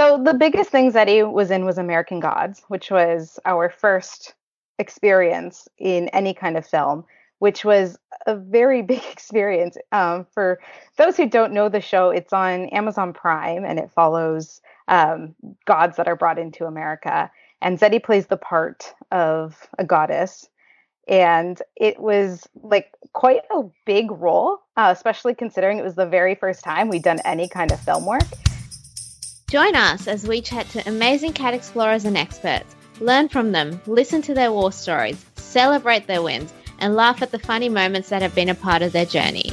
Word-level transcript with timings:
So 0.00 0.16
the 0.16 0.32
biggest 0.32 0.70
thing 0.70 0.90
Zeddy 0.90 1.30
was 1.30 1.50
in 1.50 1.66
was 1.66 1.76
American 1.76 2.20
Gods, 2.20 2.62
which 2.68 2.90
was 2.90 3.38
our 3.44 3.68
first 3.68 4.32
experience 4.78 5.68
in 5.76 6.08
any 6.08 6.32
kind 6.32 6.56
of 6.56 6.66
film, 6.66 7.04
which 7.40 7.66
was 7.66 7.98
a 8.26 8.34
very 8.34 8.80
big 8.92 9.02
experience. 9.12 9.76
Um, 9.92 10.26
for 10.32 10.58
those 10.96 11.18
who 11.18 11.28
don't 11.28 11.52
know 11.52 11.68
the 11.68 11.82
show, 11.82 12.08
it's 12.08 12.32
on 12.32 12.70
Amazon 12.70 13.12
Prime 13.12 13.66
and 13.66 13.78
it 13.78 13.90
follows 13.90 14.62
um, 14.88 15.34
gods 15.66 15.98
that 15.98 16.08
are 16.08 16.16
brought 16.16 16.38
into 16.38 16.64
America. 16.64 17.30
And 17.60 17.78
Zeddy 17.78 18.02
plays 18.02 18.28
the 18.28 18.38
part 18.38 18.94
of 19.12 19.68
a 19.78 19.84
goddess. 19.84 20.48
And 21.08 21.60
it 21.76 22.00
was 22.00 22.48
like 22.62 22.94
quite 23.12 23.42
a 23.54 23.64
big 23.84 24.10
role, 24.10 24.60
uh, 24.78 24.94
especially 24.96 25.34
considering 25.34 25.76
it 25.76 25.84
was 25.84 25.96
the 25.96 26.06
very 26.06 26.36
first 26.36 26.64
time 26.64 26.88
we'd 26.88 27.02
done 27.02 27.20
any 27.26 27.50
kind 27.50 27.70
of 27.70 27.78
film 27.80 28.06
work. 28.06 28.24
Join 29.50 29.74
us 29.74 30.06
as 30.06 30.28
we 30.28 30.40
chat 30.40 30.68
to 30.68 30.88
amazing 30.88 31.32
cat 31.32 31.54
explorers 31.54 32.04
and 32.04 32.16
experts, 32.16 32.76
learn 33.00 33.28
from 33.28 33.50
them, 33.50 33.80
listen 33.88 34.22
to 34.22 34.32
their 34.32 34.52
war 34.52 34.70
stories, 34.70 35.26
celebrate 35.34 36.06
their 36.06 36.22
wins, 36.22 36.52
and 36.78 36.94
laugh 36.94 37.20
at 37.20 37.32
the 37.32 37.38
funny 37.40 37.68
moments 37.68 38.10
that 38.10 38.22
have 38.22 38.32
been 38.32 38.48
a 38.48 38.54
part 38.54 38.80
of 38.80 38.92
their 38.92 39.06
journey. 39.06 39.50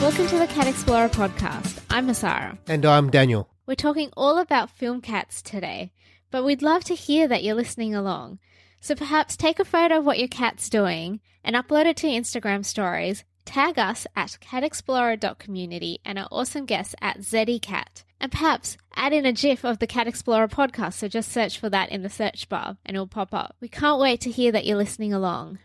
Welcome 0.00 0.28
to 0.28 0.38
the 0.38 0.46
Cat 0.48 0.68
Explorer 0.68 1.08
podcast. 1.08 1.80
I'm 1.90 2.06
Asara. 2.06 2.56
And 2.68 2.86
I'm 2.86 3.10
Daniel. 3.10 3.48
We're 3.66 3.74
talking 3.74 4.10
all 4.16 4.38
about 4.38 4.70
film 4.70 5.00
cats 5.00 5.42
today, 5.42 5.90
but 6.30 6.44
we'd 6.44 6.62
love 6.62 6.84
to 6.84 6.94
hear 6.94 7.26
that 7.26 7.42
you're 7.42 7.56
listening 7.56 7.92
along. 7.92 8.38
So 8.80 8.94
perhaps 8.94 9.36
take 9.36 9.58
a 9.58 9.64
photo 9.64 9.98
of 9.98 10.04
what 10.04 10.18
your 10.18 10.28
cat's 10.28 10.68
doing 10.68 11.20
and 11.44 11.56
upload 11.56 11.86
it 11.86 11.96
to 11.98 12.06
Instagram 12.06 12.64
stories. 12.64 13.24
Tag 13.44 13.78
us 13.78 14.06
at 14.16 14.38
catexplorer.community 14.40 16.00
and 16.04 16.18
our 16.18 16.28
awesome 16.32 16.66
guests 16.66 16.94
at 17.00 17.18
ZeddyCat. 17.18 18.04
And 18.20 18.32
perhaps 18.32 18.76
add 18.94 19.12
in 19.12 19.24
a 19.24 19.32
GIF 19.32 19.64
of 19.64 19.78
the 19.78 19.86
Cat 19.86 20.08
Explorer 20.08 20.48
podcast, 20.48 20.94
so 20.94 21.08
just 21.08 21.30
search 21.30 21.58
for 21.58 21.70
that 21.70 21.90
in 21.90 22.02
the 22.02 22.10
search 22.10 22.48
bar 22.48 22.76
and 22.84 22.96
it'll 22.96 23.06
pop 23.06 23.32
up. 23.32 23.54
We 23.60 23.68
can't 23.68 24.00
wait 24.00 24.20
to 24.22 24.30
hear 24.30 24.50
that 24.52 24.66
you're 24.66 24.76
listening 24.76 25.12
along. 25.12 25.58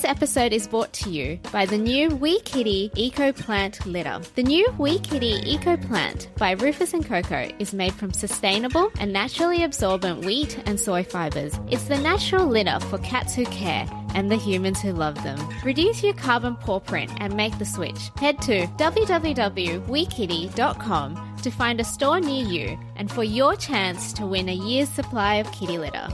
This 0.00 0.10
episode 0.10 0.52
is 0.54 0.66
brought 0.66 0.94
to 0.94 1.10
you 1.10 1.38
by 1.52 1.66
the 1.66 1.76
new 1.76 2.08
Wee 2.08 2.40
Kitty 2.40 2.90
Eco 2.94 3.32
Plant 3.32 3.84
Litter. 3.84 4.22
The 4.34 4.42
new 4.42 4.66
Wee 4.78 4.98
Kitty 4.98 5.42
Eco 5.44 5.76
Plant 5.76 6.30
by 6.38 6.52
Rufus 6.52 6.94
and 6.94 7.04
Coco 7.04 7.50
is 7.58 7.74
made 7.74 7.92
from 7.92 8.14
sustainable 8.14 8.90
and 8.98 9.12
naturally 9.12 9.62
absorbent 9.62 10.24
wheat 10.24 10.58
and 10.64 10.80
soy 10.80 11.04
fibers. 11.04 11.60
It's 11.68 11.84
the 11.84 11.98
natural 11.98 12.46
litter 12.46 12.80
for 12.80 12.96
cats 13.00 13.34
who 13.34 13.44
care 13.44 13.86
and 14.14 14.30
the 14.30 14.36
humans 14.36 14.80
who 14.80 14.94
love 14.94 15.22
them. 15.22 15.38
Reduce 15.62 16.02
your 16.02 16.14
carbon 16.14 16.56
paw 16.56 16.80
print 16.80 17.12
and 17.18 17.36
make 17.36 17.58
the 17.58 17.66
switch. 17.66 18.10
Head 18.16 18.40
to 18.40 18.68
www.weekitty.com 18.78 21.36
to 21.42 21.50
find 21.50 21.78
a 21.78 21.84
store 21.84 22.20
near 22.20 22.46
you 22.46 22.78
and 22.96 23.12
for 23.12 23.22
your 23.22 23.54
chance 23.54 24.14
to 24.14 24.24
win 24.24 24.48
a 24.48 24.54
year's 24.54 24.88
supply 24.88 25.34
of 25.34 25.52
kitty 25.52 25.76
litter. 25.76 26.08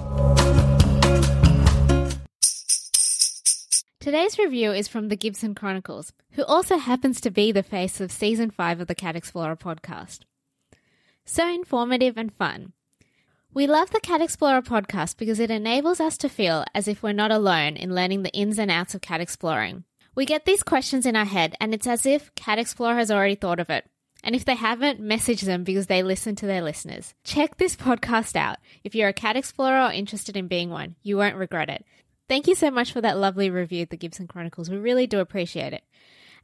Today's 4.07 4.39
review 4.39 4.71
is 4.71 4.87
from 4.87 5.09
the 5.09 5.17
Gibson 5.17 5.53
Chronicles, 5.53 6.13
who 6.35 6.45
also 6.45 6.77
happens 6.79 7.21
to 7.21 7.29
be 7.29 7.51
the 7.51 7.65
face 7.65 8.01
of 8.01 8.13
season 8.13 8.53
5 8.53 8.83
of 8.83 8.87
the 8.87 8.95
Cat 8.95 9.17
Explorer 9.17 9.57
podcast. 9.57 10.21
So 11.25 11.53
informative 11.53 12.17
and 12.17 12.33
fun. 12.33 12.73
We 13.53 13.67
love 13.67 13.91
the 13.91 13.99
Cat 13.99 14.21
Explorer 14.21 14.63
podcast 14.63 15.17
because 15.17 15.41
it 15.41 15.51
enables 15.51 15.99
us 15.99 16.17
to 16.19 16.29
feel 16.29 16.65
as 16.73 16.87
if 16.87 17.03
we're 17.03 17.15
not 17.15 17.33
alone 17.33 17.77
in 17.77 17.97
learning 17.97 18.23
the 18.23 18.33
ins 18.33 18.61
and 18.61 18.71
outs 18.71 18.95
of 18.95 19.01
cat 19.01 19.21
exploring. 19.21 19.83
We 20.15 20.25
get 20.25 20.45
these 20.45 20.63
questions 20.63 21.05
in 21.05 21.17
our 21.17 21.25
head, 21.25 21.57
and 21.61 21.75
it's 21.75 21.89
as 21.89 22.07
if 22.07 22.33
Cat 22.37 22.61
Explorer 22.61 22.95
has 22.95 23.11
already 23.11 23.35
thought 23.35 23.59
of 23.59 23.71
it. 23.71 23.87
And 24.23 24.37
if 24.37 24.45
they 24.45 24.55
haven't, 24.55 25.01
message 25.01 25.41
them 25.41 25.65
because 25.65 25.89
they 25.89 26.05
listen 26.05 26.37
to 26.37 26.47
their 26.47 26.63
listeners. 26.63 27.15
Check 27.25 27.57
this 27.57 27.75
podcast 27.75 28.37
out. 28.37 28.59
If 28.85 28.95
you're 28.95 29.09
a 29.09 29.13
cat 29.13 29.37
explorer 29.37 29.87
or 29.87 29.93
interested 29.93 30.37
in 30.37 30.47
being 30.47 30.71
one, 30.71 30.95
you 31.03 31.17
won't 31.17 31.35
regret 31.35 31.69
it. 31.69 31.85
Thank 32.29 32.49
you 32.49 32.55
so 32.55 32.71
much 32.71 32.93
for 32.93 33.01
that 33.01 33.19
lovely 33.19 33.51
review 33.51 33.83
at 33.83 33.91
the 33.91 33.97
Gibson 33.97 34.27
Chronicles. 34.27 34.71
We 34.71 34.77
really 34.77 35.07
do 35.07 35.21
appreciate 35.21 35.73
it. 35.73 35.85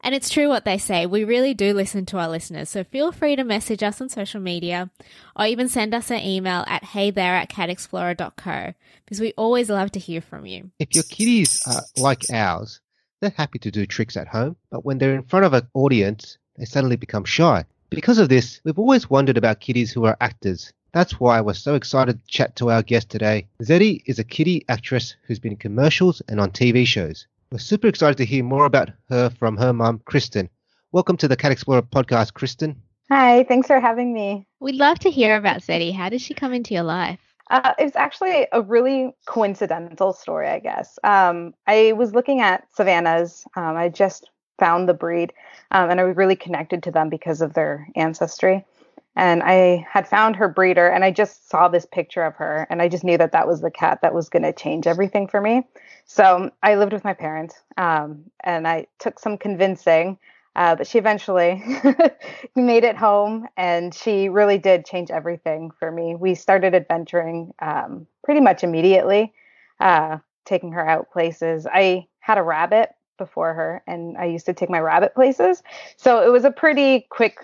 And 0.04 0.14
it's 0.14 0.30
true 0.30 0.48
what 0.48 0.64
they 0.64 0.78
say. 0.78 1.06
We 1.06 1.22
really 1.22 1.54
do 1.54 1.72
listen 1.72 2.06
to 2.06 2.18
our 2.18 2.28
listeners. 2.28 2.68
So 2.68 2.82
feel 2.82 3.12
free 3.12 3.36
to 3.36 3.44
message 3.44 3.82
us 3.84 4.00
on 4.00 4.08
social 4.08 4.40
media 4.40 4.90
or 5.36 5.46
even 5.46 5.68
send 5.68 5.94
us 5.94 6.10
an 6.10 6.20
email 6.20 6.64
at 6.66 6.82
heythere 6.82 7.18
at 7.18 7.50
catexplorer.co 7.50 8.74
because 9.04 9.20
we 9.20 9.32
always 9.36 9.70
love 9.70 9.92
to 9.92 10.00
hear 10.00 10.20
from 10.20 10.44
you. 10.44 10.70
If 10.80 10.94
your 10.94 11.04
kitties 11.04 11.62
are 11.68 11.82
like 11.96 12.22
ours, 12.32 12.80
they're 13.20 13.30
happy 13.30 13.60
to 13.60 13.70
do 13.70 13.86
tricks 13.86 14.16
at 14.16 14.26
home, 14.26 14.56
but 14.70 14.84
when 14.84 14.98
they're 14.98 15.14
in 15.14 15.22
front 15.22 15.44
of 15.44 15.52
an 15.52 15.68
audience, 15.74 16.38
they 16.56 16.64
suddenly 16.64 16.96
become 16.96 17.24
shy. 17.24 17.64
Because 17.88 18.18
of 18.18 18.28
this, 18.28 18.60
we've 18.64 18.78
always 18.78 19.08
wondered 19.08 19.36
about 19.36 19.60
kitties 19.60 19.92
who 19.92 20.04
are 20.06 20.16
actors. 20.20 20.72
That's 20.92 21.18
why 21.18 21.40
we're 21.40 21.54
so 21.54 21.74
excited 21.74 22.20
to 22.20 22.26
chat 22.26 22.54
to 22.56 22.70
our 22.70 22.82
guest 22.82 23.08
today. 23.08 23.48
Zeddy 23.62 24.02
is 24.04 24.18
a 24.18 24.24
kitty 24.24 24.62
actress 24.68 25.16
who's 25.26 25.38
been 25.38 25.52
in 25.52 25.58
commercials 25.58 26.20
and 26.28 26.38
on 26.38 26.50
TV 26.50 26.86
shows. 26.86 27.26
We're 27.50 27.60
super 27.60 27.86
excited 27.86 28.18
to 28.18 28.26
hear 28.26 28.44
more 28.44 28.66
about 28.66 28.90
her 29.08 29.30
from 29.30 29.56
her 29.56 29.72
mum, 29.72 30.02
Kristen. 30.04 30.50
Welcome 30.92 31.16
to 31.16 31.28
the 31.28 31.36
Cat 31.36 31.50
Explorer 31.50 31.80
podcast, 31.80 32.34
Kristen. 32.34 32.76
Hi, 33.10 33.44
thanks 33.44 33.68
for 33.68 33.80
having 33.80 34.12
me. 34.12 34.46
We'd 34.60 34.74
love 34.74 34.98
to 34.98 35.10
hear 35.10 35.34
about 35.34 35.62
Zeddy. 35.62 35.94
How 35.94 36.10
did 36.10 36.20
she 36.20 36.34
come 36.34 36.52
into 36.52 36.74
your 36.74 36.82
life? 36.82 37.20
Uh, 37.50 37.72
it 37.78 37.84
was 37.84 37.96
actually 37.96 38.46
a 38.52 38.60
really 38.60 39.14
coincidental 39.24 40.12
story, 40.12 40.48
I 40.48 40.58
guess. 40.58 40.98
Um, 41.04 41.54
I 41.66 41.92
was 41.92 42.14
looking 42.14 42.42
at 42.42 42.66
Savannahs. 42.76 43.46
Um, 43.56 43.76
I 43.76 43.88
just 43.88 44.28
found 44.58 44.90
the 44.90 44.94
breed, 44.94 45.32
um, 45.70 45.88
and 45.88 45.98
I 45.98 46.04
was 46.04 46.18
really 46.18 46.36
connected 46.36 46.82
to 46.82 46.90
them 46.90 47.08
because 47.08 47.40
of 47.40 47.54
their 47.54 47.88
ancestry 47.96 48.66
and 49.14 49.42
I 49.42 49.86
had 49.90 50.08
found 50.08 50.36
her 50.36 50.48
breeder 50.48 50.88
and 50.88 51.04
I 51.04 51.10
just 51.10 51.48
saw 51.50 51.68
this 51.68 51.86
picture 51.86 52.24
of 52.24 52.34
her 52.36 52.66
and 52.70 52.80
I 52.80 52.88
just 52.88 53.04
knew 53.04 53.18
that 53.18 53.32
that 53.32 53.46
was 53.46 53.60
the 53.60 53.70
cat 53.70 54.00
that 54.02 54.14
was 54.14 54.28
going 54.28 54.42
to 54.42 54.52
change 54.52 54.86
everything 54.86 55.28
for 55.28 55.40
me. 55.40 55.66
So 56.06 56.50
I 56.62 56.76
lived 56.76 56.92
with 56.92 57.04
my 57.04 57.12
parents 57.12 57.54
um, 57.76 58.24
and 58.40 58.66
I 58.66 58.86
took 58.98 59.18
some 59.18 59.36
convincing, 59.36 60.18
uh, 60.56 60.76
but 60.76 60.86
she 60.86 60.98
eventually 60.98 61.62
made 62.56 62.84
it 62.84 62.96
home 62.96 63.46
and 63.56 63.94
she 63.94 64.30
really 64.30 64.58
did 64.58 64.86
change 64.86 65.10
everything 65.10 65.70
for 65.78 65.90
me. 65.90 66.14
We 66.14 66.34
started 66.34 66.74
adventuring 66.74 67.52
um, 67.60 68.06
pretty 68.24 68.40
much 68.40 68.64
immediately, 68.64 69.34
uh, 69.78 70.18
taking 70.46 70.72
her 70.72 70.88
out 70.88 71.10
places. 71.10 71.66
I 71.70 72.06
had 72.20 72.38
a 72.38 72.42
rabbit 72.42 72.90
before 73.18 73.54
her 73.54 73.82
and 73.86 74.16
I 74.16 74.24
used 74.26 74.46
to 74.46 74.54
take 74.54 74.70
my 74.70 74.80
rabbit 74.80 75.14
places. 75.14 75.62
So 75.96 76.26
it 76.26 76.30
was 76.30 76.44
a 76.44 76.50
pretty 76.50 77.06
quick 77.10 77.38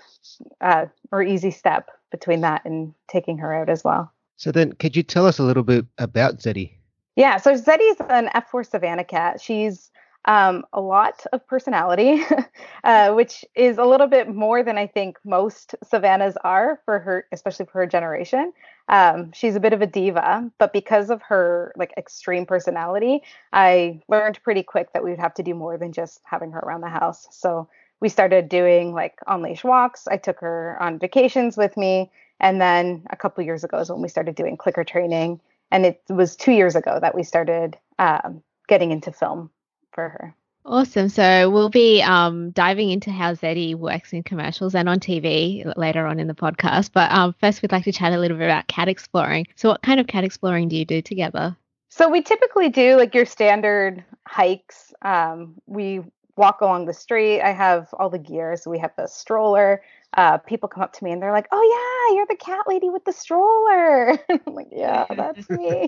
uh, 0.61 0.85
or 1.11 1.23
easy 1.23 1.51
step 1.51 1.89
between 2.11 2.41
that 2.41 2.65
and 2.65 2.93
taking 3.07 3.37
her 3.37 3.53
out 3.53 3.69
as 3.69 3.83
well. 3.83 4.11
So 4.37 4.51
then, 4.51 4.73
could 4.73 4.95
you 4.95 5.03
tell 5.03 5.25
us 5.25 5.37
a 5.37 5.43
little 5.43 5.63
bit 5.63 5.85
about 5.97 6.37
Zeddy? 6.37 6.71
Yeah, 7.15 7.37
so 7.37 7.53
Zeddy's 7.55 7.97
an 8.09 8.29
F4 8.33 8.69
Savannah 8.69 9.03
cat. 9.03 9.41
She's 9.41 9.91
um, 10.25 10.65
a 10.73 10.81
lot 10.81 11.25
of 11.33 11.45
personality, 11.47 12.23
uh, 12.83 13.13
which 13.13 13.43
is 13.55 13.77
a 13.77 13.83
little 13.83 14.07
bit 14.07 14.33
more 14.33 14.63
than 14.63 14.77
I 14.77 14.87
think 14.87 15.17
most 15.25 15.75
Savannahs 15.83 16.35
are 16.43 16.79
for 16.85 16.99
her, 16.99 17.25
especially 17.31 17.65
for 17.65 17.79
her 17.79 17.87
generation. 17.87 18.53
Um, 18.89 19.31
she's 19.33 19.55
a 19.55 19.59
bit 19.59 19.73
of 19.73 19.81
a 19.81 19.87
diva, 19.87 20.51
but 20.57 20.73
because 20.73 21.11
of 21.11 21.21
her 21.21 21.71
like 21.77 21.93
extreme 21.95 22.45
personality, 22.45 23.21
I 23.53 24.01
learned 24.09 24.41
pretty 24.43 24.63
quick 24.63 24.93
that 24.93 25.03
we 25.03 25.11
would 25.11 25.19
have 25.19 25.35
to 25.35 25.43
do 25.43 25.53
more 25.53 25.77
than 25.77 25.91
just 25.91 26.21
having 26.23 26.51
her 26.51 26.59
around 26.59 26.81
the 26.81 26.89
house. 26.89 27.27
So 27.31 27.69
we 28.01 28.09
started 28.09 28.49
doing 28.49 28.93
like 28.93 29.19
on 29.27 29.43
leash 29.43 29.63
walks. 29.63 30.07
I 30.07 30.17
took 30.17 30.39
her 30.39 30.75
on 30.81 30.99
vacations 30.99 31.55
with 31.55 31.77
me. 31.77 32.11
And 32.39 32.59
then 32.59 33.05
a 33.09 33.15
couple 33.15 33.43
years 33.43 33.63
ago 33.63 33.77
is 33.77 33.91
when 33.91 34.01
we 34.01 34.07
started 34.07 34.35
doing 34.35 34.57
clicker 34.57 34.83
training. 34.83 35.39
And 35.71 35.85
it 35.85 36.01
was 36.09 36.35
two 36.35 36.53
years 36.53 36.75
ago 36.75 36.97
that 36.99 37.13
we 37.13 37.23
started 37.23 37.77
um, 37.99 38.41
getting 38.67 38.91
into 38.91 39.11
film 39.11 39.51
for 39.91 40.09
her. 40.09 40.35
Awesome. 40.65 41.09
So 41.09 41.49
we'll 41.49 41.69
be 41.69 42.01
um, 42.01 42.51
diving 42.51 42.91
into 42.91 43.11
how 43.11 43.33
Zeddy 43.33 43.75
works 43.75 44.13
in 44.13 44.23
commercials 44.23 44.75
and 44.75 44.87
on 44.87 44.99
TV 44.99 45.71
later 45.77 46.05
on 46.05 46.19
in 46.19 46.27
the 46.27 46.35
podcast. 46.35 46.91
But 46.93 47.11
um, 47.11 47.33
first, 47.39 47.61
we'd 47.61 47.71
like 47.71 47.85
to 47.85 47.91
chat 47.91 48.13
a 48.13 48.17
little 48.17 48.37
bit 48.37 48.45
about 48.45 48.67
cat 48.67 48.87
exploring. 48.87 49.47
So, 49.55 49.69
what 49.69 49.81
kind 49.81 49.99
of 49.99 50.07
cat 50.07 50.23
exploring 50.23 50.67
do 50.67 50.75
you 50.75 50.85
do 50.85 51.01
together? 51.01 51.55
So 51.89 52.07
we 52.07 52.21
typically 52.21 52.69
do 52.69 52.95
like 52.95 53.15
your 53.15 53.25
standard 53.25 54.03
hikes. 54.25 54.93
Um, 55.01 55.55
we 55.65 56.01
walk 56.37 56.61
along 56.61 56.85
the 56.85 56.93
street. 56.93 57.41
I 57.41 57.51
have 57.51 57.89
all 57.93 58.09
the 58.09 58.19
gear. 58.19 58.55
So 58.55 58.69
we 58.69 58.79
have 58.79 58.95
the 58.95 59.07
stroller. 59.07 59.81
Uh, 60.17 60.37
people 60.39 60.67
come 60.67 60.83
up 60.83 60.93
to 60.93 61.03
me 61.03 61.11
and 61.11 61.21
they're 61.21 61.31
like, 61.31 61.47
"Oh 61.51 62.09
yeah, 62.09 62.15
you're 62.15 62.25
the 62.27 62.35
cat 62.35 62.65
lady 62.67 62.89
with 62.89 63.05
the 63.05 63.13
stroller." 63.13 64.11
I'm 64.29 64.53
like, 64.55 64.69
"Yeah, 64.71 65.05
that's 65.15 65.49
me." 65.49 65.87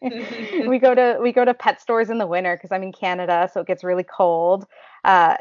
we 0.66 0.78
go 0.78 0.94
to 0.94 1.18
we 1.20 1.32
go 1.32 1.44
to 1.44 1.54
pet 1.54 1.80
stores 1.80 2.10
in 2.10 2.18
the 2.18 2.26
winter 2.26 2.56
because 2.56 2.70
I'm 2.72 2.82
in 2.82 2.92
Canada, 2.92 3.50
so 3.52 3.60
it 3.60 3.66
gets 3.66 3.82
really 3.84 4.04
cold. 4.04 4.66
Uh, 5.04 5.36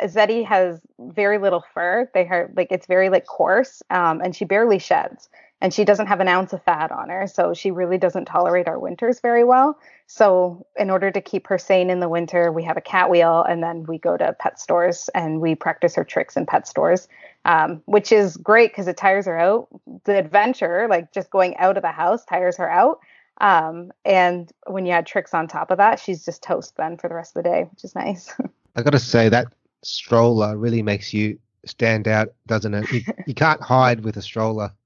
has 0.46 0.82
very 1.00 1.38
little 1.38 1.64
fur. 1.74 2.10
They 2.14 2.28
are 2.28 2.52
like 2.56 2.70
it's 2.72 2.88
very 2.88 3.10
like 3.10 3.26
coarse, 3.26 3.84
um, 3.90 4.22
and 4.22 4.36
she 4.36 4.46
barely 4.46 4.80
sheds. 4.80 5.30
and 5.62 5.74
she 5.74 5.84
doesn't 5.84 6.08
have 6.08 6.22
an 6.22 6.28
ounce 6.28 6.54
of 6.54 6.64
fat 6.64 6.92
on 6.92 7.10
her. 7.10 7.28
So 7.28 7.54
she 7.54 7.72
really 7.72 7.98
doesn't 7.98 8.26
tolerate 8.26 8.68
our 8.68 8.80
winters 8.80 9.20
very 9.20 9.44
well. 9.44 9.78
So, 10.08 10.66
in 10.78 10.90
order 10.90 11.12
to 11.12 11.22
keep 11.22 11.48
her 11.48 11.58
sane 11.58 11.90
in 11.90 12.00
the 12.00 12.10
winter, 12.10 12.52
we 12.52 12.64
have 12.64 12.78
a 12.78 12.82
cat 12.82 13.10
wheel 13.10 13.44
and 13.44 13.62
then 13.62 13.84
we 13.86 13.98
go 14.00 14.18
to 14.18 14.34
pet 14.40 14.60
stores 14.60 15.10
and 15.14 15.42
we 15.42 15.56
practice 15.56 15.96
her 15.96 16.04
tricks 16.04 16.38
in 16.38 16.46
pet 16.46 16.68
stores, 16.68 17.08
um, 17.45 17.81
which 17.86 18.12
is 18.12 18.38
great 18.38 18.71
because 18.71 18.88
it 18.88 18.97
tires 18.97 19.25
her 19.25 19.38
out. 19.38 19.68
The 20.06 20.18
adventure, 20.18 20.88
like 20.89 21.12
just 21.13 21.30
going 21.30 21.57
out 21.57 21.77
of 21.77 21.83
the 21.83 21.91
house, 21.91 22.25
tires 22.25 22.57
her 22.57 22.69
out. 22.69 23.00
Um, 23.41 23.91
and 24.03 24.51
when 24.68 24.86
you 24.86 24.91
add 24.91 25.06
tricks 25.06 25.33
on 25.33 25.47
top 25.47 25.71
of 25.71 25.77
that, 25.77 26.00
she's 26.00 26.25
just 26.25 26.44
toast 26.44 26.75
then 26.75 26.97
for 26.97 27.07
the 27.07 27.15
rest 27.15 27.36
of 27.36 27.44
the 27.44 27.50
day, 27.50 27.68
which 27.71 27.83
is 27.83 27.95
nice. 27.95 28.33
I 28.75 28.81
got 28.81 28.91
to 28.91 29.00
say 29.00 29.30
that 29.30 29.47
stroller 29.81 30.57
really 30.57 30.81
makes 30.81 31.13
you 31.13 31.39
stand 31.65 32.07
out, 32.07 32.33
doesn't 32.47 32.74
it? 32.74 32.91
You, 32.91 33.01
you 33.27 33.33
can't 33.33 33.62
hide 33.62 34.03
with 34.03 34.18
a 34.18 34.21
stroller. 34.21 34.71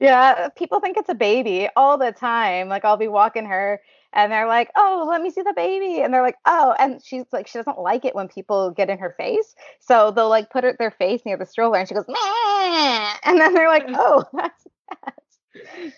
Yeah, 0.00 0.48
people 0.48 0.80
think 0.80 0.96
it's 0.96 1.08
a 1.08 1.14
baby 1.14 1.68
all 1.76 1.96
the 1.96 2.12
time. 2.12 2.68
Like 2.68 2.84
I'll 2.84 2.96
be 2.96 3.08
walking 3.08 3.46
her 3.46 3.80
and 4.14 4.32
they're 4.32 4.46
like, 4.46 4.70
"Oh, 4.76 5.06
let 5.08 5.20
me 5.20 5.30
see 5.30 5.42
the 5.42 5.52
baby," 5.54 6.00
and 6.00 6.14
they're 6.14 6.22
like, 6.22 6.38
"Oh," 6.46 6.74
and 6.78 7.04
she's 7.04 7.24
like, 7.32 7.46
she 7.46 7.58
doesn't 7.58 7.78
like 7.78 8.04
it 8.04 8.14
when 8.14 8.28
people 8.28 8.70
get 8.70 8.88
in 8.88 8.98
her 8.98 9.14
face, 9.18 9.54
so 9.80 10.10
they'll 10.10 10.28
like 10.28 10.50
put 10.50 10.64
her, 10.64 10.74
their 10.78 10.92
face 10.92 11.20
near 11.26 11.36
the 11.36 11.44
stroller, 11.44 11.78
and 11.78 11.88
she 11.88 11.94
goes, 11.94 12.08
Meh! 12.08 13.12
and 13.24 13.38
then 13.38 13.52
they're 13.52 13.68
like, 13.68 13.84
"Oh, 13.88 14.24
that's 14.32 14.66
that." 14.90 15.14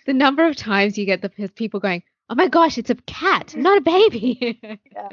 The 0.06 0.12
number 0.12 0.44
of 0.46 0.56
times 0.56 0.98
you 0.98 1.04
get 1.04 1.22
the 1.22 1.50
people 1.54 1.78
going, 1.78 2.02
"Oh 2.30 2.34
my 2.34 2.48
gosh, 2.48 2.78
it's 2.78 2.90
a 2.90 2.96
cat, 3.06 3.54
not 3.54 3.78
a 3.78 3.82
baby." 3.82 4.58
yeah, 4.92 5.08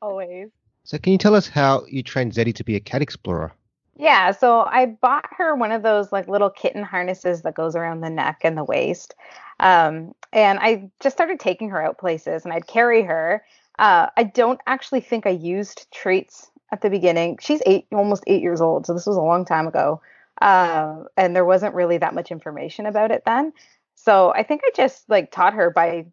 always. 0.00 0.50
So, 0.84 0.98
can 0.98 1.12
you 1.12 1.18
tell 1.18 1.34
us 1.34 1.48
how 1.48 1.84
you 1.88 2.02
trained 2.02 2.32
Zeddy 2.32 2.54
to 2.54 2.64
be 2.64 2.76
a 2.76 2.80
cat 2.80 3.00
explorer? 3.00 3.52
Yeah, 3.96 4.32
so 4.32 4.62
I 4.62 4.86
bought 4.86 5.24
her 5.38 5.54
one 5.54 5.72
of 5.72 5.82
those 5.82 6.12
like 6.12 6.28
little 6.28 6.50
kitten 6.50 6.82
harnesses 6.82 7.42
that 7.42 7.54
goes 7.54 7.76
around 7.76 8.00
the 8.00 8.10
neck 8.10 8.40
and 8.42 8.58
the 8.58 8.64
waist. 8.64 9.14
Um, 9.60 10.14
and 10.32 10.58
I 10.58 10.90
just 11.00 11.16
started 11.16 11.40
taking 11.40 11.70
her 11.70 11.82
out 11.82 11.98
places 11.98 12.44
and 12.44 12.52
I'd 12.52 12.66
carry 12.66 13.02
her. 13.02 13.44
Uh, 13.78 14.08
I 14.16 14.24
don't 14.24 14.60
actually 14.66 15.00
think 15.00 15.26
I 15.26 15.30
used 15.30 15.86
treats 15.92 16.50
at 16.72 16.80
the 16.80 16.90
beginning. 16.90 17.38
She's 17.40 17.62
eight, 17.66 17.86
almost 17.92 18.24
eight 18.26 18.42
years 18.42 18.60
old, 18.60 18.86
so 18.86 18.94
this 18.94 19.06
was 19.06 19.16
a 19.16 19.22
long 19.22 19.44
time 19.44 19.66
ago. 19.66 20.00
Uh, 20.42 21.04
and 21.16 21.34
there 21.34 21.44
wasn't 21.44 21.74
really 21.74 21.98
that 21.98 22.14
much 22.14 22.30
information 22.30 22.86
about 22.86 23.12
it 23.12 23.22
then. 23.24 23.52
So 23.94 24.32
I 24.34 24.42
think 24.42 24.62
I 24.64 24.70
just 24.74 25.08
like 25.08 25.30
taught 25.30 25.54
her 25.54 25.70
by 25.70 26.06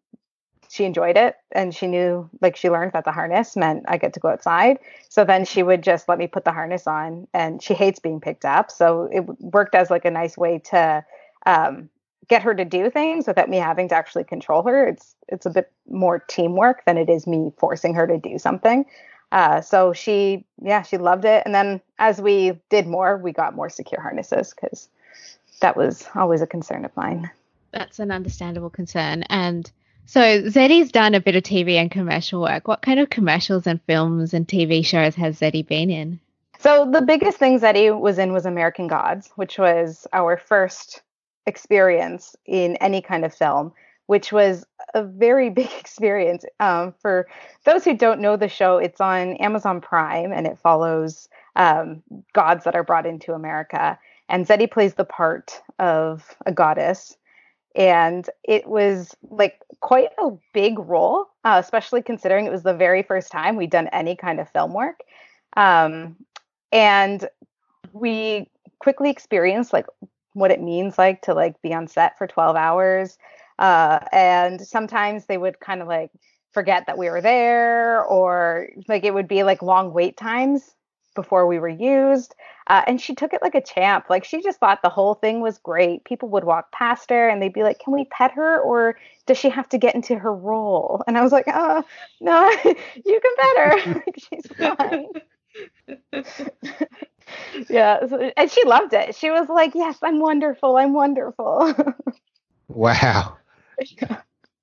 she 0.70 0.86
enjoyed 0.86 1.18
it 1.18 1.36
and 1.52 1.76
she 1.76 1.86
knew 1.86 2.30
like 2.40 2.56
she 2.56 2.70
learned 2.70 2.94
that 2.94 3.04
the 3.04 3.12
harness 3.12 3.58
meant 3.58 3.84
I 3.90 3.98
get 3.98 4.14
to 4.14 4.22
go 4.22 4.30
outside. 4.30 4.80
So 5.10 5.26
then 5.26 5.44
she 5.44 5.64
would 5.64 5.84
just 5.84 6.08
let 6.08 6.18
me 6.18 6.28
put 6.28 6.46
the 6.46 6.54
harness 6.54 6.88
on 6.88 7.28
and 7.34 7.62
she 7.62 7.74
hates 7.74 8.00
being 8.00 8.22
picked 8.22 8.46
up. 8.46 8.72
So 8.72 9.10
it 9.12 9.26
worked 9.42 9.76
as 9.76 9.90
like 9.90 10.06
a 10.06 10.12
nice 10.12 10.38
way 10.38 10.60
to 10.70 11.04
um, 11.46 11.90
get 12.28 12.44
her 12.44 12.54
to 12.54 12.66
do 12.66 12.90
things 12.90 13.28
without 13.28 13.50
me 13.50 13.58
having 13.58 13.90
to 13.90 13.96
actually 13.96 14.24
control 14.24 14.64
her. 14.64 14.88
It's 14.88 15.16
it's 15.28 15.46
a 15.46 15.50
bit 15.50 15.72
more 15.90 16.20
teamwork 16.20 16.86
than 16.86 16.98
it 16.98 17.10
is 17.10 17.28
me 17.28 17.52
forcing 17.58 17.94
her 17.96 18.08
to 18.08 18.18
do 18.18 18.38
something. 18.38 18.86
Uh, 19.32 19.62
so 19.62 19.94
she 19.94 20.46
yeah 20.62 20.82
she 20.82 20.98
loved 20.98 21.26
it. 21.26 21.44
And 21.46 21.54
then 21.54 21.82
as 22.00 22.22
we 22.22 22.60
did 22.70 22.88
more, 22.88 23.18
we 23.18 23.32
got 23.32 23.56
more 23.56 23.70
secure 23.70 24.02
harnesses 24.02 24.54
because 24.54 24.90
that 25.62 25.78
was 25.78 26.08
always 26.16 26.42
a 26.42 26.48
concern 26.48 26.86
of 26.86 26.96
mine. 26.96 27.30
That's 27.72 28.00
an 28.00 28.12
understandable 28.12 28.70
concern 28.70 29.24
and 29.24 29.72
so 30.06 30.20
Zeddy's 30.20 30.92
done 30.92 31.16
a 31.16 31.22
bit 31.22 31.38
of 31.38 31.44
TV 31.44 31.76
and 31.76 31.90
commercial 31.90 32.42
work. 32.42 32.68
What 32.68 32.82
kind 32.82 33.00
of 33.00 33.10
commercials 33.10 33.66
and 33.66 33.82
films 33.84 34.34
and 34.34 34.46
TV 34.46 34.86
shows 34.86 35.16
has 35.16 35.40
Zeddy 35.40 35.66
been 35.66 35.90
in? 35.90 36.20
So 36.60 36.90
the 36.92 37.02
biggest 37.02 37.38
thing 37.38 37.60
Zeddy 37.60 37.98
was 37.98 38.20
in 38.20 38.34
was 38.34 38.46
American 38.46 38.88
Gods, 38.88 39.32
which 39.36 39.58
was 39.58 40.06
our 40.12 40.36
first 40.36 41.02
experience 41.48 42.36
in 42.46 42.76
any 42.78 43.02
kind 43.02 43.26
of 43.26 43.34
film, 43.34 43.72
which 44.08 44.32
was 44.32 44.66
a 44.94 45.04
very 45.04 45.50
big 45.62 45.70
experience. 45.80 46.46
Um, 46.60 46.94
for 47.02 47.28
those 47.66 47.84
who 47.84 47.96
don't 47.96 48.22
know 48.22 48.38
the 48.38 48.50
show, 48.50 48.78
it's 48.78 49.02
on 49.02 49.36
Amazon 49.38 49.82
Prime 49.82 50.32
and 50.32 50.48
it 50.48 50.60
follows 50.60 51.28
um, 51.56 52.04
gods 52.34 52.64
that 52.64 52.76
are 52.76 52.84
brought 52.84 53.06
into 53.06 53.34
America. 53.34 53.98
And 54.30 54.48
Zeddy 54.48 54.70
plays 54.70 54.94
the 54.94 55.06
part 55.06 55.62
of 55.80 56.36
a 56.46 56.52
goddess 56.52 57.18
and 57.76 58.30
it 58.44 58.68
was 58.68 59.16
like 59.30 59.62
quite 59.80 60.10
a 60.18 60.32
big 60.54 60.78
role, 60.78 61.28
uh, 61.44 61.58
especially 61.64 62.02
considering 62.02 62.46
it 62.46 62.52
was 62.52 62.64
the 62.64 62.74
very 62.74 63.02
first 63.02 63.32
time 63.32 63.56
we'd 63.56 63.70
done 63.70 63.88
any 63.90 64.16
kind 64.16 64.40
of 64.40 64.50
film 64.50 64.74
work. 64.74 65.02
Um, 65.56 66.18
and 66.72 67.28
we 67.94 68.50
quickly 68.80 69.10
experienced 69.10 69.74
like 69.74 69.86
what 70.34 70.52
it 70.52 70.62
means 70.62 70.98
like 70.98 71.22
to 71.24 71.34
like 71.34 71.62
be 71.62 71.74
on 71.74 71.88
set 71.88 72.18
for 72.18 72.28
12 72.28 72.56
hours. 72.56 73.18
Uh, 73.60 74.00
and 74.12 74.62
sometimes 74.62 75.26
they 75.26 75.38
would 75.38 75.60
kind 75.60 75.82
of 75.82 75.88
like 75.88 76.12
forget 76.52 76.86
that 76.88 76.98
we 76.98 77.10
were 77.10 77.22
there 77.22 78.04
or 78.04 78.68
like 78.88 79.04
it 79.04 79.14
would 79.14 79.28
be 79.28 79.44
like 79.44 79.62
long 79.62 79.94
wait 79.94 80.18
times 80.18 80.76
before 81.16 81.46
we 81.48 81.60
were 81.60 81.70
used. 81.70 82.36
Uh, 82.68 82.84
and 82.88 83.02
she 83.02 83.16
took 83.16 83.34
it 83.34 83.42
like 83.42 83.56
a 83.56 83.62
champ. 83.62 84.06
Like 84.10 84.24
she 84.24 84.42
just 84.42 84.60
thought 84.60 84.82
the 84.82 84.90
whole 84.90 85.14
thing 85.14 85.42
was 85.42 85.58
great. 85.58 86.06
People 86.06 86.30
would 86.30 86.44
walk 86.44 86.72
past 86.72 87.10
her 87.10 87.28
and 87.28 87.42
they'd 87.42 87.54
be 87.54 87.64
like, 87.64 87.80
"Can 87.80 87.94
we 87.94 88.06
pet 88.06 88.32
her, 88.32 88.62
or 88.62 88.98
does 89.26 89.38
she 89.38 89.50
have 89.50 89.68
to 89.70 89.78
get 89.78 89.96
into 89.96 90.16
her 90.18 90.34
role?" 90.34 91.04
And 91.08 91.18
I 91.18 91.22
was 91.22 91.32
like, 91.32 91.46
"Oh, 91.48 91.84
no, 92.22 92.50
you 92.64 93.20
can 93.20 93.36
pet 93.38 93.58
her. 93.58 94.04
she's 94.18 94.48
fine." 94.58 95.08
yeah, 97.70 98.06
so, 98.08 98.32
and 98.38 98.52
she 98.52 98.66
loved 98.66 98.94
it. 98.94 99.16
She 99.16 99.30
was 99.30 99.50
like, 99.50 99.76
"Yes, 99.76 99.98
I'm 100.02 100.20
wonderful. 100.20 100.78
I'm 100.78 100.94
wonderful." 100.94 101.74
wow. 102.68 103.38
Yeah 104.02 104.21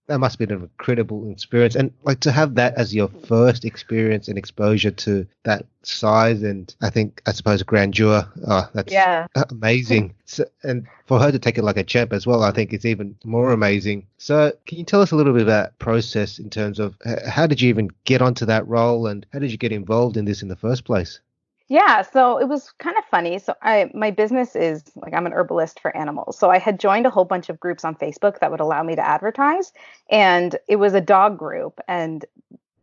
that 0.09 0.19
must 0.19 0.39
be 0.39 0.45
an 0.45 0.53
incredible 0.53 1.31
experience. 1.31 1.77
And 1.77 1.93
like 2.03 2.21
to 2.21 2.33
have 2.33 2.55
that 2.57 2.75
as 2.75 2.95
your 2.95 3.09
first 3.09 3.65
experience 3.65 4.29
and 4.29 4.37
exposure 4.37 4.91
to 4.91 5.27
that 5.45 5.67
size 5.83 6.43
and 6.43 6.75
i 6.83 6.91
think 6.91 7.23
i 7.25 7.33
suppose 7.33 7.63
grandeur 7.63 8.29
oh 8.47 8.69
that's 8.75 8.93
yeah. 8.93 9.27
amazing. 9.51 10.15
So, 10.25 10.45
and 10.63 10.87
for 11.07 11.19
her 11.19 11.31
to 11.31 11.39
take 11.39 11.57
it 11.57 11.63
like 11.63 11.79
a 11.79 11.85
champ 11.85 12.13
as 12.13 12.27
well 12.27 12.43
i 12.43 12.51
think 12.51 12.73
it's 12.73 12.85
even 12.85 13.17
more 13.25 13.53
amazing. 13.53 14.07
So 14.19 14.53
can 14.67 14.79
you 14.79 14.85
tell 14.85 15.01
us 15.01 15.13
a 15.13 15.17
little 15.17 15.33
bit 15.33 15.43
about 15.43 15.79
process 15.79 16.39
in 16.39 16.51
terms 16.51 16.79
of 16.79 16.97
how 17.27 17.47
did 17.47 17.61
you 17.61 17.69
even 17.69 17.91
get 18.05 18.21
onto 18.21 18.45
that 18.47 18.67
role 18.67 19.07
and 19.07 19.25
how 19.33 19.39
did 19.39 19.53
you 19.53 19.59
get 19.59 19.73
involved 19.73 20.17
in 20.17 20.25
this 20.25 20.43
in 20.43 20.49
the 20.49 20.57
first 20.57 20.85
place 20.85 21.21
yeah, 21.69 22.01
so 22.03 22.39
it 22.39 22.49
was 22.49 22.73
kind 22.79 22.97
of 22.97 23.05
funny. 23.05 23.39
So 23.39 23.55
I 23.63 23.91
my 23.95 24.11
business 24.11 24.57
is 24.57 24.83
like 24.97 25.13
I'm 25.15 25.27
an 25.27 25.33
herbalist 25.33 25.81
for 25.81 25.95
animals. 25.97 26.39
So 26.39 26.51
I 26.51 26.59
had 26.59 26.81
joined 26.81 27.07
a 27.07 27.11
whole 27.11 27.27
bunch 27.27 27.51
of 27.51 27.61
groups 27.61 27.85
on 27.85 27.95
Facebook 27.95 28.41
that 28.41 28.51
would 28.51 28.61
allow 28.61 28.83
me 28.83 28.97
to 28.97 29.07
advertise 29.07 29.73
and 30.11 30.57
it 30.67 30.77
was 30.77 30.95
a 30.95 31.01
dog 31.01 31.39
group 31.39 31.79
and 31.87 32.25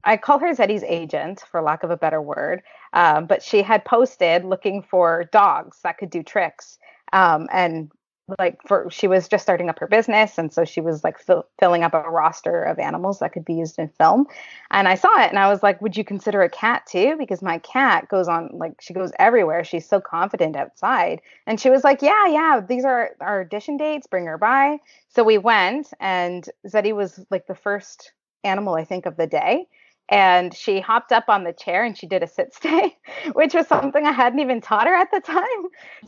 I 0.04 0.18
call 0.18 0.38
her 0.38 0.54
Zeddy's 0.54 0.84
agent 0.84 1.44
for 1.50 1.62
lack 1.64 1.82
of 1.82 1.90
a 1.90 1.98
better 1.98 2.22
word. 2.22 2.62
Um, 2.94 3.26
but 3.26 3.42
she 3.42 3.64
had 3.64 3.84
posted 3.86 4.46
looking 4.46 4.84
for 4.84 5.26
dogs 5.32 5.80
that 5.84 5.98
could 5.98 6.12
do 6.12 6.22
tricks. 6.22 6.78
Um, 7.12 7.48
and 7.52 7.92
like 8.40 8.60
for 8.68 8.90
she 8.90 9.08
was 9.08 9.28
just 9.28 9.44
starting 9.44 9.70
up 9.70 9.78
her 9.78 9.88
business 9.88 10.38
and 10.38 10.52
so 10.52 10.66
she 10.66 10.82
was 10.82 11.04
like 11.04 11.20
fill, 11.20 11.46
filling 11.60 11.84
up 11.84 11.94
a 11.94 12.00
roster 12.02 12.64
of 12.64 12.80
animals 12.80 13.20
that 13.20 13.32
could 13.32 13.46
be 13.46 13.54
used 13.54 13.78
in 13.78 13.88
film. 13.90 14.26
And 14.72 14.88
i 14.88 14.96
saw 14.96 15.22
it 15.22 15.30
and 15.30 15.38
i 15.38 15.48
was 15.48 15.62
like 15.62 15.80
would 15.82 15.96
you 15.96 16.04
consider 16.04 16.42
a 16.42 16.50
cat 16.50 16.86
too? 16.88 17.16
Because 17.18 17.42
my 17.42 17.60
cat 17.60 18.10
goes 18.10 18.28
on 18.28 18.50
like 18.54 18.82
she 18.82 18.94
goes 18.94 19.12
everywhere. 19.20 19.64
She's 19.64 19.88
so 19.88 20.02
confident 20.02 20.56
outside. 20.56 21.22
And 21.46 21.60
she 21.60 21.70
was 21.70 21.84
like 21.84 22.02
yeah 22.02 22.28
yeah 22.28 22.62
these 22.68 22.86
are 22.86 23.12
our 23.22 23.42
audition 23.42 23.78
dates. 23.78 24.08
Bring 24.08 24.26
her 24.26 24.38
by. 24.38 24.80
So 25.10 25.24
we 25.24 25.38
went 25.38 25.94
and 26.00 26.50
zeddy 26.68 26.96
was 26.96 27.24
like 27.30 27.48
the 27.48 27.56
first 27.56 28.12
animal 28.44 28.76
i 28.76 28.86
think 28.86 29.08
of 29.08 29.18
the 29.18 29.26
day 29.26 29.68
and 30.10 30.54
she 30.54 30.80
hopped 30.80 31.12
up 31.12 31.26
on 31.30 31.44
the 31.44 31.54
chair 31.54 31.84
and 31.84 31.98
she 31.98 32.06
did 32.06 32.22
a 32.22 32.28
sit 32.28 32.54
stay, 32.54 32.96
which 33.34 33.54
was 33.54 33.68
something 33.68 34.06
I 34.06 34.12
hadn't 34.12 34.40
even 34.40 34.62
taught 34.62 34.88
her 34.88 34.94
at 34.94 35.10
the 35.12 35.20
time. 35.20 35.44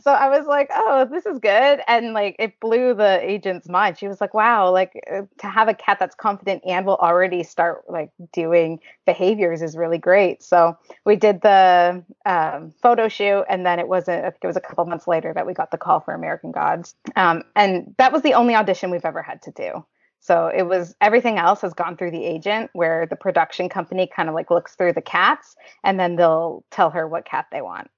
So 0.00 0.12
I 0.12 0.28
was 0.28 0.46
like, 0.46 0.70
oh, 0.72 1.06
this 1.10 1.26
is 1.26 1.38
good. 1.38 1.80
And 1.88 2.12
like 2.12 2.36
it 2.38 2.60
blew 2.60 2.94
the 2.94 3.18
agent's 3.22 3.68
mind. 3.68 3.98
She 3.98 4.06
was 4.06 4.20
like, 4.20 4.34
wow, 4.34 4.70
like 4.70 4.92
uh, 5.12 5.22
to 5.38 5.46
have 5.48 5.68
a 5.68 5.74
cat 5.74 5.98
that's 5.98 6.14
confident 6.14 6.62
and 6.64 6.86
will 6.86 6.96
already 6.96 7.42
start 7.42 7.84
like 7.88 8.10
doing 8.32 8.78
behaviors 9.04 9.62
is 9.62 9.76
really 9.76 9.98
great. 9.98 10.42
So 10.42 10.76
we 11.04 11.16
did 11.16 11.40
the 11.40 12.04
um, 12.24 12.72
photo 12.80 13.08
shoot 13.08 13.44
and 13.48 13.66
then 13.66 13.80
it 13.80 13.88
wasn't, 13.88 14.24
I 14.24 14.30
think 14.30 14.44
it 14.44 14.46
was 14.46 14.56
a 14.56 14.60
couple 14.60 14.84
months 14.86 15.08
later 15.08 15.32
that 15.34 15.46
we 15.46 15.54
got 15.54 15.72
the 15.72 15.78
call 15.78 16.00
for 16.00 16.14
American 16.14 16.52
Gods. 16.52 16.94
Um, 17.16 17.42
and 17.56 17.94
that 17.98 18.12
was 18.12 18.22
the 18.22 18.34
only 18.34 18.54
audition 18.54 18.90
we've 18.90 19.04
ever 19.04 19.22
had 19.22 19.42
to 19.42 19.50
do. 19.50 19.84
So 20.20 20.48
it 20.48 20.62
was 20.62 20.94
everything 21.00 21.38
else 21.38 21.60
has 21.62 21.74
gone 21.74 21.96
through 21.96 22.10
the 22.10 22.24
agent 22.24 22.70
where 22.72 23.06
the 23.06 23.16
production 23.16 23.68
company 23.68 24.06
kind 24.06 24.28
of 24.28 24.34
like 24.34 24.50
looks 24.50 24.74
through 24.74 24.92
the 24.92 25.02
cats 25.02 25.56
and 25.84 25.98
then 25.98 26.16
they'll 26.16 26.64
tell 26.70 26.90
her 26.90 27.06
what 27.06 27.24
cat 27.24 27.46
they 27.50 27.62
want. 27.62 27.90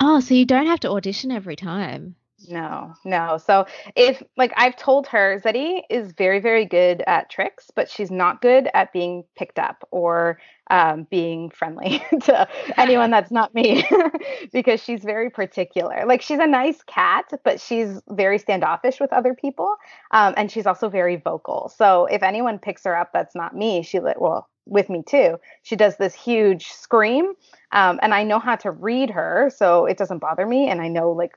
Oh, 0.00 0.20
so 0.20 0.34
you 0.34 0.44
don't 0.44 0.66
have 0.66 0.80
to 0.80 0.90
audition 0.90 1.30
every 1.30 1.56
time. 1.56 2.16
No, 2.48 2.94
no. 3.04 3.38
So 3.38 3.66
if 3.94 4.22
like 4.36 4.52
I've 4.56 4.76
told 4.76 5.06
her, 5.08 5.40
Zeddy 5.44 5.82
is 5.88 6.12
very, 6.12 6.40
very 6.40 6.64
good 6.64 7.02
at 7.06 7.30
tricks, 7.30 7.70
but 7.74 7.88
she's 7.88 8.10
not 8.10 8.42
good 8.42 8.68
at 8.74 8.92
being 8.92 9.24
picked 9.36 9.58
up 9.58 9.86
or 9.90 10.38
um, 10.72 11.06
being 11.10 11.50
friendly 11.50 12.02
to 12.22 12.48
anyone 12.78 13.10
that's 13.12 13.30
not 13.30 13.54
me 13.54 13.86
because 14.52 14.82
she's 14.82 15.04
very 15.04 15.30
particular. 15.30 16.04
Like 16.06 16.22
she's 16.22 16.38
a 16.38 16.46
nice 16.46 16.82
cat, 16.84 17.30
but 17.44 17.60
she's 17.60 18.00
very 18.08 18.38
standoffish 18.38 18.98
with 18.98 19.12
other 19.12 19.34
people, 19.34 19.76
um, 20.10 20.34
and 20.36 20.50
she's 20.50 20.66
also 20.66 20.88
very 20.88 21.16
vocal. 21.16 21.70
So 21.76 22.06
if 22.06 22.22
anyone 22.22 22.58
picks 22.58 22.84
her 22.84 22.96
up 22.96 23.10
that's 23.12 23.36
not 23.36 23.54
me, 23.54 23.82
she 23.82 24.00
like, 24.00 24.20
well 24.20 24.48
with 24.64 24.88
me 24.88 25.02
too. 25.06 25.38
She 25.62 25.76
does 25.76 25.96
this 25.96 26.14
huge 26.14 26.68
scream, 26.68 27.32
um, 27.72 28.00
and 28.00 28.14
I 28.14 28.24
know 28.24 28.38
how 28.38 28.56
to 28.56 28.70
read 28.70 29.10
her, 29.10 29.52
so 29.54 29.86
it 29.86 29.98
doesn't 29.98 30.18
bother 30.18 30.46
me, 30.46 30.68
and 30.68 30.80
I 30.80 30.88
know 30.88 31.10
like 31.10 31.36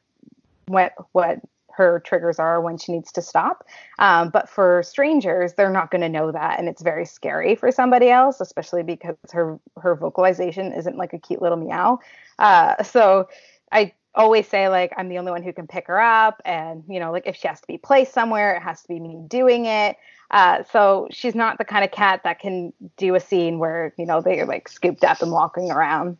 what 0.67 0.93
what 1.11 1.39
her 1.75 2.01
triggers 2.05 2.39
are 2.39 2.62
when 2.62 2.77
she 2.77 2.91
needs 2.91 3.12
to 3.12 3.22
stop. 3.22 3.65
Um, 4.00 4.29
but 4.29 4.50
for 4.50 4.82
strangers, 4.84 5.53
they're 5.53 5.70
not 5.70 5.91
going 5.91 6.01
to 6.01 6.10
know 6.10 6.32
that, 6.32 6.60
and 6.60 6.70
it's 6.70 6.82
very 6.82 7.05
scary 7.05 7.55
for 7.55 7.72
somebody 7.72 8.10
else, 8.10 8.39
especially 8.41 8.84
because 8.84 9.17
her 9.32 9.60
her 9.77 9.96
vocalization 9.96 10.72
isn't 10.74 10.98
like 10.98 11.13
a 11.13 11.20
cute 11.20 11.41
little 11.41 11.58
meow. 11.58 12.00
Uh, 12.39 12.82
so 12.84 13.27
I 13.72 13.94
always 14.15 14.48
say 14.48 14.70
like 14.70 14.94
I'm 14.98 15.10
the 15.10 15.17
only 15.17 15.32
one 15.32 15.44
who 15.44 15.53
can 15.53 15.67
pick 15.67 15.88
her 15.88 16.00
up, 16.00 16.41
and 16.46 16.84
you 16.88 17.00
know 17.00 17.12
like 17.12 17.27
if 17.27 17.36
she 17.36 17.48
has 17.48 17.60
to 17.62 17.67
be 17.67 17.77
placed 17.77 18.13
somewhere, 18.13 18.55
it 18.55 18.62
has 18.62 18.82
to 18.82 18.88
be 18.88 19.00
me 19.00 19.17
doing 19.27 19.65
it. 19.65 19.98
Uh, 20.32 20.63
so 20.72 21.08
she's 21.12 21.36
not 21.36 21.58
the 21.58 21.65
kind 21.65 21.84
of 21.84 21.91
cat 21.91 22.22
that 22.24 22.39
can 22.39 22.74
do 22.98 23.15
a 23.15 23.20
scene 23.20 23.60
where 23.60 23.94
you 23.98 24.05
know 24.05 24.22
they're 24.22 24.46
like 24.46 24.67
scooped 24.70 25.03
up 25.03 25.22
and 25.22 25.32
walking 25.32 25.72
around. 25.72 26.17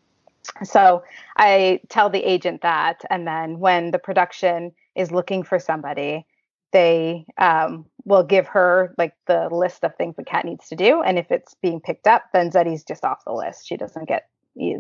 So 0.64 1.04
I 1.38 1.80
tell 1.90 2.10
the 2.10 2.20
agent 2.20 2.62
that, 2.62 3.04
and 3.10 3.26
then 3.26 3.60
when 3.60 3.92
the 3.92 4.00
production 4.00 4.74
is 4.96 5.12
looking 5.12 5.44
for 5.44 5.60
somebody, 5.60 6.26
they 6.72 7.26
um, 7.38 7.86
will 8.04 8.24
give 8.24 8.48
her 8.48 8.94
like 8.98 9.14
the 9.28 9.50
list 9.50 9.84
of 9.84 9.96
things 9.96 10.16
the 10.16 10.24
cat 10.24 10.46
needs 10.46 10.68
to 10.70 10.76
do, 10.76 11.02
and 11.02 11.18
if 11.18 11.32
it's 11.32 11.56
being 11.62 11.80
picked 11.80 12.08
up, 12.08 12.24
then 12.34 12.52
Zeddy's 12.52 12.84
just 12.84 13.06
off 13.06 13.24
the 13.26 13.34
list. 13.34 13.68
She 13.68 13.78
doesn't 13.78 14.08
get 14.08 14.28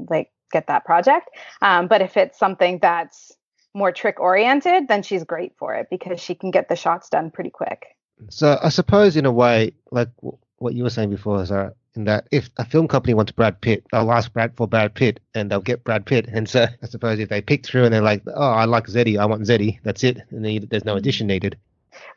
like 0.09 0.31
get 0.51 0.67
that 0.67 0.85
project. 0.85 1.29
Um, 1.61 1.87
but 1.87 2.01
if 2.01 2.17
it's 2.17 2.37
something 2.39 2.79
that's 2.81 3.31
more 3.73 3.91
trick 3.91 4.19
oriented, 4.19 4.87
then 4.87 5.03
she's 5.03 5.23
great 5.23 5.53
for 5.57 5.75
it 5.75 5.87
because 5.89 6.19
she 6.19 6.33
can 6.33 6.51
get 6.51 6.69
the 6.69 6.75
shots 6.75 7.09
done 7.09 7.29
pretty 7.29 7.49
quick. 7.49 7.87
So 8.29 8.57
I 8.61 8.69
suppose 8.69 9.17
in 9.17 9.25
a 9.25 9.31
way, 9.31 9.73
like 9.91 10.09
what 10.57 10.73
you 10.73 10.83
were 10.83 10.89
saying 10.89 11.09
before, 11.09 11.45
Zara, 11.45 11.73
in 11.95 12.05
that 12.05 12.27
if 12.31 12.49
a 12.57 12.65
film 12.65 12.87
company 12.87 13.13
wants 13.13 13.31
Brad 13.31 13.59
Pitt, 13.61 13.85
they'll 13.91 14.11
ask 14.11 14.31
Brad 14.33 14.55
for 14.55 14.67
Brad 14.67 14.93
Pitt 14.93 15.19
and 15.33 15.49
they'll 15.49 15.61
get 15.61 15.83
Brad 15.83 16.05
Pitt. 16.05 16.27
And 16.31 16.47
so 16.47 16.65
I 16.81 16.85
suppose 16.87 17.19
if 17.19 17.29
they 17.29 17.41
pick 17.41 17.65
through 17.65 17.85
and 17.85 17.93
they're 17.93 18.01
like, 18.01 18.23
oh, 18.27 18.51
I 18.51 18.65
like 18.65 18.87
Zeddy, 18.87 19.17
I 19.19 19.25
want 19.25 19.43
Zeddy, 19.43 19.79
that's 19.83 20.03
it. 20.03 20.17
And 20.29 20.43
there's 20.43 20.85
no 20.85 20.91
mm-hmm. 20.91 20.97
addition 20.97 21.27
needed. 21.27 21.57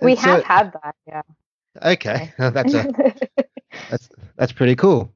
We 0.01 0.13
and 0.13 0.21
have 0.21 0.41
so, 0.41 0.47
had 0.47 0.73
that, 0.83 0.95
yeah. 1.07 1.23
Okay, 1.83 2.33
that's 2.39 2.75
a, 2.75 3.15
that's 3.91 4.09
that's 4.37 4.53
pretty 4.53 4.75
cool. 4.75 5.13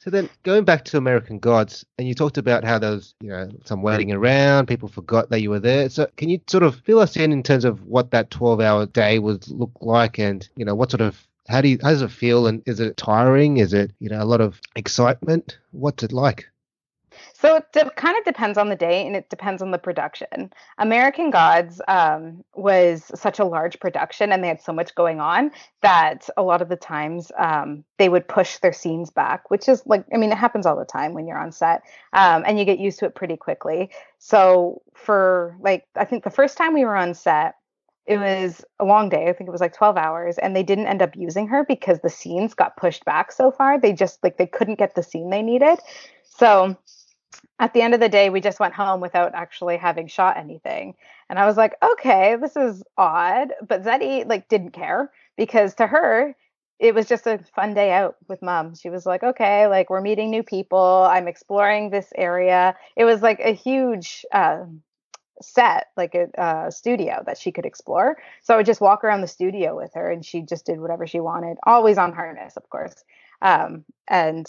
So 0.00 0.08
then 0.08 0.30
going 0.44 0.64
back 0.64 0.86
to 0.86 0.96
American 0.96 1.38
Gods, 1.38 1.84
and 1.98 2.08
you 2.08 2.14
talked 2.14 2.38
about 2.38 2.64
how 2.64 2.78
there 2.78 2.92
was, 2.92 3.14
you 3.20 3.28
know, 3.28 3.50
some 3.66 3.82
waiting 3.82 4.12
around, 4.12 4.66
people 4.66 4.88
forgot 4.88 5.28
that 5.28 5.42
you 5.42 5.50
were 5.50 5.60
there. 5.60 5.90
So 5.90 6.08
can 6.16 6.30
you 6.30 6.40
sort 6.46 6.62
of 6.62 6.76
fill 6.76 7.00
us 7.00 7.18
in 7.18 7.32
in 7.32 7.42
terms 7.42 7.66
of 7.66 7.84
what 7.86 8.10
that 8.12 8.30
12 8.30 8.62
hour 8.62 8.86
day 8.86 9.18
would 9.18 9.46
look 9.48 9.72
like 9.82 10.18
and, 10.18 10.48
you 10.56 10.64
know, 10.64 10.74
what 10.74 10.90
sort 10.90 11.02
of 11.02 11.28
how 11.50 11.60
do 11.60 11.68
you, 11.68 11.78
how 11.82 11.90
does 11.90 12.02
it 12.02 12.10
feel 12.10 12.46
and 12.46 12.62
is 12.66 12.80
it 12.80 12.96
tiring? 12.96 13.58
Is 13.58 13.72
it, 13.72 13.92
you 13.98 14.08
know, 14.08 14.22
a 14.22 14.24
lot 14.24 14.40
of 14.40 14.60
excitement? 14.76 15.58
What's 15.72 16.02
it 16.02 16.12
like? 16.12 16.46
So 17.34 17.56
it 17.56 17.72
de- 17.72 17.90
kind 17.90 18.16
of 18.18 18.24
depends 18.24 18.58
on 18.58 18.68
the 18.68 18.76
day 18.76 19.06
and 19.06 19.16
it 19.16 19.30
depends 19.30 19.62
on 19.62 19.70
the 19.70 19.78
production. 19.78 20.52
American 20.78 21.30
Gods 21.30 21.80
um, 21.88 22.44
was 22.54 23.10
such 23.14 23.38
a 23.38 23.44
large 23.44 23.80
production 23.80 24.30
and 24.30 24.44
they 24.44 24.48
had 24.48 24.60
so 24.60 24.72
much 24.72 24.94
going 24.94 25.20
on 25.20 25.50
that 25.82 26.28
a 26.36 26.42
lot 26.42 26.62
of 26.62 26.68
the 26.68 26.76
times 26.76 27.32
um, 27.38 27.84
they 27.98 28.08
would 28.08 28.28
push 28.28 28.58
their 28.58 28.72
scenes 28.72 29.10
back, 29.10 29.50
which 29.50 29.68
is 29.68 29.82
like, 29.86 30.04
I 30.14 30.18
mean, 30.18 30.32
it 30.32 30.38
happens 30.38 30.66
all 30.66 30.76
the 30.76 30.84
time 30.84 31.14
when 31.14 31.26
you're 31.26 31.38
on 31.38 31.52
set 31.52 31.82
um, 32.12 32.44
and 32.46 32.58
you 32.58 32.64
get 32.64 32.78
used 32.78 32.98
to 33.00 33.06
it 33.06 33.14
pretty 33.14 33.36
quickly. 33.36 33.90
So 34.18 34.82
for 34.94 35.56
like, 35.60 35.86
I 35.96 36.04
think 36.04 36.24
the 36.24 36.30
first 36.30 36.56
time 36.56 36.74
we 36.74 36.84
were 36.84 36.96
on 36.96 37.14
set, 37.14 37.54
it 38.10 38.18
was 38.18 38.64
a 38.80 38.84
long 38.84 39.08
day. 39.08 39.28
I 39.28 39.32
think 39.32 39.46
it 39.46 39.52
was 39.52 39.60
like 39.60 39.72
12 39.72 39.96
hours 39.96 40.36
and 40.36 40.54
they 40.56 40.64
didn't 40.64 40.88
end 40.88 41.00
up 41.00 41.14
using 41.14 41.46
her 41.46 41.64
because 41.64 42.00
the 42.00 42.10
scenes 42.10 42.54
got 42.54 42.76
pushed 42.76 43.04
back 43.04 43.30
so 43.30 43.52
far. 43.52 43.78
They 43.78 43.92
just 43.92 44.18
like 44.24 44.36
they 44.36 44.48
couldn't 44.48 44.80
get 44.80 44.96
the 44.96 45.02
scene 45.04 45.30
they 45.30 45.42
needed. 45.42 45.78
So 46.24 46.76
at 47.60 47.72
the 47.72 47.82
end 47.82 47.94
of 47.94 48.00
the 48.00 48.08
day, 48.08 48.28
we 48.28 48.40
just 48.40 48.58
went 48.58 48.74
home 48.74 49.00
without 49.00 49.36
actually 49.36 49.76
having 49.76 50.08
shot 50.08 50.36
anything. 50.36 50.96
And 51.28 51.38
I 51.38 51.46
was 51.46 51.56
like, 51.56 51.76
okay, 51.80 52.34
this 52.34 52.56
is 52.56 52.82
odd. 52.98 53.52
But 53.68 53.84
Zeddy 53.84 54.26
like 54.28 54.48
didn't 54.48 54.72
care 54.72 55.12
because 55.36 55.74
to 55.76 55.86
her, 55.86 56.34
it 56.80 56.96
was 56.96 57.06
just 57.06 57.28
a 57.28 57.38
fun 57.54 57.74
day 57.74 57.92
out 57.92 58.16
with 58.26 58.42
mom. 58.42 58.74
She 58.74 58.90
was 58.90 59.06
like, 59.06 59.22
okay, 59.22 59.68
like 59.68 59.88
we're 59.88 60.00
meeting 60.00 60.32
new 60.32 60.42
people. 60.42 61.06
I'm 61.08 61.28
exploring 61.28 61.90
this 61.90 62.12
area. 62.16 62.74
It 62.96 63.04
was 63.04 63.22
like 63.22 63.38
a 63.38 63.52
huge 63.52 64.26
uh, 64.32 64.64
set, 65.40 65.88
like 65.96 66.14
a 66.14 66.70
studio 66.70 67.22
that 67.26 67.38
she 67.38 67.52
could 67.52 67.66
explore. 67.66 68.18
So 68.42 68.54
I 68.54 68.56
would 68.56 68.66
just 68.66 68.80
walk 68.80 69.04
around 69.04 69.20
the 69.20 69.28
studio 69.28 69.76
with 69.76 69.92
her 69.94 70.10
and 70.10 70.24
she 70.24 70.42
just 70.42 70.66
did 70.66 70.80
whatever 70.80 71.06
she 71.06 71.20
wanted, 71.20 71.58
always 71.66 71.98
on 71.98 72.12
harness, 72.12 72.56
of 72.56 72.68
course. 72.70 73.04
Um, 73.42 73.84
and 74.08 74.46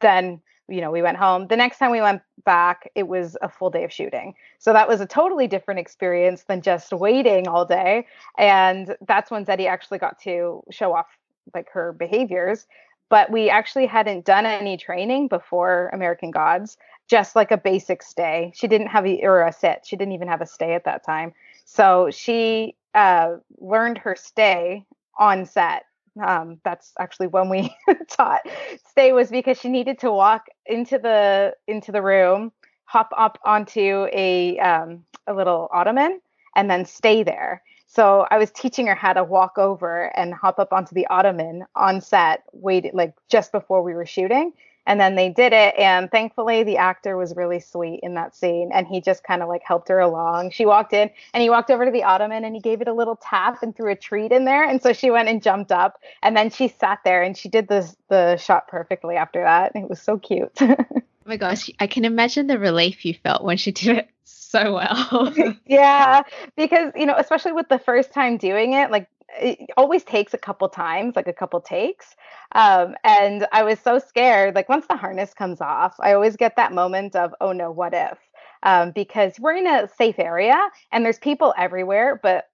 then 0.00 0.40
you 0.68 0.80
know, 0.80 0.90
we 0.90 1.02
went 1.02 1.18
home. 1.18 1.48
The 1.48 1.56
next 1.56 1.78
time 1.78 1.90
we 1.90 2.00
went 2.00 2.22
back, 2.44 2.90
it 2.94 3.06
was 3.06 3.36
a 3.42 3.48
full 3.48 3.70
day 3.70 3.84
of 3.84 3.92
shooting. 3.92 4.34
So 4.58 4.72
that 4.72 4.88
was 4.88 5.00
a 5.00 5.06
totally 5.06 5.46
different 5.46 5.80
experience 5.80 6.44
than 6.44 6.62
just 6.62 6.92
waiting 6.92 7.48
all 7.48 7.64
day. 7.64 8.06
And 8.38 8.96
that's 9.06 9.30
when 9.30 9.44
Zeddy 9.44 9.66
actually 9.66 9.98
got 9.98 10.20
to 10.22 10.62
show 10.70 10.94
off 10.94 11.06
like 11.54 11.68
her 11.70 11.92
behaviors. 11.92 12.66
But 13.10 13.30
we 13.30 13.50
actually 13.50 13.86
hadn't 13.86 14.24
done 14.24 14.46
any 14.46 14.78
training 14.78 15.28
before 15.28 15.90
American 15.92 16.30
Gods, 16.30 16.78
just 17.08 17.36
like 17.36 17.50
a 17.50 17.56
basic 17.56 18.02
stay. 18.02 18.52
She 18.54 18.68
didn't 18.68 18.88
have 18.88 19.06
a, 19.06 19.20
or 19.22 19.46
a 19.46 19.52
sit. 19.52 19.84
She 19.84 19.96
didn't 19.96 20.12
even 20.12 20.28
have 20.28 20.40
a 20.40 20.46
stay 20.46 20.74
at 20.74 20.84
that 20.84 21.04
time. 21.04 21.32
So 21.64 22.10
she 22.10 22.76
uh, 22.94 23.36
learned 23.60 23.98
her 23.98 24.16
stay 24.16 24.84
on 25.18 25.46
set 25.46 25.84
um, 26.20 26.60
that's 26.64 26.92
actually 26.98 27.26
when 27.28 27.48
we 27.48 27.74
taught 28.08 28.42
stay 28.88 29.12
was 29.12 29.30
because 29.30 29.58
she 29.58 29.68
needed 29.68 29.98
to 30.00 30.10
walk 30.10 30.46
into 30.66 30.98
the 30.98 31.54
into 31.66 31.92
the 31.92 32.02
room 32.02 32.52
hop 32.84 33.12
up 33.16 33.38
onto 33.44 34.06
a 34.12 34.58
um, 34.58 35.04
a 35.26 35.32
little 35.32 35.68
ottoman 35.72 36.20
and 36.54 36.70
then 36.70 36.84
stay 36.84 37.22
there 37.22 37.62
so 37.86 38.26
i 38.30 38.36
was 38.36 38.50
teaching 38.50 38.86
her 38.86 38.94
how 38.94 39.12
to 39.12 39.24
walk 39.24 39.56
over 39.56 40.14
and 40.16 40.34
hop 40.34 40.58
up 40.58 40.72
onto 40.72 40.94
the 40.94 41.06
ottoman 41.06 41.64
on 41.76 42.00
set 42.00 42.42
wait 42.52 42.94
like 42.94 43.14
just 43.30 43.52
before 43.52 43.82
we 43.82 43.94
were 43.94 44.06
shooting 44.06 44.52
and 44.86 45.00
then 45.00 45.14
they 45.14 45.28
did 45.28 45.52
it 45.52 45.74
and 45.78 46.10
thankfully 46.10 46.62
the 46.62 46.76
actor 46.76 47.16
was 47.16 47.36
really 47.36 47.60
sweet 47.60 48.00
in 48.02 48.14
that 48.14 48.34
scene 48.34 48.70
and 48.72 48.86
he 48.86 49.00
just 49.00 49.22
kind 49.24 49.42
of 49.42 49.48
like 49.48 49.62
helped 49.64 49.88
her 49.88 50.00
along. 50.00 50.50
She 50.50 50.66
walked 50.66 50.92
in 50.92 51.10
and 51.32 51.42
he 51.42 51.50
walked 51.50 51.70
over 51.70 51.84
to 51.84 51.90
the 51.90 52.04
ottoman 52.04 52.44
and 52.44 52.54
he 52.54 52.60
gave 52.60 52.80
it 52.80 52.88
a 52.88 52.92
little 52.92 53.16
tap 53.16 53.62
and 53.62 53.74
threw 53.74 53.92
a 53.92 53.96
treat 53.96 54.32
in 54.32 54.44
there 54.44 54.68
and 54.68 54.82
so 54.82 54.92
she 54.92 55.10
went 55.10 55.28
and 55.28 55.42
jumped 55.42 55.72
up 55.72 56.00
and 56.22 56.36
then 56.36 56.50
she 56.50 56.68
sat 56.68 57.00
there 57.04 57.22
and 57.22 57.36
she 57.36 57.48
did 57.48 57.68
the 57.68 57.92
the 58.08 58.36
shot 58.36 58.68
perfectly 58.68 59.16
after 59.16 59.42
that. 59.42 59.72
It 59.74 59.88
was 59.88 60.00
so 60.00 60.18
cute. 60.18 60.58
Oh 61.24 61.28
my 61.28 61.36
gosh 61.36 61.70
i 61.78 61.86
can 61.86 62.04
imagine 62.04 62.48
the 62.48 62.58
relief 62.58 63.04
you 63.04 63.14
felt 63.14 63.44
when 63.44 63.56
she 63.56 63.70
did 63.70 63.98
it 63.98 64.08
so 64.24 64.74
well. 64.74 65.32
Yeah 65.66 66.22
because 66.56 66.92
you 66.96 67.06
know 67.06 67.14
especially 67.16 67.52
with 67.52 67.68
the 67.68 67.78
first 67.78 68.12
time 68.12 68.38
doing 68.38 68.72
it 68.72 68.90
like 68.90 69.08
it 69.40 69.70
always 69.76 70.04
takes 70.04 70.34
a 70.34 70.38
couple 70.38 70.68
times, 70.68 71.16
like 71.16 71.26
a 71.26 71.32
couple 71.32 71.60
takes. 71.60 72.14
Um, 72.54 72.94
and 73.04 73.46
I 73.52 73.62
was 73.62 73.78
so 73.80 73.98
scared. 73.98 74.54
Like 74.54 74.68
once 74.68 74.86
the 74.86 74.96
harness 74.96 75.34
comes 75.34 75.60
off, 75.60 75.94
I 76.00 76.12
always 76.12 76.36
get 76.36 76.56
that 76.56 76.72
moment 76.72 77.16
of, 77.16 77.34
oh 77.40 77.52
no, 77.52 77.70
what 77.70 77.94
if? 77.94 78.18
Um, 78.62 78.92
because 78.92 79.34
we're 79.40 79.56
in 79.56 79.66
a 79.66 79.88
safe 79.96 80.18
area 80.18 80.56
and 80.92 81.04
there's 81.04 81.18
people 81.18 81.54
everywhere, 81.56 82.20
but 82.22 82.44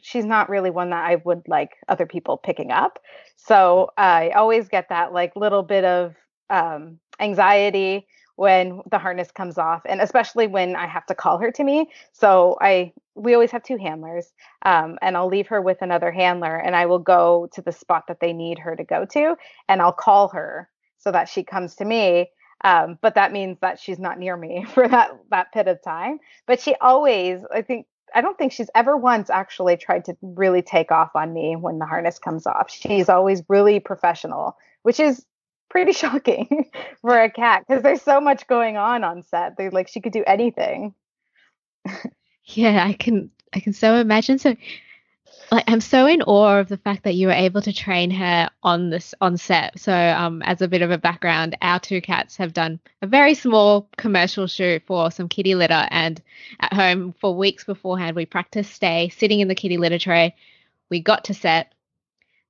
she's 0.00 0.24
not 0.24 0.48
really 0.48 0.70
one 0.70 0.90
that 0.90 1.04
I 1.04 1.16
would 1.16 1.42
like 1.46 1.76
other 1.88 2.06
people 2.06 2.36
picking 2.36 2.70
up. 2.70 2.98
So 3.36 3.90
I 3.96 4.30
always 4.30 4.68
get 4.68 4.88
that 4.90 5.12
like 5.12 5.36
little 5.36 5.62
bit 5.62 5.84
of 5.84 6.14
um, 6.50 6.98
anxiety 7.20 8.06
when 8.38 8.80
the 8.88 8.98
harness 8.98 9.32
comes 9.32 9.58
off 9.58 9.82
and 9.84 10.00
especially 10.00 10.46
when 10.46 10.76
i 10.76 10.86
have 10.86 11.04
to 11.04 11.14
call 11.14 11.38
her 11.38 11.50
to 11.50 11.64
me. 11.64 11.90
So 12.12 12.56
i 12.60 12.92
we 13.16 13.34
always 13.34 13.50
have 13.50 13.64
two 13.64 13.76
handlers 13.76 14.32
um, 14.62 14.96
and 15.02 15.16
i'll 15.16 15.26
leave 15.26 15.48
her 15.48 15.60
with 15.60 15.82
another 15.82 16.12
handler 16.12 16.56
and 16.56 16.76
i 16.76 16.86
will 16.86 17.00
go 17.00 17.48
to 17.54 17.60
the 17.60 17.72
spot 17.72 18.04
that 18.06 18.20
they 18.20 18.32
need 18.32 18.60
her 18.60 18.76
to 18.76 18.84
go 18.84 19.04
to 19.06 19.36
and 19.68 19.82
i'll 19.82 19.92
call 19.92 20.28
her 20.28 20.68
so 20.98 21.10
that 21.10 21.28
she 21.28 21.42
comes 21.42 21.74
to 21.76 21.84
me. 21.84 22.30
Um, 22.64 22.98
but 23.00 23.14
that 23.14 23.32
means 23.32 23.58
that 23.60 23.78
she's 23.80 23.98
not 23.98 24.18
near 24.18 24.36
me 24.36 24.64
for 24.74 24.86
that 24.86 25.10
that 25.30 25.48
bit 25.52 25.66
of 25.66 25.82
time. 25.82 26.20
But 26.46 26.60
she 26.60 26.76
always 26.80 27.40
i 27.52 27.62
think 27.62 27.86
I 28.14 28.20
don't 28.20 28.38
think 28.38 28.52
she's 28.52 28.70
ever 28.74 28.96
once 28.96 29.30
actually 29.30 29.76
tried 29.76 30.04
to 30.06 30.16
really 30.22 30.62
take 30.62 30.92
off 30.92 31.10
on 31.14 31.34
me 31.34 31.56
when 31.56 31.78
the 31.78 31.86
harness 31.86 32.18
comes 32.18 32.46
off. 32.46 32.70
She's 32.70 33.08
always 33.08 33.42
really 33.48 33.80
professional, 33.80 34.56
which 34.82 34.98
is 34.98 35.26
pretty 35.68 35.92
shocking 36.04 36.70
for 37.00 37.20
a 37.20 37.30
cat 37.30 37.64
because 37.66 37.82
there's 37.82 38.02
so 38.02 38.20
much 38.20 38.46
going 38.46 38.76
on 38.76 39.04
on 39.04 39.22
set. 39.22 39.56
They 39.56 39.70
like 39.70 39.88
she 39.88 40.00
could 40.00 40.12
do 40.12 40.24
anything. 40.26 40.94
yeah, 42.44 42.84
I 42.86 42.92
can 42.92 43.30
I 43.52 43.60
can 43.60 43.72
so 43.72 43.94
imagine. 43.94 44.38
So 44.38 44.56
like 45.50 45.64
I'm 45.66 45.80
so 45.80 46.06
in 46.06 46.22
awe 46.22 46.58
of 46.58 46.68
the 46.68 46.76
fact 46.76 47.04
that 47.04 47.14
you 47.14 47.26
were 47.26 47.32
able 47.32 47.62
to 47.62 47.72
train 47.72 48.10
her 48.10 48.50
on 48.62 48.90
this 48.90 49.14
on 49.20 49.36
set. 49.36 49.78
So, 49.78 49.94
um, 49.94 50.42
as 50.42 50.60
a 50.60 50.68
bit 50.68 50.82
of 50.82 50.90
a 50.90 50.98
background, 50.98 51.56
our 51.62 51.80
two 51.80 52.00
cats 52.00 52.36
have 52.36 52.52
done 52.52 52.80
a 53.02 53.06
very 53.06 53.34
small 53.34 53.88
commercial 53.96 54.46
shoot 54.46 54.82
for 54.86 55.10
some 55.10 55.28
kitty 55.28 55.54
litter, 55.54 55.86
and 55.90 56.20
at 56.60 56.72
home 56.72 57.14
for 57.20 57.34
weeks 57.34 57.64
beforehand, 57.64 58.16
we 58.16 58.26
practiced 58.26 58.72
stay 58.72 59.08
sitting 59.08 59.40
in 59.40 59.48
the 59.48 59.54
kitty 59.54 59.78
litter 59.78 59.98
tray. 59.98 60.34
We 60.90 61.00
got 61.00 61.24
to 61.24 61.34
set. 61.34 61.72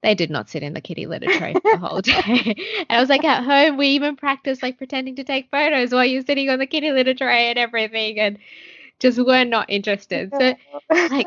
They 0.02 0.14
did 0.14 0.30
not 0.30 0.48
sit 0.48 0.62
in 0.62 0.74
the 0.74 0.80
kitty 0.80 1.06
litter 1.06 1.26
tray 1.26 1.54
for 1.54 1.60
the 1.60 1.76
whole 1.76 2.00
day. 2.00 2.14
and 2.78 2.86
I 2.88 3.00
was 3.00 3.08
like, 3.08 3.24
at 3.24 3.42
home, 3.42 3.76
we 3.76 3.88
even 3.88 4.16
practiced 4.16 4.62
like 4.62 4.78
pretending 4.78 5.16
to 5.16 5.24
take 5.24 5.50
photos 5.50 5.92
while 5.92 6.04
you're 6.04 6.24
sitting 6.24 6.48
on 6.50 6.60
the 6.60 6.66
kitty 6.66 6.92
litter 6.92 7.14
tray 7.14 7.50
and 7.50 7.58
everything, 7.58 8.20
and 8.20 8.38
just 9.00 9.18
were 9.18 9.44
not 9.44 9.70
interested. 9.70 10.32
So, 10.38 10.54
like, 10.90 11.26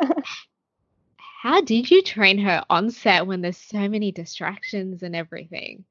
how 1.41 1.61
did 1.61 1.91
you 1.91 2.01
train 2.01 2.37
her 2.39 2.63
on 2.69 2.91
set 2.91 3.27
when 3.27 3.41
there's 3.41 3.57
so 3.57 3.89
many 3.89 4.11
distractions 4.11 5.03
and 5.03 5.15
everything? 5.15 5.83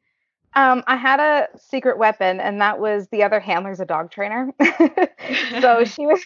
Um, 0.57 0.83
I 0.88 0.97
had 0.97 1.21
a 1.21 1.47
secret 1.59 1.97
weapon, 1.97 2.40
and 2.40 2.61
that 2.61 2.80
was 2.80 3.07
the 3.09 3.23
other 3.23 3.38
handler's 3.38 3.78
a 3.78 3.85
dog 3.85 4.11
trainer. 4.11 4.50
so 5.61 5.85
she 5.85 6.07
was 6.07 6.25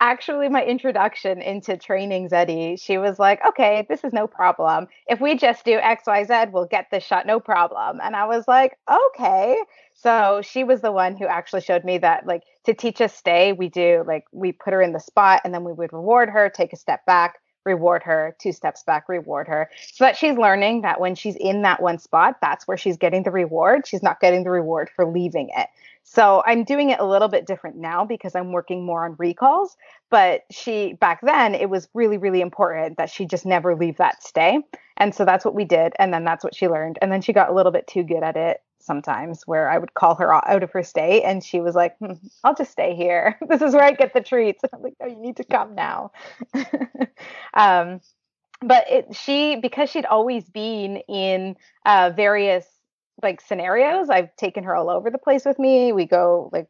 actually 0.00 0.48
my 0.48 0.64
introduction 0.64 1.42
into 1.42 1.76
training 1.76 2.30
Zeddy. 2.30 2.80
She 2.82 2.96
was 2.96 3.18
like, 3.18 3.44
okay, 3.46 3.84
this 3.90 4.04
is 4.04 4.12
no 4.14 4.26
problem. 4.26 4.86
If 5.06 5.20
we 5.20 5.36
just 5.36 5.66
do 5.66 5.78
XYZ, 5.78 6.50
we'll 6.50 6.64
get 6.66 6.86
this 6.90 7.04
shot, 7.04 7.26
no 7.26 7.40
problem. 7.40 8.00
And 8.02 8.16
I 8.16 8.24
was 8.26 8.44
like, 8.48 8.78
okay. 8.90 9.58
So 9.92 10.40
she 10.42 10.64
was 10.64 10.80
the 10.80 10.92
one 10.92 11.16
who 11.16 11.26
actually 11.26 11.60
showed 11.60 11.84
me 11.84 11.98
that, 11.98 12.26
like, 12.26 12.44
to 12.64 12.72
teach 12.72 13.02
us 13.02 13.14
stay, 13.14 13.52
we 13.52 13.68
do, 13.68 14.02
like, 14.06 14.24
we 14.32 14.52
put 14.52 14.72
her 14.72 14.80
in 14.80 14.92
the 14.92 15.00
spot 15.00 15.42
and 15.44 15.52
then 15.52 15.62
we 15.64 15.72
would 15.74 15.92
reward 15.92 16.30
her, 16.30 16.48
take 16.48 16.72
a 16.72 16.76
step 16.76 17.04
back, 17.04 17.34
reward 17.64 18.02
her, 18.02 18.36
two 18.38 18.52
steps 18.52 18.82
back, 18.82 19.08
reward 19.08 19.48
her, 19.48 19.68
so 19.92 20.04
that 20.04 20.16
she's 20.16 20.36
learning 20.36 20.82
that 20.82 21.00
when 21.00 21.14
she's 21.14 21.36
in 21.36 21.62
that 21.62 21.82
one 21.82 21.98
spot, 21.98 22.38
that's 22.40 22.66
where 22.66 22.76
she's 22.76 22.96
getting 22.96 23.22
the 23.22 23.30
reward. 23.30 23.86
She's 23.86 24.02
not 24.02 24.20
getting 24.20 24.44
the 24.44 24.50
reward 24.50 24.90
for 24.94 25.04
leaving 25.04 25.50
it. 25.56 25.68
So 26.04 26.42
I'm 26.46 26.64
doing 26.64 26.90
it 26.90 26.98
a 26.98 27.06
little 27.06 27.28
bit 27.28 27.46
different 27.46 27.76
now 27.76 28.04
because 28.04 28.34
I'm 28.34 28.52
working 28.52 28.84
more 28.84 29.04
on 29.04 29.14
recalls. 29.18 29.76
But 30.10 30.42
she, 30.50 30.94
back 30.94 31.20
then, 31.22 31.54
it 31.54 31.70
was 31.70 31.88
really, 31.94 32.18
really 32.18 32.40
important 32.40 32.98
that 32.98 33.10
she 33.10 33.24
just 33.24 33.46
never 33.46 33.76
leave 33.76 33.96
that 33.98 34.22
stay. 34.22 34.58
And 34.96 35.14
so 35.14 35.24
that's 35.24 35.44
what 35.44 35.54
we 35.54 35.64
did. 35.64 35.92
And 35.98 36.12
then 36.12 36.24
that's 36.24 36.44
what 36.44 36.54
she 36.54 36.68
learned. 36.68 36.98
And 37.00 37.10
then 37.10 37.22
she 37.22 37.32
got 37.32 37.50
a 37.50 37.54
little 37.54 37.72
bit 37.72 37.86
too 37.86 38.02
good 38.02 38.22
at 38.22 38.36
it 38.36 38.60
sometimes 38.82 39.42
where 39.46 39.70
I 39.70 39.78
would 39.78 39.94
call 39.94 40.14
her 40.16 40.32
out 40.32 40.62
of 40.62 40.70
her 40.72 40.82
stay 40.82 41.22
and 41.22 41.42
she 41.42 41.60
was 41.60 41.74
like, 41.74 41.96
hmm, 41.98 42.12
I'll 42.44 42.54
just 42.54 42.72
stay 42.72 42.94
here. 42.94 43.38
this 43.48 43.62
is 43.62 43.74
where 43.74 43.84
I 43.84 43.92
get 43.92 44.14
the 44.14 44.20
treats. 44.20 44.62
I'm 44.72 44.82
like, 44.82 44.94
no, 45.00 45.06
you 45.06 45.16
need 45.16 45.36
to 45.36 45.44
come 45.44 45.74
now. 45.74 46.12
um, 47.54 48.00
but 48.60 48.90
it, 48.90 49.14
she, 49.14 49.56
because 49.56 49.90
she'd 49.90 50.06
always 50.06 50.48
been 50.48 50.98
in 51.08 51.56
uh, 51.84 52.12
various 52.14 52.66
like 53.22 53.40
scenarios, 53.40 54.10
I've 54.10 54.34
taken 54.36 54.64
her 54.64 54.74
all 54.74 54.90
over 54.90 55.10
the 55.10 55.18
place 55.18 55.44
with 55.44 55.58
me. 55.58 55.92
We 55.92 56.06
go 56.06 56.50
like, 56.52 56.66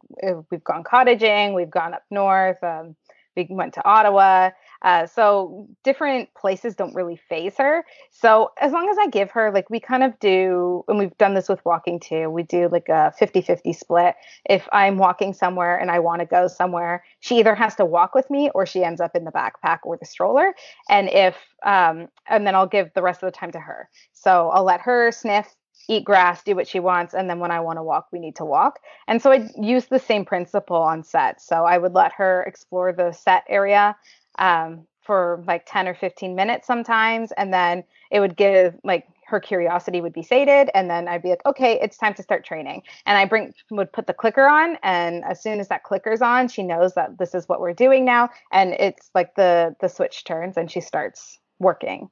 we've 0.51 0.65
gone 0.65 0.85
cottaging, 0.85 1.55
we've 1.55 1.71
gone 1.71 1.95
up 1.95 2.03
north. 2.11 2.63
Um, 2.63 2.97
we 3.37 3.47
went 3.49 3.75
to 3.75 3.85
Ottawa. 3.87 4.51
Uh, 4.83 5.07
so 5.07 5.69
different 5.85 6.33
places 6.35 6.75
don't 6.75 6.95
really 6.95 7.17
phase 7.17 7.55
her. 7.57 7.85
So 8.11 8.51
as 8.61 8.73
long 8.73 8.89
as 8.91 8.99
I 8.99 9.07
give 9.07 9.31
her, 9.31 9.53
like 9.53 9.71
we 9.71 9.81
kind 9.81 10.03
of 10.03 10.19
do, 10.19 10.85
and 10.89 10.99
we've 10.99 11.17
done 11.19 11.35
this 11.35 11.49
with 11.49 11.65
walking 11.65 12.01
too, 12.01 12.29
we 12.31 12.43
do 12.43 12.69
like 12.69 12.89
a 12.89 13.13
50 13.19 13.43
50 13.43 13.73
split. 13.73 14.15
If 14.49 14.69
I'm 14.73 14.99
walking 14.99 15.33
somewhere 15.33 15.77
and 15.77 15.91
I 15.91 16.01
want 16.01 16.21
to 16.21 16.27
go 16.27 16.49
somewhere, 16.49 17.05
she 17.21 17.39
either 17.39 17.55
has 17.55 17.77
to 17.77 17.85
walk 17.85 18.15
with 18.15 18.29
me 18.29 18.51
or 18.55 18.67
she 18.67 18.83
ends 18.83 19.01
up 19.01 19.15
in 19.15 19.25
the 19.25 19.33
backpack 19.33 19.79
or 19.85 19.97
the 19.97 20.07
stroller. 20.07 20.55
And 20.89 21.09
if, 21.09 21.37
um, 21.65 22.09
and 22.29 22.47
then 22.47 22.55
I'll 22.55 22.67
give 22.67 22.91
the 22.95 23.03
rest 23.03 23.23
of 23.23 23.33
the 23.33 23.37
time 23.37 23.53
to 23.53 23.61
her. 23.61 23.89
So 24.13 24.51
I'll 24.51 24.65
let 24.65 24.81
her 24.81 25.13
sniff 25.13 25.55
eat 25.89 26.05
grass, 26.05 26.43
do 26.43 26.55
what 26.55 26.69
she 26.69 26.81
wants, 26.81 27.15
and 27.15 27.29
then 27.29 27.41
when 27.41 27.51
I 27.51 27.61
want 27.61 27.79
to 27.79 27.83
walk, 27.83 28.09
we 28.13 28.19
need 28.19 28.37
to 28.37 28.45
walk. 28.45 28.79
And 29.09 29.21
so 29.21 29.33
I 29.33 29.49
use 29.61 29.87
the 29.87 29.99
same 29.99 30.25
principle 30.25 30.77
on 30.77 31.03
set. 31.03 31.41
So 31.41 31.65
I 31.65 31.79
would 31.79 31.93
let 31.93 32.13
her 32.13 32.43
explore 32.45 32.93
the 32.93 33.13
set 33.13 33.45
area 33.49 33.97
um, 34.39 34.87
for 35.03 35.43
like 35.47 35.65
10 35.67 35.89
or 35.89 35.95
15 35.95 36.35
minutes 36.35 36.67
sometimes, 36.67 37.33
and 37.33 37.53
then 37.53 37.85
it 38.11 38.21
would 38.21 38.37
give 38.37 38.75
like 38.85 39.07
her 39.27 39.41
curiosity 39.41 40.01
would 40.01 40.13
be 40.13 40.23
sated, 40.23 40.71
and 40.75 40.91
then 40.91 41.09
I'd 41.09 41.23
be 41.23 41.31
like, 41.31 41.45
okay, 41.47 41.79
it's 41.81 41.97
time 41.97 42.15
to 42.15 42.23
start 42.23 42.45
training. 42.45 42.83
And 43.07 43.17
I 43.19 43.25
bring 43.25 43.55
would 43.71 43.93
put 43.93 44.07
the 44.07 44.15
clicker 44.15 44.47
on, 44.47 44.77
and 44.83 45.25
as 45.25 45.43
soon 45.43 45.59
as 45.59 45.69
that 45.69 45.85
clicker's 45.85 46.23
on, 46.23 46.49
she 46.49 46.63
knows 46.63 46.95
that 46.95 47.19
this 47.19 47.35
is 47.35 47.49
what 47.49 47.61
we're 47.61 47.73
doing 47.73 48.05
now, 48.05 48.31
and 48.53 48.75
it's 48.75 49.11
like 49.15 49.35
the 49.35 49.75
the 49.81 49.89
switch 49.89 50.25
turns, 50.25 50.57
and 50.57 50.71
she 50.71 50.81
starts 50.81 51.39
working. 51.59 52.09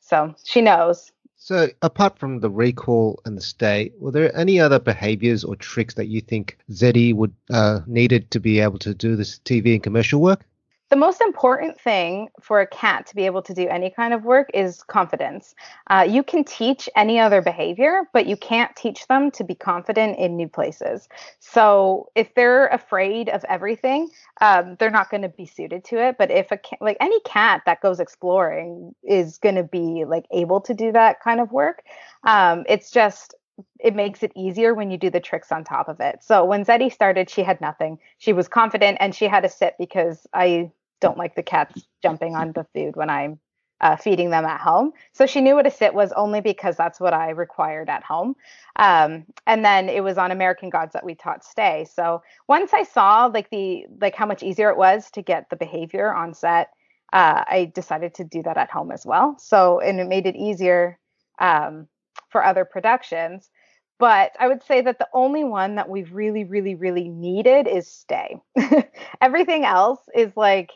So 0.00 0.34
she 0.44 0.60
knows 0.60 1.12
so, 1.44 1.66
apart 1.82 2.20
from 2.20 2.38
the 2.38 2.48
recall 2.48 3.20
and 3.24 3.36
the 3.36 3.42
stay, 3.42 3.90
were 3.98 4.12
there 4.12 4.36
any 4.36 4.60
other 4.60 4.78
behaviors 4.78 5.42
or 5.42 5.56
tricks 5.56 5.94
that 5.94 6.06
you 6.06 6.20
think 6.20 6.56
Zeddy 6.70 7.12
would 7.12 7.34
uh, 7.52 7.80
needed 7.88 8.30
to 8.30 8.38
be 8.38 8.60
able 8.60 8.78
to 8.78 8.94
do 8.94 9.16
this 9.16 9.40
TV 9.40 9.74
and 9.74 9.82
commercial 9.82 10.20
work? 10.20 10.46
The 10.92 10.96
most 10.96 11.22
important 11.22 11.80
thing 11.80 12.28
for 12.38 12.60
a 12.60 12.66
cat 12.66 13.06
to 13.06 13.16
be 13.16 13.24
able 13.24 13.40
to 13.40 13.54
do 13.54 13.66
any 13.66 13.88
kind 13.88 14.12
of 14.12 14.24
work 14.24 14.50
is 14.52 14.82
confidence. 14.82 15.54
Uh, 15.86 16.06
you 16.06 16.22
can 16.22 16.44
teach 16.44 16.86
any 16.94 17.18
other 17.18 17.40
behavior, 17.40 18.02
but 18.12 18.26
you 18.26 18.36
can't 18.36 18.76
teach 18.76 19.06
them 19.06 19.30
to 19.30 19.42
be 19.42 19.54
confident 19.54 20.18
in 20.18 20.36
new 20.36 20.46
places. 20.46 21.08
So 21.38 22.10
if 22.14 22.34
they're 22.34 22.66
afraid 22.66 23.30
of 23.30 23.42
everything, 23.48 24.10
um, 24.42 24.76
they're 24.78 24.90
not 24.90 25.08
going 25.08 25.22
to 25.22 25.30
be 25.30 25.46
suited 25.46 25.82
to 25.84 25.96
it. 25.96 26.16
But 26.18 26.30
if 26.30 26.52
a 26.52 26.58
cat, 26.58 26.82
like 26.82 26.98
any 27.00 27.20
cat 27.20 27.62
that 27.64 27.80
goes 27.80 27.98
exploring 27.98 28.94
is 29.02 29.38
going 29.38 29.54
to 29.54 29.64
be 29.64 30.04
like 30.06 30.26
able 30.30 30.60
to 30.60 30.74
do 30.74 30.92
that 30.92 31.22
kind 31.22 31.40
of 31.40 31.52
work, 31.52 31.84
um, 32.24 32.64
it's 32.68 32.90
just 32.90 33.34
it 33.80 33.94
makes 33.94 34.22
it 34.22 34.32
easier 34.36 34.74
when 34.74 34.90
you 34.90 34.98
do 34.98 35.08
the 35.08 35.20
tricks 35.20 35.50
on 35.52 35.64
top 35.64 35.88
of 35.88 36.00
it. 36.00 36.22
So 36.22 36.44
when 36.44 36.66
Zeddy 36.66 36.92
started, 36.92 37.30
she 37.30 37.42
had 37.42 37.62
nothing. 37.62 37.98
She 38.18 38.34
was 38.34 38.46
confident 38.46 38.98
and 39.00 39.14
she 39.14 39.26
had 39.26 39.42
to 39.42 39.48
sit 39.48 39.74
because 39.78 40.26
I 40.34 40.70
don't 41.02 41.18
like 41.18 41.34
the 41.34 41.42
cats 41.42 41.82
jumping 42.02 42.34
on 42.34 42.52
the 42.52 42.64
food 42.72 42.96
when 42.96 43.10
I'm 43.10 43.38
uh, 43.82 43.96
feeding 43.96 44.30
them 44.30 44.44
at 44.44 44.60
home. 44.60 44.92
So 45.12 45.26
she 45.26 45.40
knew 45.40 45.56
what 45.56 45.66
a 45.66 45.70
sit 45.70 45.92
was 45.92 46.12
only 46.12 46.40
because 46.40 46.76
that's 46.76 47.00
what 47.00 47.12
I 47.12 47.30
required 47.30 47.90
at 47.90 48.04
home. 48.04 48.36
Um, 48.76 49.26
and 49.46 49.64
then 49.64 49.88
it 49.88 50.04
was 50.04 50.16
on 50.16 50.30
American 50.30 50.70
Gods 50.70 50.92
that 50.92 51.04
we 51.04 51.16
taught 51.16 51.44
stay. 51.44 51.86
So 51.92 52.22
once 52.48 52.72
I 52.72 52.84
saw 52.84 53.26
like 53.26 53.50
the 53.50 53.84
like 54.00 54.14
how 54.14 54.24
much 54.24 54.42
easier 54.42 54.70
it 54.70 54.76
was 54.76 55.10
to 55.10 55.22
get 55.22 55.50
the 55.50 55.56
behavior 55.56 56.14
on 56.14 56.32
set, 56.32 56.70
uh, 57.12 57.42
I 57.46 57.72
decided 57.74 58.14
to 58.14 58.24
do 58.24 58.42
that 58.44 58.56
at 58.56 58.70
home 58.70 58.92
as 58.92 59.04
well. 59.04 59.36
So 59.38 59.80
and 59.80 59.98
it 59.98 60.06
made 60.06 60.26
it 60.26 60.36
easier 60.36 60.98
um, 61.40 61.88
for 62.30 62.44
other 62.44 62.64
productions. 62.64 63.50
But 63.98 64.32
I 64.38 64.48
would 64.48 64.62
say 64.64 64.80
that 64.80 64.98
the 64.98 65.08
only 65.12 65.44
one 65.44 65.76
that 65.76 65.88
we've 65.88 66.12
really, 66.12 66.44
really, 66.44 66.74
really 66.74 67.08
needed 67.08 67.68
is 67.68 67.86
stay. 67.86 68.36
Everything 69.20 69.64
else 69.64 70.00
is 70.14 70.36
like 70.36 70.72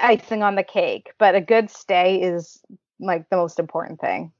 icing 0.00 0.42
on 0.42 0.54
the 0.54 0.62
cake, 0.62 1.12
but 1.18 1.34
a 1.34 1.40
good 1.40 1.70
stay 1.70 2.20
is 2.22 2.60
like 3.00 3.28
the 3.30 3.36
most 3.36 3.58
important 3.58 4.00
thing. 4.00 4.32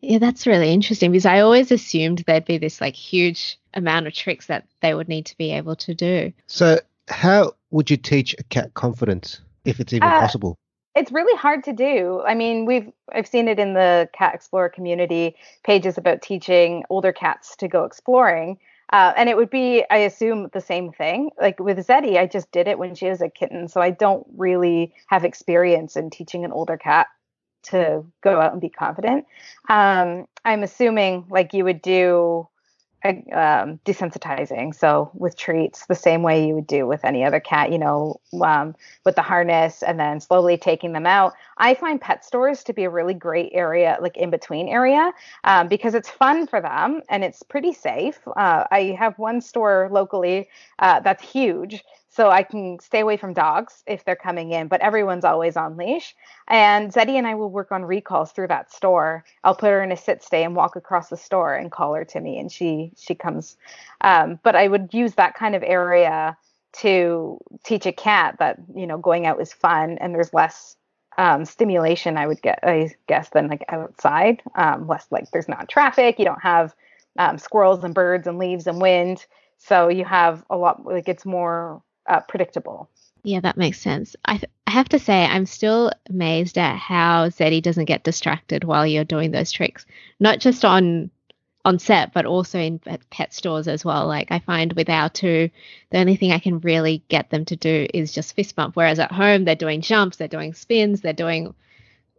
Yeah, 0.00 0.18
that's 0.18 0.46
really 0.46 0.72
interesting 0.72 1.10
because 1.10 1.26
I 1.26 1.40
always 1.40 1.70
assumed 1.72 2.24
there'd 2.26 2.44
be 2.44 2.58
this 2.58 2.80
like 2.80 2.94
huge 2.94 3.58
amount 3.74 4.06
of 4.06 4.12
tricks 4.12 4.46
that 4.46 4.66
they 4.80 4.94
would 4.94 5.08
need 5.08 5.26
to 5.26 5.36
be 5.36 5.52
able 5.52 5.76
to 5.76 5.94
do. 5.94 6.32
So, 6.46 6.80
how 7.08 7.52
would 7.70 7.90
you 7.90 7.96
teach 7.96 8.34
a 8.38 8.44
cat 8.44 8.74
confidence 8.74 9.40
if 9.64 9.80
it's 9.80 9.92
even 9.92 10.08
uh, 10.08 10.20
possible? 10.20 10.58
It's 10.94 11.12
really 11.12 11.36
hard 11.38 11.64
to 11.64 11.72
do. 11.72 12.22
I 12.26 12.34
mean, 12.34 12.66
we've 12.66 12.90
I've 13.12 13.26
seen 13.26 13.48
it 13.48 13.58
in 13.58 13.74
the 13.74 14.08
Cat 14.12 14.34
Explorer 14.34 14.68
community 14.68 15.36
pages 15.64 15.96
about 15.98 16.22
teaching 16.22 16.84
older 16.90 17.12
cats 17.12 17.56
to 17.56 17.68
go 17.68 17.84
exploring, 17.84 18.58
uh, 18.92 19.12
and 19.16 19.28
it 19.28 19.36
would 19.36 19.50
be, 19.50 19.84
I 19.90 19.98
assume, 19.98 20.48
the 20.52 20.60
same 20.60 20.92
thing. 20.92 21.30
Like 21.40 21.58
with 21.58 21.78
Zeddy, 21.86 22.18
I 22.18 22.26
just 22.26 22.50
did 22.52 22.68
it 22.68 22.78
when 22.78 22.94
she 22.94 23.08
was 23.08 23.20
a 23.20 23.28
kitten. 23.28 23.68
So 23.68 23.80
I 23.80 23.90
don't 23.90 24.26
really 24.36 24.94
have 25.08 25.24
experience 25.24 25.96
in 25.96 26.10
teaching 26.10 26.44
an 26.44 26.52
older 26.52 26.76
cat 26.76 27.08
to 27.64 28.04
go 28.22 28.40
out 28.40 28.52
and 28.52 28.60
be 28.60 28.68
confident. 28.68 29.26
Um, 29.68 30.26
I'm 30.44 30.62
assuming 30.62 31.26
like 31.28 31.52
you 31.52 31.64
would 31.64 31.82
do 31.82 32.48
um, 33.08 33.78
desensitizing. 33.84 34.74
So 34.74 35.10
with 35.14 35.36
treats, 35.36 35.86
the 35.86 35.94
same 35.94 36.22
way 36.22 36.46
you 36.46 36.54
would 36.54 36.66
do 36.66 36.86
with 36.86 37.04
any 37.04 37.24
other 37.24 37.40
cat, 37.40 37.72
you 37.72 37.78
know, 37.78 38.20
um, 38.42 38.74
with 39.04 39.16
the 39.16 39.22
harness 39.22 39.82
and 39.82 39.98
then 39.98 40.20
slowly 40.20 40.56
taking 40.56 40.92
them 40.92 41.06
out. 41.06 41.34
I 41.58 41.74
find 41.74 42.00
pet 42.00 42.24
stores 42.24 42.64
to 42.64 42.72
be 42.72 42.84
a 42.84 42.90
really 42.90 43.14
great 43.14 43.50
area, 43.54 43.98
like 44.00 44.16
in 44.16 44.30
between 44.30 44.68
area, 44.68 45.12
um, 45.44 45.68
because 45.68 45.94
it's 45.94 46.10
fun 46.10 46.46
for 46.46 46.60
them 46.60 47.02
and 47.08 47.24
it's 47.24 47.42
pretty 47.42 47.72
safe. 47.72 48.18
Uh, 48.36 48.64
I 48.70 48.96
have 48.98 49.18
one 49.18 49.40
store 49.40 49.88
locally 49.90 50.48
uh, 50.78 51.00
that's 51.00 51.22
huge 51.22 51.82
so 52.16 52.30
I 52.30 52.42
can 52.42 52.78
stay 52.80 53.00
away 53.00 53.18
from 53.18 53.34
dogs 53.34 53.82
if 53.86 54.04
they're 54.06 54.16
coming 54.16 54.50
in, 54.52 54.68
but 54.68 54.80
everyone's 54.80 55.24
always 55.26 55.54
on 55.54 55.76
leash. 55.76 56.16
And 56.48 56.90
Zeddy 56.90 57.18
and 57.18 57.26
I 57.26 57.34
will 57.34 57.50
work 57.50 57.70
on 57.72 57.84
recalls 57.84 58.32
through 58.32 58.48
that 58.48 58.72
store. 58.72 59.22
I'll 59.44 59.54
put 59.54 59.68
her 59.68 59.82
in 59.82 59.92
a 59.92 59.98
sit 59.98 60.22
stay 60.22 60.42
and 60.42 60.56
walk 60.56 60.76
across 60.76 61.10
the 61.10 61.18
store 61.18 61.54
and 61.54 61.70
call 61.70 61.92
her 61.92 62.06
to 62.06 62.20
me, 62.20 62.38
and 62.38 62.50
she 62.50 62.92
she 62.96 63.14
comes. 63.14 63.58
Um, 64.00 64.40
but 64.42 64.56
I 64.56 64.66
would 64.66 64.94
use 64.94 65.14
that 65.16 65.34
kind 65.34 65.54
of 65.54 65.62
area 65.62 66.38
to 66.78 67.38
teach 67.64 67.84
a 67.84 67.92
cat 67.92 68.36
that 68.38 68.56
you 68.74 68.86
know 68.86 68.96
going 68.96 69.26
out 69.26 69.40
is 69.40 69.52
fun 69.52 69.98
and 69.98 70.14
there's 70.14 70.32
less 70.32 70.76
um, 71.18 71.44
stimulation, 71.44 72.16
I 72.16 72.26
would 72.26 72.42
get, 72.42 72.60
I 72.62 72.94
guess, 73.08 73.30
than 73.30 73.48
like 73.48 73.64
outside. 73.68 74.42
Um, 74.54 74.86
less 74.86 75.06
like 75.10 75.30
there's 75.32 75.48
not 75.48 75.68
traffic. 75.68 76.18
You 76.18 76.24
don't 76.24 76.42
have 76.42 76.74
um, 77.18 77.38
squirrels 77.38 77.84
and 77.84 77.94
birds 77.94 78.26
and 78.26 78.38
leaves 78.38 78.66
and 78.66 78.80
wind. 78.80 79.26
So 79.58 79.88
you 79.88 80.04
have 80.04 80.44
a 80.50 80.56
lot, 80.56 80.84
like 80.84 81.08
it's 81.08 81.24
more 81.24 81.82
uh, 82.08 82.20
predictable. 82.20 82.88
Yeah, 83.22 83.40
that 83.40 83.56
makes 83.56 83.80
sense. 83.80 84.14
I, 84.24 84.36
th- 84.36 84.50
I 84.68 84.70
have 84.70 84.88
to 84.90 85.00
say, 85.00 85.24
I'm 85.24 85.46
still 85.46 85.90
amazed 86.08 86.58
at 86.58 86.76
how 86.76 87.28
Zeddy 87.28 87.60
doesn't 87.60 87.86
get 87.86 88.04
distracted 88.04 88.62
while 88.62 88.86
you're 88.86 89.02
doing 89.02 89.32
those 89.32 89.50
tricks. 89.50 89.84
Not 90.20 90.38
just 90.38 90.64
on 90.64 91.10
on 91.64 91.80
set, 91.80 92.12
but 92.14 92.26
also 92.26 92.60
in 92.60 92.78
pet 92.78 93.34
stores 93.34 93.66
as 93.66 93.84
well. 93.84 94.06
Like 94.06 94.30
I 94.30 94.38
find 94.38 94.72
with 94.74 94.88
our 94.88 95.08
two, 95.08 95.50
the 95.90 95.98
only 95.98 96.14
thing 96.14 96.30
I 96.30 96.38
can 96.38 96.60
really 96.60 97.02
get 97.08 97.28
them 97.30 97.44
to 97.46 97.56
do 97.56 97.88
is 97.92 98.12
just 98.12 98.36
fist 98.36 98.54
bump. 98.54 98.76
Whereas 98.76 99.00
at 99.00 99.10
home, 99.10 99.44
they're 99.44 99.56
doing 99.56 99.80
jumps, 99.80 100.16
they're 100.16 100.28
doing 100.28 100.54
spins, 100.54 101.00
they're 101.00 101.12
doing 101.12 101.52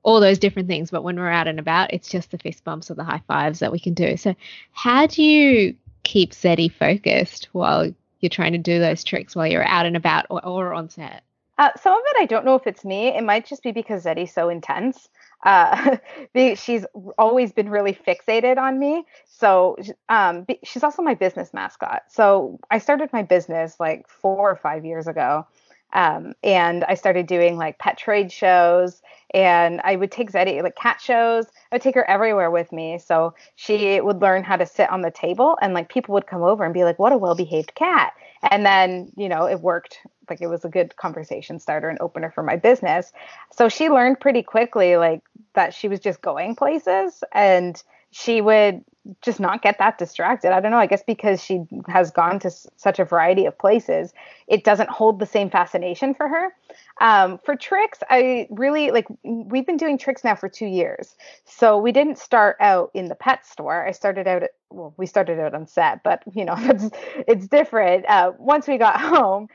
all 0.04 0.20
those 0.20 0.40
different 0.40 0.68
things. 0.68 0.92
But 0.92 1.04
when 1.04 1.16
we're 1.16 1.30
out 1.30 1.48
and 1.48 1.60
about, 1.60 1.94
it's 1.94 2.10
just 2.10 2.32
the 2.32 2.38
fist 2.38 2.66
bumps 2.66 2.92
or 2.92 2.96
the 2.96 3.06
high 3.06 3.24
fives 3.26 3.60
that 3.60 3.72
we 3.72 3.80
can 3.80 3.94
do. 3.94 4.18
So 4.18 4.36
how 4.74 5.08
do 5.08 5.24
you 5.24 5.76
keep 6.04 6.32
Zeddy 6.32 6.70
focused 6.70 7.48
while 7.54 7.94
you're 8.20 8.30
trying 8.30 8.54
to 8.54 8.58
do 8.58 8.80
those 8.80 9.04
tricks 9.04 9.36
while 9.36 9.48
you're 9.48 9.68
out 9.68 9.86
and 9.86 9.96
about 9.96 10.26
or, 10.30 10.44
or 10.46 10.74
on 10.74 10.90
set? 10.90 11.24
Uh, 11.58 11.72
some 11.82 11.94
of 11.94 12.02
it 12.06 12.18
I 12.20 12.26
don't 12.26 12.46
know 12.46 12.56
if 12.56 12.68
it's 12.68 12.86
me. 12.86 13.08
It 13.08 13.24
might 13.24 13.46
just 13.46 13.64
be 13.64 13.72
because 13.72 14.04
Zeddy's 14.04 14.34
so 14.34 14.50
intense. 14.50 15.10
Uh, 15.44 15.98
she's 16.56 16.86
always 17.18 17.52
been 17.52 17.70
really 17.70 17.94
fixated 17.94 18.58
on 18.58 18.80
me. 18.80 19.06
So 19.26 19.76
um, 20.10 20.46
she's 20.64 20.84
also 20.84 21.02
my 21.02 21.16
business 21.16 21.54
mascot. 21.54 22.04
So 22.10 22.60
I 22.70 22.78
started 22.78 23.12
my 23.12 23.24
business 23.24 23.80
like 23.80 24.08
four 24.08 24.50
or 24.50 24.56
five 24.56 24.86
years 24.86 25.08
ago. 25.08 25.48
Um, 25.94 26.34
and 26.44 26.84
I 26.84 26.96
started 26.96 27.28
doing 27.28 27.58
like 27.58 27.80
pet 27.80 27.98
trade 27.98 28.32
shows 28.32 29.02
and 29.34 29.82
I 29.84 29.96
would 29.96 30.12
take 30.12 30.32
Zeddy 30.32 30.62
like 30.64 30.76
cat 30.76 31.02
shows. 31.02 31.46
I 31.72 31.76
would 31.76 31.82
take 31.82 31.96
her 31.96 32.10
everywhere 32.10 32.52
with 32.52 32.72
me. 32.72 33.00
So 33.00 33.34
she 33.56 34.00
would 34.00 34.22
learn 34.22 34.44
how 34.44 34.56
to 34.56 34.66
sit 34.66 34.90
on 34.90 35.02
the 35.02 35.12
table 35.12 35.58
and 35.62 35.74
like 35.74 35.90
people 35.90 36.14
would 36.14 36.28
come 36.28 36.44
over 36.44 36.64
and 36.64 36.74
be 36.74 36.84
like, 36.84 37.00
what 37.00 37.14
a 37.14 37.18
well 37.18 37.36
behaved 37.36 37.76
cat. 37.76 38.14
And 38.52 38.66
then, 38.66 39.12
you 39.18 39.30
know, 39.30 39.48
it 39.48 39.62
worked 39.62 40.00
like 40.30 40.42
it 40.42 40.48
was 40.48 40.66
a 40.66 40.70
good 40.70 40.96
conversation 40.98 41.60
starter 41.60 41.90
and 41.90 42.00
opener 42.02 42.32
for 42.32 42.44
my 42.44 42.56
business. 42.56 43.12
So 43.52 43.70
she 43.70 43.90
learned 43.90 44.20
pretty 44.20 44.44
quickly 44.44 44.98
like 44.98 45.22
that 45.54 45.74
she 45.74 45.88
was 45.88 46.00
just 46.00 46.22
going 46.22 46.56
places 46.56 47.24
and 47.32 47.82
she 48.12 48.42
would 48.42 48.84
just 49.22 49.40
not 49.40 49.62
get 49.62 49.78
that 49.80 49.98
distracted. 49.98 50.52
I 50.52 50.60
don't 50.60 50.72
know. 50.72 50.78
I 50.78 50.86
guess 50.88 51.04
because 51.06 51.44
she 51.44 51.66
has 51.88 52.12
gone 52.12 52.40
to 52.40 52.48
s- 52.48 52.68
such 52.76 53.00
a 53.00 53.06
variety 53.06 53.46
of 53.46 53.58
places, 53.58 54.14
it 54.48 54.64
doesn't 54.64 54.90
hold 54.90 55.20
the 55.20 55.26
same 55.26 55.50
fascination 55.50 56.14
for 56.14 56.28
her. 56.28 56.54
Um, 57.00 57.40
for 57.44 57.56
tricks, 57.56 58.00
I 58.10 58.48
really 58.50 58.92
like. 58.92 59.08
We've 59.24 59.66
been 59.66 59.78
doing 59.78 59.98
tricks 59.98 60.24
now 60.24 60.36
for 60.36 60.50
two 60.50 60.66
years, 60.66 61.16
so 61.46 61.78
we 61.78 61.92
didn't 61.92 62.18
start 62.18 62.58
out 62.60 62.92
in 62.94 63.08
the 63.08 63.16
pet 63.16 63.46
store. 63.46 63.86
I 63.88 63.92
started 63.92 64.28
out 64.28 64.44
at 64.44 64.52
well, 64.70 64.94
we 64.98 65.06
started 65.06 65.40
out 65.40 65.54
on 65.54 65.68
set, 65.68 66.04
but 66.04 66.24
you 66.34 66.46
know, 66.46 66.56
it's 66.58 66.90
it's 67.28 67.48
different. 67.48 68.06
Uh, 68.08 68.32
once 68.38 68.68
we 68.68 68.78
got 68.78 69.00
home, 69.00 69.48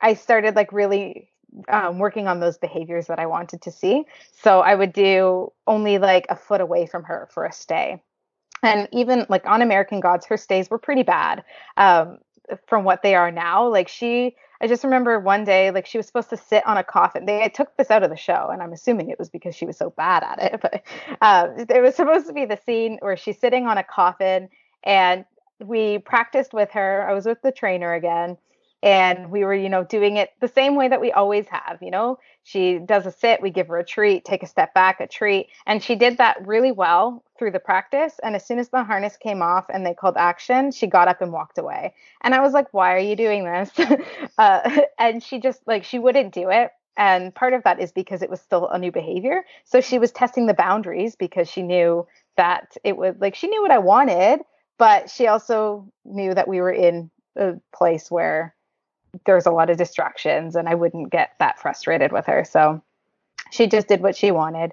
I 0.00 0.14
started 0.14 0.56
like 0.56 0.72
really 0.72 1.30
um, 1.68 1.98
working 1.98 2.28
on 2.28 2.40
those 2.40 2.58
behaviors 2.58 3.06
that 3.08 3.18
I 3.18 3.26
wanted 3.26 3.62
to 3.62 3.70
see. 3.70 4.04
So 4.32 4.60
I 4.60 4.74
would 4.74 4.92
do 4.92 5.52
only 5.66 5.98
like 5.98 6.26
a 6.28 6.36
foot 6.36 6.60
away 6.60 6.86
from 6.86 7.04
her 7.04 7.28
for 7.32 7.44
a 7.44 7.52
stay. 7.52 8.00
And 8.62 8.88
even 8.92 9.26
like 9.28 9.46
on 9.46 9.62
American 9.62 10.00
Gods, 10.00 10.26
her 10.26 10.36
stays 10.36 10.70
were 10.70 10.78
pretty 10.78 11.02
bad 11.02 11.44
um, 11.76 12.18
from 12.66 12.84
what 12.84 13.02
they 13.02 13.14
are 13.14 13.30
now. 13.30 13.66
Like 13.68 13.88
she, 13.88 14.36
I 14.60 14.66
just 14.66 14.84
remember 14.84 15.18
one 15.18 15.44
day, 15.44 15.70
like 15.70 15.86
she 15.86 15.98
was 15.98 16.06
supposed 16.06 16.30
to 16.30 16.36
sit 16.36 16.66
on 16.66 16.76
a 16.76 16.84
coffin. 16.84 17.26
They 17.26 17.48
took 17.48 17.76
this 17.76 17.90
out 17.90 18.02
of 18.02 18.10
the 18.10 18.16
show, 18.16 18.48
and 18.52 18.62
I'm 18.62 18.72
assuming 18.72 19.08
it 19.10 19.18
was 19.18 19.30
because 19.30 19.54
she 19.54 19.66
was 19.66 19.76
so 19.76 19.90
bad 19.90 20.22
at 20.22 20.42
it. 20.42 20.60
But 20.62 20.82
uh, 21.20 21.48
it 21.56 21.82
was 21.82 21.94
supposed 21.94 22.26
to 22.26 22.32
be 22.32 22.44
the 22.44 22.58
scene 22.64 22.98
where 23.00 23.16
she's 23.16 23.38
sitting 23.38 23.66
on 23.66 23.78
a 23.78 23.84
coffin, 23.84 24.48
and 24.84 25.24
we 25.58 25.98
practiced 25.98 26.52
with 26.52 26.70
her. 26.72 27.06
I 27.08 27.14
was 27.14 27.26
with 27.26 27.40
the 27.42 27.52
trainer 27.52 27.94
again 27.94 28.36
and 28.82 29.30
we 29.30 29.44
were 29.44 29.54
you 29.54 29.68
know 29.68 29.84
doing 29.84 30.16
it 30.16 30.30
the 30.40 30.48
same 30.48 30.74
way 30.74 30.88
that 30.88 31.00
we 31.00 31.12
always 31.12 31.46
have 31.48 31.78
you 31.82 31.90
know? 31.90 32.18
She 32.42 32.78
does 32.78 33.06
a 33.06 33.12
sit 33.12 33.42
we 33.42 33.50
give 33.50 33.68
her 33.68 33.78
a 33.78 33.84
treat 33.84 34.24
take 34.24 34.42
a 34.42 34.46
step 34.46 34.74
back 34.74 35.00
a 35.00 35.06
treat 35.06 35.48
and 35.66 35.82
she 35.82 35.94
did 35.94 36.18
that 36.18 36.46
really 36.46 36.72
well 36.72 37.22
through 37.38 37.50
the 37.50 37.60
practice 37.60 38.18
and 38.22 38.34
as 38.34 38.46
soon 38.46 38.58
as 38.58 38.68
the 38.68 38.84
harness 38.84 39.16
came 39.16 39.42
off 39.42 39.66
and 39.68 39.84
they 39.84 39.94
called 39.94 40.16
action 40.16 40.70
she 40.72 40.86
got 40.86 41.08
up 41.08 41.20
and 41.20 41.32
walked 41.32 41.58
away. 41.58 41.94
And 42.22 42.34
i 42.34 42.40
was 42.40 42.52
like 42.52 42.72
why 42.72 42.94
are 42.94 42.98
you 42.98 43.16
doing 43.16 43.44
this? 43.44 43.70
Uh, 44.38 44.80
and 44.98 45.22
she 45.22 45.38
just 45.38 45.60
like 45.66 45.84
she 45.84 45.98
wouldn't 45.98 46.32
do 46.32 46.50
it 46.50 46.70
and 46.96 47.34
part 47.34 47.52
of 47.52 47.62
that 47.64 47.80
is 47.80 47.92
because 47.92 48.22
it 48.22 48.30
was 48.30 48.40
still 48.40 48.68
a 48.68 48.78
new 48.78 48.92
behavior. 48.92 49.44
So 49.64 49.80
she 49.80 49.98
was 49.98 50.12
testing 50.12 50.46
the 50.46 50.54
boundaries 50.54 51.16
because 51.16 51.48
she 51.48 51.62
knew 51.62 52.06
that 52.36 52.76
it 52.84 52.96
would 52.96 53.20
like 53.20 53.34
she 53.34 53.48
knew 53.48 53.60
what 53.60 53.70
i 53.70 53.78
wanted 53.78 54.40
but 54.78 55.10
she 55.10 55.26
also 55.26 55.86
knew 56.06 56.32
that 56.32 56.48
we 56.48 56.60
were 56.60 56.72
in 56.72 57.10
a 57.36 57.52
place 57.74 58.10
where 58.10 58.54
there's 59.26 59.46
a 59.46 59.50
lot 59.50 59.70
of 59.70 59.76
distractions 59.76 60.56
and 60.56 60.68
I 60.68 60.74
wouldn't 60.74 61.10
get 61.10 61.32
that 61.38 61.58
frustrated 61.58 62.12
with 62.12 62.26
her. 62.26 62.44
So 62.44 62.82
she 63.50 63.66
just 63.66 63.88
did 63.88 64.00
what 64.00 64.16
she 64.16 64.30
wanted. 64.30 64.72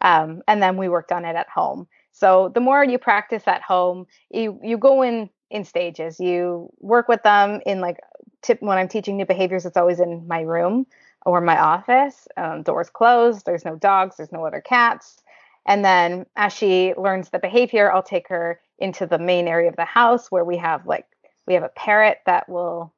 Um, 0.00 0.42
and 0.46 0.62
then 0.62 0.76
we 0.76 0.88
worked 0.88 1.12
on 1.12 1.24
it 1.24 1.36
at 1.36 1.48
home. 1.48 1.88
So 2.12 2.50
the 2.54 2.60
more 2.60 2.84
you 2.84 2.98
practice 2.98 3.44
at 3.46 3.62
home, 3.62 4.06
you 4.30 4.58
you 4.62 4.76
go 4.76 5.02
in 5.02 5.30
in 5.50 5.64
stages. 5.64 6.20
You 6.20 6.70
work 6.80 7.08
with 7.08 7.22
them 7.22 7.60
in 7.64 7.80
like 7.80 7.98
tip 8.42 8.60
when 8.60 8.78
I'm 8.78 8.88
teaching 8.88 9.16
new 9.16 9.26
behaviors, 9.26 9.66
it's 9.66 9.76
always 9.76 10.00
in 10.00 10.26
my 10.26 10.42
room 10.42 10.86
or 11.26 11.40
my 11.40 11.58
office. 11.58 12.28
Um, 12.36 12.62
doors 12.62 12.90
closed, 12.90 13.46
there's 13.46 13.64
no 13.64 13.76
dogs, 13.76 14.16
there's 14.16 14.32
no 14.32 14.46
other 14.46 14.60
cats. 14.60 15.22
And 15.66 15.84
then 15.84 16.26
as 16.36 16.52
she 16.52 16.94
learns 16.96 17.30
the 17.30 17.38
behavior, 17.38 17.92
I'll 17.92 18.02
take 18.02 18.28
her 18.28 18.60
into 18.78 19.06
the 19.06 19.18
main 19.18 19.48
area 19.48 19.68
of 19.68 19.76
the 19.76 19.84
house 19.84 20.30
where 20.30 20.44
we 20.44 20.56
have 20.56 20.86
like 20.86 21.06
we 21.46 21.54
have 21.54 21.62
a 21.62 21.70
parrot 21.70 22.18
that 22.26 22.48
will 22.48 22.92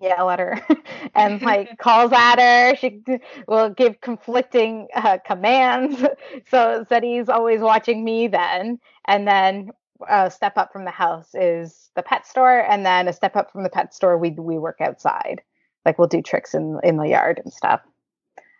yell 0.00 0.30
at 0.30 0.38
her 0.38 0.60
and 1.14 1.40
like 1.42 1.78
calls 1.78 2.12
at 2.12 2.38
her. 2.38 2.76
She 2.76 3.02
will 3.46 3.70
give 3.70 4.00
conflicting 4.00 4.88
uh, 4.94 5.18
commands. 5.24 6.02
So 6.50 6.84
Zeddy's 6.88 7.28
always 7.28 7.60
watching 7.60 8.04
me 8.04 8.28
then. 8.28 8.78
And 9.06 9.26
then 9.26 9.70
a 10.08 10.30
step 10.30 10.58
up 10.58 10.72
from 10.72 10.84
the 10.84 10.90
house 10.90 11.34
is 11.34 11.90
the 11.96 12.02
pet 12.02 12.26
store. 12.26 12.60
And 12.60 12.84
then 12.84 13.08
a 13.08 13.12
step 13.12 13.36
up 13.36 13.50
from 13.50 13.62
the 13.62 13.70
pet 13.70 13.94
store, 13.94 14.18
we, 14.18 14.30
we 14.30 14.58
work 14.58 14.80
outside. 14.80 15.42
Like 15.84 15.98
we'll 15.98 16.08
do 16.08 16.22
tricks 16.22 16.54
in, 16.54 16.78
in 16.82 16.96
the 16.96 17.08
yard 17.08 17.40
and 17.42 17.52
stuff. 17.52 17.80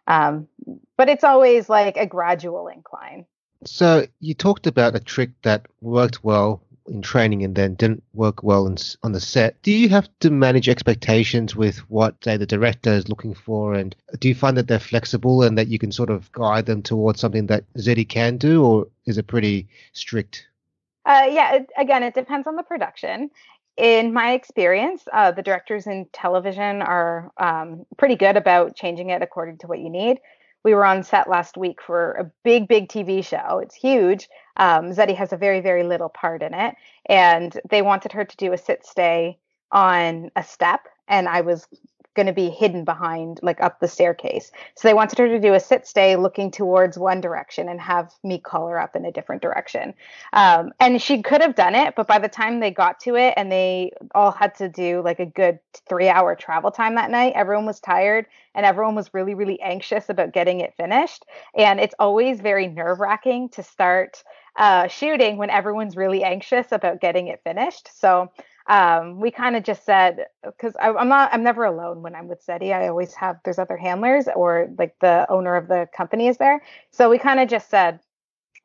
Um, 0.07 0.49
but 0.97 1.09
it's 1.09 1.25
always 1.25 1.69
like 1.69 1.97
a 1.97 2.07
gradual 2.07 2.69
incline. 2.69 3.27
So 3.67 4.07
you 4.21 4.35
talked 4.35 4.67
about 4.67 4.95
a 4.95 5.01
trick 5.01 5.31
that 5.43 5.67
worked 5.81 6.23
well 6.23 6.63
in 6.87 7.03
training 7.03 7.43
and 7.43 7.55
then 7.55 7.75
didn't 7.75 8.03
work 8.13 8.43
well 8.43 8.67
in, 8.67 8.77
on 9.03 9.13
the 9.13 9.21
set. 9.21 9.61
Do 9.63 9.73
you 9.73 9.89
have 9.89 10.09
to 10.21 10.31
manage 10.31 10.69
expectations 10.69 11.57
with 11.57 11.79
what, 11.91 12.23
say, 12.23 12.37
the 12.37 12.47
director 12.47 12.93
is 12.93 13.09
looking 13.09 13.35
for? 13.35 13.75
And 13.75 13.95
do 14.19 14.29
you 14.29 14.35
find 14.35 14.57
that 14.57 14.69
they're 14.69 14.79
flexible 14.79 15.43
and 15.43 15.57
that 15.57 15.69
you 15.69 15.79
can 15.79 15.93
sort 15.93 16.11
of 16.11 16.31
guide 16.33 16.67
them 16.67 16.83
towards 16.83 17.21
something 17.21 17.47
that 17.47 17.65
Zeddy 17.75 18.09
can 18.09 18.37
do, 18.37 18.65
or 18.65 18.87
is 19.07 19.19
it 19.19 19.27
pretty 19.27 19.67
strict? 19.93 20.47
Uh, 21.07 21.27
yeah, 21.31 21.55
it, 21.55 21.71
again, 21.77 22.03
it 22.03 22.15
depends 22.15 22.47
on 22.47 22.57
the 22.57 22.63
production. 22.63 23.31
In 23.77 24.13
my 24.13 24.33
experience, 24.33 25.03
uh, 25.13 25.33
the 25.33 25.43
directors 25.43 25.87
in 25.87 26.07
television 26.13 26.81
are 26.81 27.33
um, 27.39 27.85
pretty 27.97 28.15
good 28.15 28.37
about 28.37 28.77
changing 28.77 29.11
it 29.11 29.21
according 29.21 29.59
to 29.59 29.67
what 29.67 29.81
you 29.81 29.91
need 29.91 30.21
we 30.65 30.75
were 30.75 30.85
on 30.85 31.03
set 31.03 31.29
last 31.29 31.57
week 31.57 31.81
for 31.83 32.13
a 32.13 32.31
big, 32.43 32.67
big 32.67 32.89
TV 32.89 33.25
show. 33.25 33.59
It's 33.59 33.75
huge. 33.75 34.29
Um, 34.57 34.93
has 35.15 35.33
a 35.33 35.37
very, 35.37 35.61
very 35.61 35.85
little 35.85 36.09
part 36.09 36.43
in 36.43 36.55
it. 36.55 36.75
And 37.07 37.59
they 37.69 37.83
wanted 37.83 38.13
her 38.13 38.25
to 38.25 38.37
do 38.37 38.53
a 38.53 38.59
sit 38.59 38.85
stay 38.85 39.39
on 39.71 40.31
a 40.35 40.43
step. 40.43 40.81
And 41.07 41.29
I 41.29 41.43
was 41.43 41.69
going 42.15 42.27
to 42.27 42.33
be 42.33 42.49
hidden 42.49 42.85
behind 42.85 43.41
like 43.43 43.61
up 43.61 43.81
the 43.81 43.89
staircase. 43.89 44.51
So 44.75 44.89
they 44.89 44.95
wanted 44.95 45.19
her 45.19 45.29
to 45.29 45.41
do 45.41 45.55
a 45.55 45.61
sit 45.61 45.87
stay 45.87 46.17
looking 46.17 46.51
towards 46.51 46.99
one 46.99 47.21
direction 47.21 47.69
and 47.69 47.81
have 47.81 48.13
me 48.23 48.39
call 48.39 48.69
her 48.69 48.79
up 48.79 48.97
in 48.97 49.05
a 49.05 49.13
different 49.13 49.43
direction. 49.43 49.95
Um, 50.33 50.73
and 50.81 51.01
she 51.01 51.23
could 51.23 51.43
have 51.43 51.55
done 51.55 51.75
it, 51.75 51.95
but 51.97 52.07
by 52.07 52.19
the 52.19 52.29
time 52.29 52.61
they 52.61 52.71
got 52.71 53.01
to 53.01 53.17
it 53.17 53.35
and 53.37 53.51
they 53.51 53.93
all 54.15 54.31
had 54.31 54.55
to 54.57 54.69
do 54.69 55.03
like 55.03 55.21
a 55.21 55.27
good 55.27 55.59
three 55.89 56.09
hour 56.09 56.35
travel 56.35 56.71
time 56.71 56.95
that 56.95 57.11
night, 57.11 57.33
everyone 57.37 57.67
was 57.67 57.81
tired 57.81 58.27
and 58.55 58.65
everyone 58.65 58.95
was 58.95 59.13
really, 59.13 59.35
really 59.35 59.61
anxious 59.61 60.09
about 60.09 60.33
getting 60.33 60.61
it 60.61 60.75
finished. 60.77 61.25
And 61.57 61.81
it's 61.81 61.95
always 61.99 62.41
very 62.41 62.69
nerve 62.69 63.01
wracking 63.01 63.49
to 63.51 63.63
start 63.63 64.23
uh, 64.57 64.87
shooting 64.89 65.37
when 65.37 65.51
everyone's 65.51 65.97
really 65.97 66.23
anxious 66.23 66.71
about 66.71 67.01
getting 67.01 67.29
it 67.29 67.41
finished. 67.43 67.91
So 67.99 68.31
um, 68.67 69.21
we 69.21 69.31
kind 69.31 69.57
of 69.57 69.63
just 69.63 69.85
said 69.85 70.27
because 70.43 70.75
I'm 70.81 71.09
not 71.09 71.31
I'm 71.33 71.43
never 71.43 71.65
alone 71.65 72.03
when 72.03 72.15
I'm 72.15 72.29
with 72.29 72.45
Zeddy. 72.47 72.73
I 72.73 72.89
always 72.89 73.13
have 73.15 73.37
there's 73.45 73.59
other 73.59 73.77
handlers 73.77 74.27
or 74.35 74.69
like 74.79 74.95
the 75.01 75.27
owner 75.29 75.57
of 75.57 75.69
the 75.69 75.89
company 75.95 76.29
is 76.29 76.39
there. 76.39 76.63
So 76.91 77.11
we 77.11 77.19
kind 77.19 77.41
of 77.41 77.49
just 77.49 77.69
said, 77.69 78.01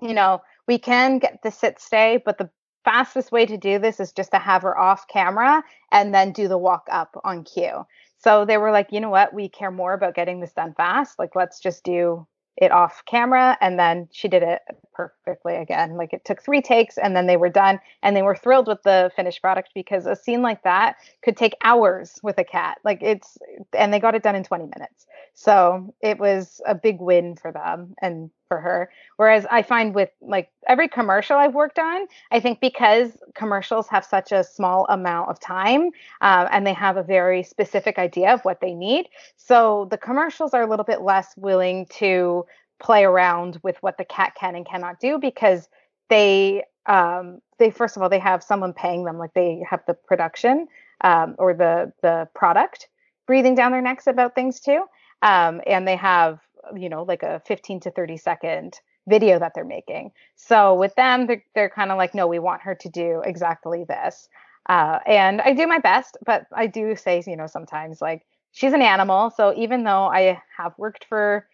you 0.01 0.13
know, 0.13 0.41
we 0.67 0.77
can 0.77 1.19
get 1.19 1.41
the 1.43 1.51
sit 1.51 1.81
stay, 1.81 2.21
but 2.23 2.37
the 2.37 2.49
fastest 2.85 3.31
way 3.31 3.45
to 3.45 3.57
do 3.57 3.77
this 3.77 3.99
is 3.99 4.13
just 4.13 4.31
to 4.31 4.39
have 4.39 4.61
her 4.61 4.77
off 4.77 5.07
camera 5.09 5.61
and 5.91 6.13
then 6.13 6.31
do 6.31 6.47
the 6.47 6.57
walk 6.57 6.87
up 6.89 7.19
on 7.25 7.43
cue. 7.43 7.85
So 8.19 8.45
they 8.45 8.57
were 8.57 8.71
like, 8.71 8.87
you 8.91 9.01
know 9.01 9.09
what, 9.09 9.33
we 9.33 9.49
care 9.49 9.71
more 9.71 9.93
about 9.93 10.15
getting 10.15 10.39
this 10.39 10.53
done 10.53 10.73
fast. 10.75 11.19
Like 11.19 11.35
let's 11.35 11.59
just 11.59 11.83
do 11.83 12.25
it 12.59 12.71
off 12.71 13.03
camera 13.05 13.57
and 13.61 13.79
then 13.79 14.07
she 14.11 14.27
did 14.27 14.43
it 14.43 14.61
perfectly 14.93 15.55
again. 15.55 15.95
Like 15.95 16.11
it 16.11 16.25
took 16.25 16.43
three 16.43 16.61
takes 16.61 16.97
and 16.97 17.15
then 17.15 17.25
they 17.25 17.37
were 17.37 17.49
done 17.49 17.79
and 18.03 18.15
they 18.15 18.21
were 18.21 18.35
thrilled 18.35 18.67
with 18.67 18.83
the 18.83 19.11
finished 19.15 19.41
product 19.41 19.69
because 19.73 20.05
a 20.05 20.15
scene 20.15 20.41
like 20.41 20.63
that 20.63 20.97
could 21.23 21.37
take 21.37 21.53
hours 21.63 22.19
with 22.21 22.37
a 22.37 22.43
cat. 22.43 22.77
Like 22.83 22.99
it's 23.01 23.37
and 23.77 23.93
they 23.93 23.99
got 23.99 24.15
it 24.15 24.23
done 24.23 24.35
in 24.35 24.43
20 24.43 24.65
minutes. 24.65 25.07
So 25.33 25.93
it 26.01 26.19
was 26.19 26.61
a 26.67 26.75
big 26.75 26.99
win 26.99 27.37
for 27.37 27.51
them 27.51 27.95
and 28.01 28.29
for 28.49 28.59
her. 28.59 28.89
Whereas 29.15 29.45
i 29.49 29.61
find 29.61 29.95
with 29.95 30.09
like 30.21 30.49
every 30.67 30.87
commercial 30.87 31.37
i've 31.37 31.53
worked 31.53 31.79
on 31.79 32.07
i 32.31 32.39
think 32.39 32.59
because 32.59 33.17
commercials 33.35 33.87
have 33.87 34.03
such 34.03 34.31
a 34.31 34.43
small 34.43 34.85
amount 34.89 35.29
of 35.29 35.39
time 35.39 35.83
um, 36.21 36.47
and 36.51 36.65
they 36.65 36.73
have 36.73 36.97
a 36.97 37.03
very 37.03 37.43
specific 37.43 37.97
idea 37.97 38.33
of 38.33 38.41
what 38.41 38.59
they 38.59 38.73
need 38.73 39.07
so 39.37 39.87
the 39.91 39.97
commercials 39.97 40.53
are 40.53 40.63
a 40.63 40.69
little 40.69 40.85
bit 40.85 41.01
less 41.01 41.35
willing 41.37 41.85
to 41.87 42.45
play 42.79 43.03
around 43.03 43.59
with 43.61 43.77
what 43.81 43.97
the 43.97 44.05
cat 44.05 44.33
can 44.39 44.55
and 44.55 44.65
cannot 44.65 44.99
do 44.99 45.19
because 45.19 45.69
they 46.09 46.63
um, 46.85 47.39
they 47.59 47.69
first 47.69 47.95
of 47.95 48.01
all 48.01 48.09
they 48.09 48.19
have 48.19 48.41
someone 48.41 48.73
paying 48.73 49.03
them 49.03 49.17
like 49.17 49.33
they 49.33 49.61
have 49.69 49.81
the 49.85 49.93
production 49.93 50.67
um, 51.01 51.35
or 51.37 51.53
the 51.53 51.91
the 52.01 52.27
product 52.33 52.87
breathing 53.27 53.53
down 53.53 53.71
their 53.71 53.81
necks 53.81 54.07
about 54.07 54.33
things 54.33 54.59
too 54.59 54.83
um, 55.21 55.61
and 55.67 55.87
they 55.87 55.95
have 55.95 56.39
you 56.75 56.89
know 56.89 57.03
like 57.03 57.23
a 57.23 57.41
15 57.45 57.81
to 57.81 57.91
30 57.91 58.17
second 58.17 58.79
video 59.07 59.39
that 59.39 59.53
they're 59.55 59.65
making 59.65 60.11
so 60.35 60.75
with 60.75 60.93
them 60.95 61.27
they're, 61.27 61.43
they're 61.55 61.69
kind 61.69 61.91
of 61.91 61.97
like 61.97 62.13
no 62.13 62.27
we 62.27 62.39
want 62.39 62.61
her 62.61 62.75
to 62.75 62.89
do 62.89 63.21
exactly 63.25 63.83
this 63.83 64.29
uh, 64.67 64.99
and 65.05 65.41
i 65.41 65.53
do 65.53 65.67
my 65.67 65.79
best 65.79 66.17
but 66.25 66.45
i 66.53 66.67
do 66.67 66.95
say 66.95 67.23
you 67.25 67.35
know 67.35 67.47
sometimes 67.47 68.01
like 68.01 68.25
she's 68.51 68.73
an 68.73 68.81
animal 68.81 69.31
so 69.35 69.53
even 69.55 69.83
though 69.83 70.05
i 70.05 70.39
have 70.57 70.73
worked 70.77 71.05
for 71.05 71.47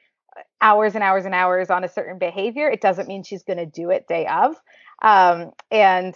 hours 0.62 0.96
and 0.96 1.04
hours 1.04 1.26
and 1.26 1.34
hours 1.34 1.70
on 1.70 1.84
a 1.84 1.90
certain 1.90 2.18
behavior, 2.18 2.70
it 2.70 2.82
doesn't 2.82 3.08
mean 3.08 3.24
she's 3.24 3.44
going 3.44 3.58
to 3.58 3.66
do 3.66 3.90
it 3.90 4.08
day 4.08 4.28
of. 4.28 4.56
Um, 5.02 5.52
and 5.72 6.16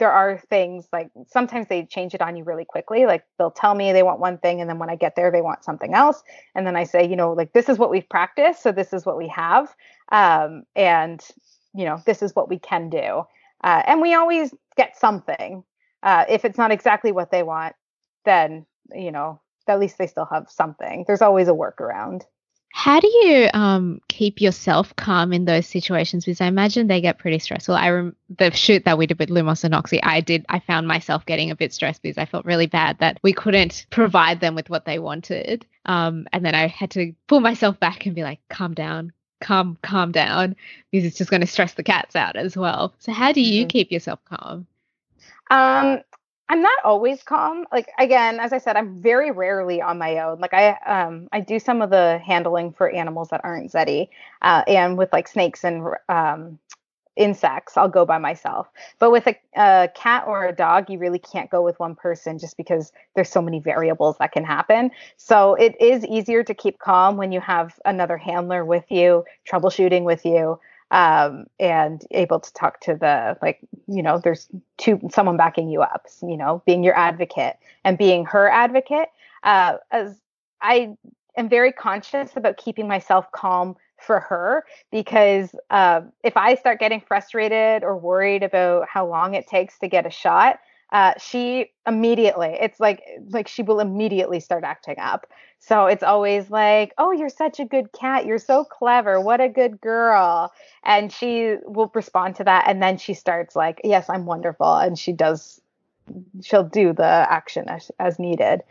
there 0.00 0.10
are 0.10 0.38
things 0.50 0.88
like 0.92 1.10
sometimes 1.28 1.68
they 1.68 1.84
change 1.84 2.14
it 2.14 2.20
on 2.20 2.34
you 2.34 2.42
really 2.42 2.64
quickly. 2.64 3.06
Like 3.06 3.22
they'll 3.38 3.52
tell 3.52 3.74
me 3.74 3.92
they 3.92 4.02
want 4.02 4.18
one 4.18 4.38
thing, 4.38 4.60
and 4.60 4.68
then 4.68 4.80
when 4.80 4.90
I 4.90 4.96
get 4.96 5.14
there, 5.14 5.30
they 5.30 5.42
want 5.42 5.62
something 5.62 5.94
else. 5.94 6.22
And 6.56 6.66
then 6.66 6.74
I 6.74 6.82
say, 6.82 7.08
you 7.08 7.14
know, 7.14 7.32
like 7.32 7.52
this 7.52 7.68
is 7.68 7.78
what 7.78 7.90
we've 7.90 8.08
practiced, 8.08 8.62
so 8.62 8.72
this 8.72 8.92
is 8.92 9.06
what 9.06 9.16
we 9.16 9.28
have, 9.28 9.72
um, 10.10 10.64
and 10.74 11.24
you 11.72 11.84
know, 11.84 12.02
this 12.06 12.22
is 12.22 12.34
what 12.34 12.48
we 12.48 12.58
can 12.58 12.90
do. 12.90 13.22
Uh, 13.62 13.82
and 13.86 14.00
we 14.00 14.14
always 14.14 14.52
get 14.76 14.98
something. 14.98 15.62
Uh, 16.02 16.24
if 16.28 16.44
it's 16.44 16.58
not 16.58 16.72
exactly 16.72 17.12
what 17.12 17.30
they 17.30 17.44
want, 17.44 17.76
then 18.24 18.66
you 18.92 19.12
know, 19.12 19.40
at 19.68 19.78
least 19.78 19.98
they 19.98 20.08
still 20.08 20.26
have 20.32 20.50
something. 20.50 21.04
There's 21.06 21.22
always 21.22 21.46
a 21.46 21.52
workaround. 21.52 22.22
How 22.72 23.00
do 23.00 23.08
you 23.08 23.48
um, 23.52 24.00
keep 24.08 24.40
yourself 24.40 24.94
calm 24.94 25.32
in 25.32 25.44
those 25.44 25.66
situations? 25.66 26.24
Because 26.24 26.40
I 26.40 26.46
imagine 26.46 26.86
they 26.86 27.00
get 27.00 27.18
pretty 27.18 27.40
stressful. 27.40 27.74
I 27.74 27.90
rem- 27.90 28.16
the 28.38 28.52
shoot 28.52 28.84
that 28.84 28.96
we 28.96 29.06
did 29.06 29.18
with 29.18 29.28
Lumos 29.28 29.64
and 29.64 29.74
Oxy, 29.74 30.00
I 30.02 30.20
did. 30.20 30.46
I 30.48 30.60
found 30.60 30.86
myself 30.86 31.26
getting 31.26 31.50
a 31.50 31.56
bit 31.56 31.72
stressed 31.72 32.00
because 32.00 32.16
I 32.16 32.26
felt 32.26 32.44
really 32.44 32.66
bad 32.66 32.98
that 33.00 33.18
we 33.22 33.32
couldn't 33.32 33.86
provide 33.90 34.40
them 34.40 34.54
with 34.54 34.70
what 34.70 34.84
they 34.84 35.00
wanted. 35.00 35.66
Um, 35.84 36.28
and 36.32 36.44
then 36.44 36.54
I 36.54 36.68
had 36.68 36.92
to 36.92 37.12
pull 37.26 37.40
myself 37.40 37.80
back 37.80 38.06
and 38.06 38.14
be 38.14 38.22
like, 38.22 38.38
"Calm 38.48 38.74
down, 38.74 39.12
calm, 39.40 39.76
calm 39.82 40.12
down," 40.12 40.54
because 40.92 41.04
it's 41.04 41.18
just 41.18 41.30
going 41.30 41.40
to 41.40 41.48
stress 41.48 41.74
the 41.74 41.82
cats 41.82 42.14
out 42.14 42.36
as 42.36 42.56
well. 42.56 42.94
So 43.00 43.12
how 43.12 43.32
do 43.32 43.40
you 43.40 43.62
mm-hmm. 43.62 43.68
keep 43.68 43.90
yourself 43.90 44.20
calm? 44.26 44.68
Um, 45.50 46.00
I'm 46.50 46.62
not 46.62 46.78
always 46.82 47.22
calm. 47.22 47.64
Like 47.70 47.92
again, 47.96 48.40
as 48.40 48.52
I 48.52 48.58
said, 48.58 48.76
I'm 48.76 49.00
very 49.00 49.30
rarely 49.30 49.80
on 49.80 49.98
my 49.98 50.18
own. 50.18 50.40
Like 50.40 50.52
I 50.52 50.70
um 50.84 51.28
I 51.30 51.38
do 51.38 51.60
some 51.60 51.80
of 51.80 51.90
the 51.90 52.20
handling 52.26 52.72
for 52.72 52.90
animals 52.90 53.28
that 53.28 53.40
aren't 53.44 53.70
Zeddy, 53.70 54.08
uh, 54.42 54.64
and 54.66 54.98
with 54.98 55.12
like 55.12 55.28
snakes 55.28 55.62
and 55.62 55.86
um 56.08 56.58
insects, 57.16 57.76
I'll 57.76 57.88
go 57.88 58.04
by 58.04 58.18
myself. 58.18 58.68
But 58.98 59.12
with 59.12 59.28
a, 59.28 59.36
a 59.56 59.90
cat 59.94 60.24
or 60.26 60.46
a 60.46 60.52
dog, 60.54 60.90
you 60.90 60.98
really 60.98 61.18
can't 61.20 61.50
go 61.50 61.62
with 61.62 61.78
one 61.78 61.94
person 61.94 62.38
just 62.38 62.56
because 62.56 62.92
there's 63.14 63.28
so 63.28 63.42
many 63.42 63.60
variables 63.60 64.16
that 64.18 64.32
can 64.32 64.44
happen. 64.44 64.90
So 65.18 65.54
it 65.54 65.80
is 65.80 66.04
easier 66.06 66.42
to 66.44 66.54
keep 66.54 66.78
calm 66.78 67.16
when 67.16 67.30
you 67.30 67.40
have 67.40 67.78
another 67.84 68.16
handler 68.16 68.64
with 68.64 68.84
you, 68.88 69.24
troubleshooting 69.48 70.02
with 70.02 70.24
you 70.24 70.58
um, 70.90 71.46
and 71.58 72.04
able 72.10 72.40
to 72.40 72.52
talk 72.52 72.80
to 72.80 72.94
the 72.94 73.36
like 73.42 73.60
you 73.86 74.02
know 74.02 74.18
there's 74.18 74.48
two 74.78 75.00
someone 75.10 75.36
backing 75.36 75.68
you 75.68 75.82
up 75.82 76.06
you 76.22 76.36
know 76.36 76.62
being 76.66 76.82
your 76.82 76.96
advocate 76.96 77.56
and 77.84 77.98
being 77.98 78.24
her 78.24 78.48
advocate. 78.48 79.08
Uh, 79.42 79.76
as 79.90 80.20
i 80.60 80.94
am 81.36 81.48
very 81.48 81.72
conscious 81.72 82.30
about 82.36 82.56
keeping 82.56 82.86
myself 82.86 83.24
calm 83.32 83.74
for 83.98 84.20
her 84.20 84.64
because 84.90 85.54
uh, 85.70 86.00
if 86.24 86.36
i 86.36 86.54
start 86.54 86.78
getting 86.78 87.00
frustrated 87.00 87.82
or 87.82 87.96
worried 87.96 88.42
about 88.42 88.86
how 88.88 89.06
long 89.06 89.34
it 89.34 89.46
takes 89.46 89.78
to 89.78 89.88
get 89.88 90.06
a 90.06 90.10
shot 90.10 90.58
uh, 90.92 91.14
she 91.18 91.70
immediately 91.86 92.56
it's 92.60 92.80
like 92.80 93.02
like 93.28 93.48
she 93.48 93.62
will 93.62 93.80
immediately 93.80 94.40
start 94.40 94.64
acting 94.64 94.98
up 94.98 95.26
so 95.60 95.86
it's 95.86 96.02
always 96.02 96.50
like 96.50 96.94
oh 96.98 97.12
you're 97.12 97.28
such 97.28 97.60
a 97.60 97.64
good 97.64 97.92
cat. 97.92 98.26
You're 98.26 98.38
so 98.38 98.64
clever. 98.64 99.20
What 99.20 99.40
a 99.40 99.48
good 99.48 99.80
girl. 99.80 100.52
And 100.82 101.12
she 101.12 101.56
will 101.64 101.90
respond 101.94 102.36
to 102.36 102.44
that 102.44 102.64
and 102.66 102.82
then 102.82 102.96
she 102.96 103.14
starts 103.14 103.54
like 103.54 103.80
yes 103.84 104.08
i'm 104.08 104.26
wonderful. 104.26 104.74
And 104.74 104.98
she 104.98 105.12
does 105.12 105.60
she'll 106.42 106.64
do 106.64 106.92
the 106.92 107.04
action 107.04 107.68
as, 107.68 107.90
as 108.00 108.18
needed. 108.18 108.62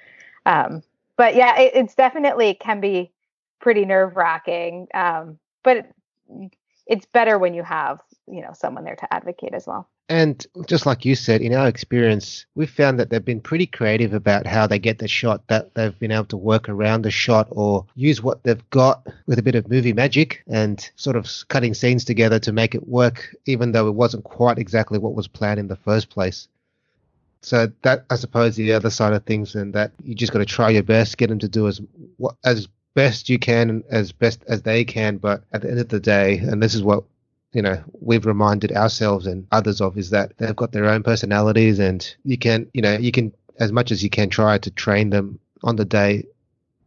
Um, 0.45 0.82
but 1.15 1.36
yeah 1.36 1.60
it, 1.60 1.71
it's 1.75 1.95
definitely 1.95 2.56
can 2.56 2.82
be 2.82 3.12
pretty 3.60 3.86
nerve 3.86 4.15
wracking 4.15 4.88
um, 4.93 5.38
but 5.63 5.78
it, 5.78 5.93
it's 6.88 7.06
better 7.06 7.38
when 7.38 7.54
you 7.54 7.62
have 7.62 8.02
you 8.28 8.41
know 8.41 8.52
someone 8.54 8.84
there 8.84 8.95
to 8.95 9.13
advocate 9.13 9.54
as 9.54 9.67
well 9.67 9.88
and 10.10 10.45
just 10.65 10.88
like 10.88 11.06
you 11.06 11.13
said, 11.13 11.41
in 11.41 11.54
our 11.54 11.67
experience, 11.67 12.48
we've 12.56 12.69
found 12.69 13.00
that 13.00 13.12
they've 13.12 13.24
been 13.24 13.39
pretty 13.39 13.67
creative 13.67 14.13
about 14.13 14.48
how 14.48 14.65
they 14.65 14.80
get 14.80 14.98
the 14.98 15.08
shot, 15.08 15.48
that 15.48 15.76
they've 15.76 15.98
been 16.00 16.12
able 16.12 16.26
to 16.26 16.38
work 16.38 16.67
around 16.67 17.04
the 17.04 17.12
shot 17.12 17.48
or 17.52 17.86
use 17.95 18.22
what 18.24 18.43
they've 18.43 18.69
got 18.72 19.06
with 19.28 19.38
a 19.38 19.43
bit 19.43 19.54
of 19.54 19.69
movie 19.69 19.93
magic 19.93 20.43
and 20.48 20.89
sort 20.95 21.15
of 21.15 21.30
cutting 21.50 21.76
scenes 21.76 22.04
together 22.04 22.39
to 22.39 22.52
make 22.52 22.74
it 22.74 22.88
work, 22.88 23.36
even 23.45 23.72
though 23.72 23.88
it 23.88 23.93
wasn't 23.93 24.24
quite 24.24 24.58
exactly 24.58 24.98
what 24.98 25.13
was 25.13 25.28
planned 25.28 25.60
in 25.60 25.67
the 25.67 25.76
first 25.76 26.10
place. 26.10 26.48
So 27.41 27.72
that, 27.84 28.06
I 28.10 28.15
suppose, 28.15 28.56
the 28.56 28.74
other 28.74 28.89
side 28.89 29.13
of 29.13 29.24
things, 29.26 29.54
and 29.54 29.74
that 29.74 29.91
you 30.04 30.15
just 30.15 30.34
got 30.34 30.39
to 30.39 30.45
try 30.45 30.72
your 30.72 30.84
best, 30.84 31.17
get 31.17 31.30
them 31.30 31.39
to 31.39 31.48
do 31.48 31.67
as 31.67 31.80
as 32.43 32.67
best 32.95 33.30
you 33.30 33.38
can, 33.38 33.84
as 33.89 34.12
best 34.12 34.43
as 34.48 34.63
they 34.63 34.84
can. 34.84 35.17
But 35.17 35.43
at 35.54 35.62
the 35.62 35.69
end 35.69 35.80
of 35.80 35.89
the 35.89 36.00
day, 36.00 36.39
and 36.39 36.62
this 36.62 36.74
is 36.74 36.84
what 36.84 37.04
you 37.54 37.62
know 37.62 37.82
we've 38.00 38.26
reminded 38.26 38.72
ourselves 38.72 39.26
and 39.26 39.48
others 39.52 39.82
of 39.82 39.98
is 39.98 40.10
that 40.12 40.38
they've 40.38 40.56
got 40.56 40.72
their 40.72 40.86
own 40.86 41.04
personalities 41.04 41.80
and 41.80 42.16
you 42.24 42.38
can 42.38 42.70
you 42.74 42.82
know 42.82 42.98
you 42.98 43.12
can 43.12 43.34
as 43.60 43.72
much 43.72 43.92
as 43.92 44.04
you 44.04 44.10
can 44.10 44.30
try 44.30 44.58
to 44.58 44.72
train 44.72 45.10
them 45.10 45.40
on 45.64 45.76
the 45.76 45.86
day 45.86 46.24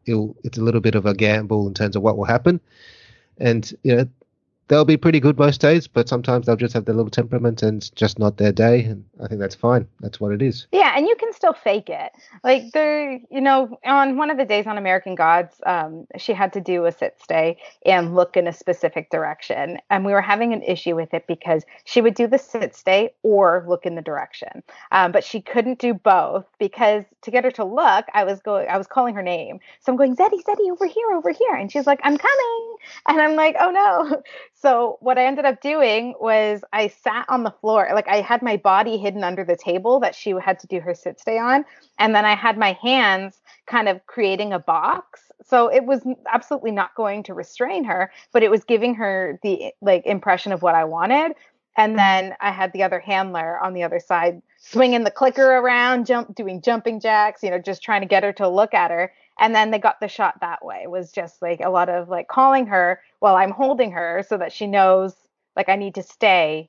it's 0.07 0.59
a 0.59 0.63
little 0.63 0.81
bit 0.81 0.95
of 0.95 1.07
a 1.07 1.15
gamble 1.15 1.67
in 1.69 1.75
terms 1.75 1.97
of 1.97 2.03
what 2.03 2.17
will 2.17 2.25
happen. 2.25 2.61
And 3.39 3.73
you 3.83 3.97
know 3.97 4.09
they'll 4.69 4.85
be 4.85 4.97
pretty 4.97 5.21
good 5.21 5.39
most 5.39 5.61
days, 5.61 5.87
but 5.87 6.09
sometimes 6.09 6.47
they'll 6.47 6.57
just 6.57 6.75
have 6.75 6.85
their 6.85 6.95
little 6.95 7.11
temperament 7.11 7.63
and 7.63 7.95
just 7.97 8.19
not 8.19 8.37
their 8.37 8.53
day. 8.53 8.85
And 8.85 9.05
I 9.23 9.29
think 9.29 9.41
that's 9.41 9.55
fine. 9.55 9.87
That's 10.01 10.21
what 10.21 10.33
it 10.33 10.43
is. 10.43 10.67
Yeah, 10.73 10.95
and 10.97 11.07
you 11.07 11.17
can 11.17 11.33
still 11.33 11.53
fake 11.53 11.89
it. 11.89 12.13
Like 12.45 12.73
there, 12.73 13.13
you 13.31 13.41
know, 13.41 13.79
on 13.85 14.17
one 14.17 14.31
of 14.31 14.39
the 14.39 14.45
days 14.45 14.67
on 14.67 14.79
American 14.79 15.15
Gods, 15.15 15.61
um, 15.67 16.07
she 16.17 16.33
had 16.33 16.53
to 16.55 16.61
do 16.61 16.87
a 16.87 16.93
sit 16.93 17.17
stay 17.23 17.59
and 17.85 18.15
look 18.15 18.37
in 18.37 18.47
a 18.47 18.53
specific 18.53 19.11
direction, 19.11 19.79
and 19.91 20.05
we 20.05 20.13
were 20.13 20.23
having 20.23 20.53
an 20.53 20.63
issue 20.63 20.97
with 20.97 21.13
it 21.13 21.27
because 21.27 21.65
she 21.85 22.01
would 22.01 22.15
do 22.15 22.27
the 22.27 22.39
sit 22.39 22.75
stay 22.75 23.11
or 23.23 23.65
look 23.69 23.85
in 23.85 23.95
the 23.95 24.03
direction, 24.03 24.63
um, 24.93 25.13
but 25.13 25.25
she 25.25 25.41
couldn't 25.41 25.79
do 25.79 25.95
both 25.95 26.47
because 26.59 27.05
to 27.23 27.31
get 27.31 27.45
her 27.45 27.51
to 27.53 27.65
look, 27.65 28.07
I 28.15 28.25
was 28.25 28.41
going, 28.41 28.69
I 28.69 28.79
was 28.79 28.87
calling 28.87 29.15
her 29.15 29.23
name, 29.23 29.61
so 29.81 29.93
I'm 29.93 29.99
going 29.99 30.17
Zeddy, 30.17 30.43
Zeddy, 30.45 30.71
over 30.71 30.87
here, 30.87 31.13
over 31.13 31.31
here, 31.31 31.55
and 31.55 31.71
she's 31.71 31.87
like, 31.87 32.01
I'm 32.03 32.17
coming, 32.17 32.77
and 33.09 33.21
I'm 33.21 33.35
like, 33.35 33.57
oh 33.61 33.71
no. 33.71 34.23
So 34.63 34.97
what 35.01 35.19
I 35.19 35.27
ended 35.27 35.45
up 35.45 35.61
doing 35.61 36.15
was 36.21 36.63
I 36.73 36.87
sat 36.87 37.27
on 37.29 37.43
the 37.43 37.51
floor, 37.51 37.89
like 37.93 38.07
I 38.07 38.21
had 38.21 38.43
my 38.43 38.57
body 38.57 38.97
hidden 38.97 39.25
under 39.25 39.45
the 39.45 39.57
table 39.57 39.99
that 39.99 40.15
she 40.15 40.31
had 40.41 40.61
to 40.61 40.69
do 40.69 40.79
her 40.79 40.95
sit 40.95 41.19
stay 41.19 41.37
on, 41.37 41.65
and 41.99 42.15
then 42.15 42.25
I 42.25 42.37
had 42.37 42.57
my 42.57 42.79
hands 42.81 43.41
kind 43.67 43.89
of 43.89 44.07
creating 44.07 44.53
a 44.53 44.61
box. 44.61 45.33
So 45.45 45.67
it 45.67 45.85
was 45.85 46.07
absolutely 46.33 46.71
not 46.71 46.95
going 46.95 47.25
to 47.25 47.35
restrain 47.35 47.83
her, 47.85 48.13
but 48.33 48.45
it 48.45 48.53
was 48.53 48.63
giving 48.63 48.95
her 48.95 49.41
the 49.43 49.73
like 49.81 50.07
impression 50.07 50.53
of 50.53 50.63
what 50.63 50.77
I 50.77 50.85
wanted. 50.85 51.33
And 51.77 51.99
then 51.99 52.37
I 52.41 52.53
had 52.53 52.73
the 52.73 52.85
other 52.85 53.01
handler 53.01 53.59
on 53.59 53.73
the 53.73 53.83
other 53.83 53.99
side 53.99 54.43
swinging 54.59 55.03
the 55.03 55.11
clicker 55.11 55.57
around, 55.57 56.07
jump 56.07 56.37
doing 56.37 56.61
jumping 56.61 57.01
jacks, 57.01 57.43
you 57.43 57.51
know, 57.51 57.59
just 57.59 57.83
trying 57.83 58.03
to 58.03 58.07
get 58.07 58.23
her 58.23 58.33
to 58.35 58.49
look 58.49 58.75
at 58.75 58.93
her 58.93 59.13
and 59.39 59.55
then 59.55 59.71
they 59.71 59.79
got 59.79 60.01
the 60.01 60.09
shot 60.09 60.41
that 60.41 60.65
way 60.65 60.81
it 60.83 60.91
was 60.91 61.13
just 61.13 61.43
like 61.43 61.61
a 61.61 61.71
lot 61.71 61.89
of 61.89 62.09
like 62.09 62.29
calling 62.29 62.67
her 62.67 63.01
while 63.21 63.37
i'm 63.37 63.51
holding 63.51 63.93
her 63.93 64.25
so 64.29 64.37
that 64.37 64.53
she 64.53 64.67
knows 64.67 65.15
like 65.57 65.69
i 65.69 65.77
need 65.77 65.95
to 65.95 66.03
stay 66.03 66.69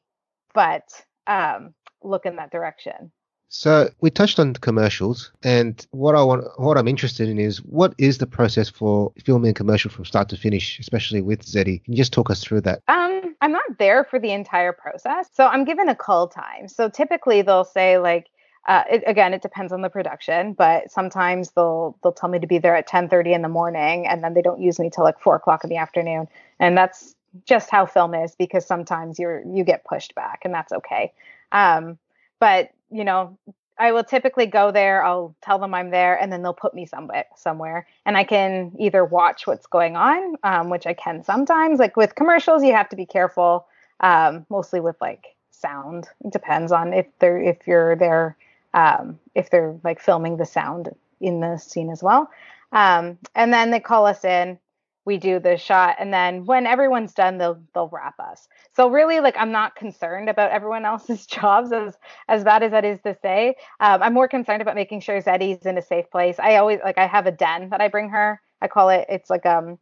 but 0.54 0.84
um 1.28 1.74
look 2.04 2.26
in 2.26 2.36
that 2.38 2.52
direction 2.52 3.12
So 3.50 3.90
we 4.02 4.10
touched 4.10 4.40
on 4.40 4.54
commercials, 4.56 5.32
and 5.44 5.86
what 5.92 6.16
I 6.16 6.24
want, 6.24 6.44
what 6.58 6.76
I'm 6.76 6.88
interested 6.88 7.30
in 7.30 7.38
is 7.38 7.58
what 7.64 7.94
is 8.00 8.18
the 8.18 8.26
process 8.26 8.68
for 8.68 9.14
filming 9.24 9.52
a 9.52 9.54
commercial 9.54 9.92
from 9.92 10.06
start 10.06 10.30
to 10.30 10.38
finish, 10.38 10.80
especially 10.80 11.22
with 11.22 11.46
Zeddy. 11.46 11.84
Can 11.84 11.94
you 11.94 11.98
just 11.98 12.14
talk 12.14 12.32
us 12.32 12.44
through 12.44 12.62
that? 12.62 12.82
Um, 12.88 13.36
I'm 13.42 13.52
not 13.52 13.78
there 13.78 14.06
for 14.06 14.18
the 14.20 14.32
entire 14.32 14.74
process, 14.74 15.30
so 15.34 15.46
I'm 15.46 15.66
given 15.66 15.88
a 15.88 15.96
call 15.96 16.28
time. 16.28 16.68
So 16.68 16.90
typically 16.90 17.44
they'll 17.44 17.64
say 17.64 18.00
like, 18.00 18.28
uh, 18.66 18.84
it, 18.90 19.04
again, 19.06 19.34
it 19.34 19.42
depends 19.42 19.74
on 19.74 19.82
the 19.82 19.90
production, 19.90 20.54
but 20.54 20.90
sometimes 20.92 21.52
they'll 21.52 21.98
they'll 22.02 22.14
tell 22.14 22.30
me 22.30 22.40
to 22.40 22.48
be 22.48 22.60
there 22.60 22.76
at 22.76 22.88
10:30 22.88 23.34
in 23.34 23.42
the 23.42 23.50
morning, 23.50 24.08
and 24.08 24.24
then 24.24 24.34
they 24.34 24.42
don't 24.42 24.62
use 24.62 24.80
me 24.80 24.90
till 24.90 25.04
like 25.04 25.20
four 25.20 25.36
o'clock 25.36 25.64
in 25.64 25.70
the 25.70 25.78
afternoon, 25.78 26.28
and 26.60 26.78
that's 26.78 27.16
just 27.46 27.70
how 27.70 27.86
film 27.86 28.14
is 28.14 28.36
because 28.36 28.66
sometimes 28.66 29.20
you're 29.20 29.44
you 29.46 29.64
get 29.64 29.84
pushed 29.84 30.16
back, 30.16 30.42
and 30.46 30.54
that's 30.54 30.72
okay. 30.72 31.12
Um, 31.52 31.98
but 32.40 32.70
you 32.90 33.04
know, 33.04 33.38
I 33.78 33.92
will 33.92 34.04
typically 34.04 34.46
go 34.46 34.72
there. 34.72 35.04
I'll 35.04 35.36
tell 35.42 35.60
them 35.60 35.74
I'm 35.74 35.90
there, 35.90 36.16
and 36.16 36.32
then 36.32 36.42
they'll 36.42 36.54
put 36.54 36.74
me 36.74 36.86
somewhere, 36.86 37.26
somewhere, 37.36 37.88
and 38.06 38.16
I 38.16 38.24
can 38.24 38.74
either 38.80 39.04
watch 39.04 39.46
what's 39.46 39.66
going 39.66 39.98
on, 39.98 40.36
um, 40.44 40.70
which 40.70 40.88
I 40.88 40.94
can 40.94 41.24
sometimes. 41.24 41.80
Like 41.80 41.98
with 41.98 42.16
commercials, 42.16 42.64
you 42.64 42.74
have 42.74 42.90
to 42.90 42.96
be 42.96 43.06
careful, 43.06 43.68
um, 44.00 44.46
mostly 44.50 44.80
with 44.80 44.96
like 45.02 45.36
sound. 45.52 46.08
It 46.24 46.32
depends 46.32 46.72
on 46.72 46.94
if 46.94 47.08
they're 47.20 47.42
if 47.42 47.68
you're 47.68 47.96
there, 47.96 48.38
um, 48.74 49.20
if 49.36 49.50
they're 49.50 49.78
like 49.84 50.00
filming 50.00 50.38
the 50.38 50.46
sound 50.46 50.90
in 51.22 51.40
the 51.40 51.58
scene 51.58 51.90
as 51.90 52.04
well. 52.04 52.30
Um, 52.72 53.18
and 53.36 53.54
then 53.54 53.72
they 53.72 53.80
call 53.80 54.06
us 54.06 54.26
in 54.26 54.58
we 55.06 55.18
do 55.18 55.40
the 55.40 55.58
shot 55.58 55.96
and 56.00 56.14
then 56.14 56.46
when 56.46 56.66
everyone's 56.66 57.14
done 57.14 57.38
they'll 57.38 57.62
they'll 57.74 57.90
wrap 57.90 58.20
us. 58.20 58.48
So 58.74 58.90
really 58.90 59.20
like 59.20 59.36
i'm 59.38 59.52
not 59.52 59.76
concerned 59.76 60.30
about 60.30 60.52
everyone 60.52 60.86
else's 60.92 61.26
jobs 61.26 61.72
as 61.72 61.98
as 62.28 62.44
bad 62.44 62.64
as 62.64 62.72
that 62.72 62.86
is 62.86 63.00
to 63.02 63.18
say. 63.22 63.56
Um, 63.80 64.02
i'm 64.02 64.14
more 64.14 64.28
concerned 64.28 64.62
about 64.62 64.76
making 64.76 65.02
sure 65.02 65.22
zeddy's 65.22 65.66
in 65.66 65.78
a 65.78 65.82
safe 65.82 66.10
place. 66.12 66.38
I 66.40 66.56
always 66.56 66.80
like 66.84 66.98
i 66.98 67.08
have 67.08 67.28
a 67.28 67.32
den 67.32 67.70
that 67.70 67.82
i 67.82 67.88
bring 67.88 68.10
her. 68.10 68.42
I 68.62 68.68
call 68.68 68.90
it 68.90 69.06
it's 69.10 69.30
like 69.30 69.46
um 69.46 69.78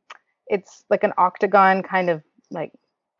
it's 0.47 0.83
like 0.89 1.03
an 1.03 1.13
octagon 1.17 1.83
kind 1.83 2.09
of 2.09 2.23
like 2.49 2.71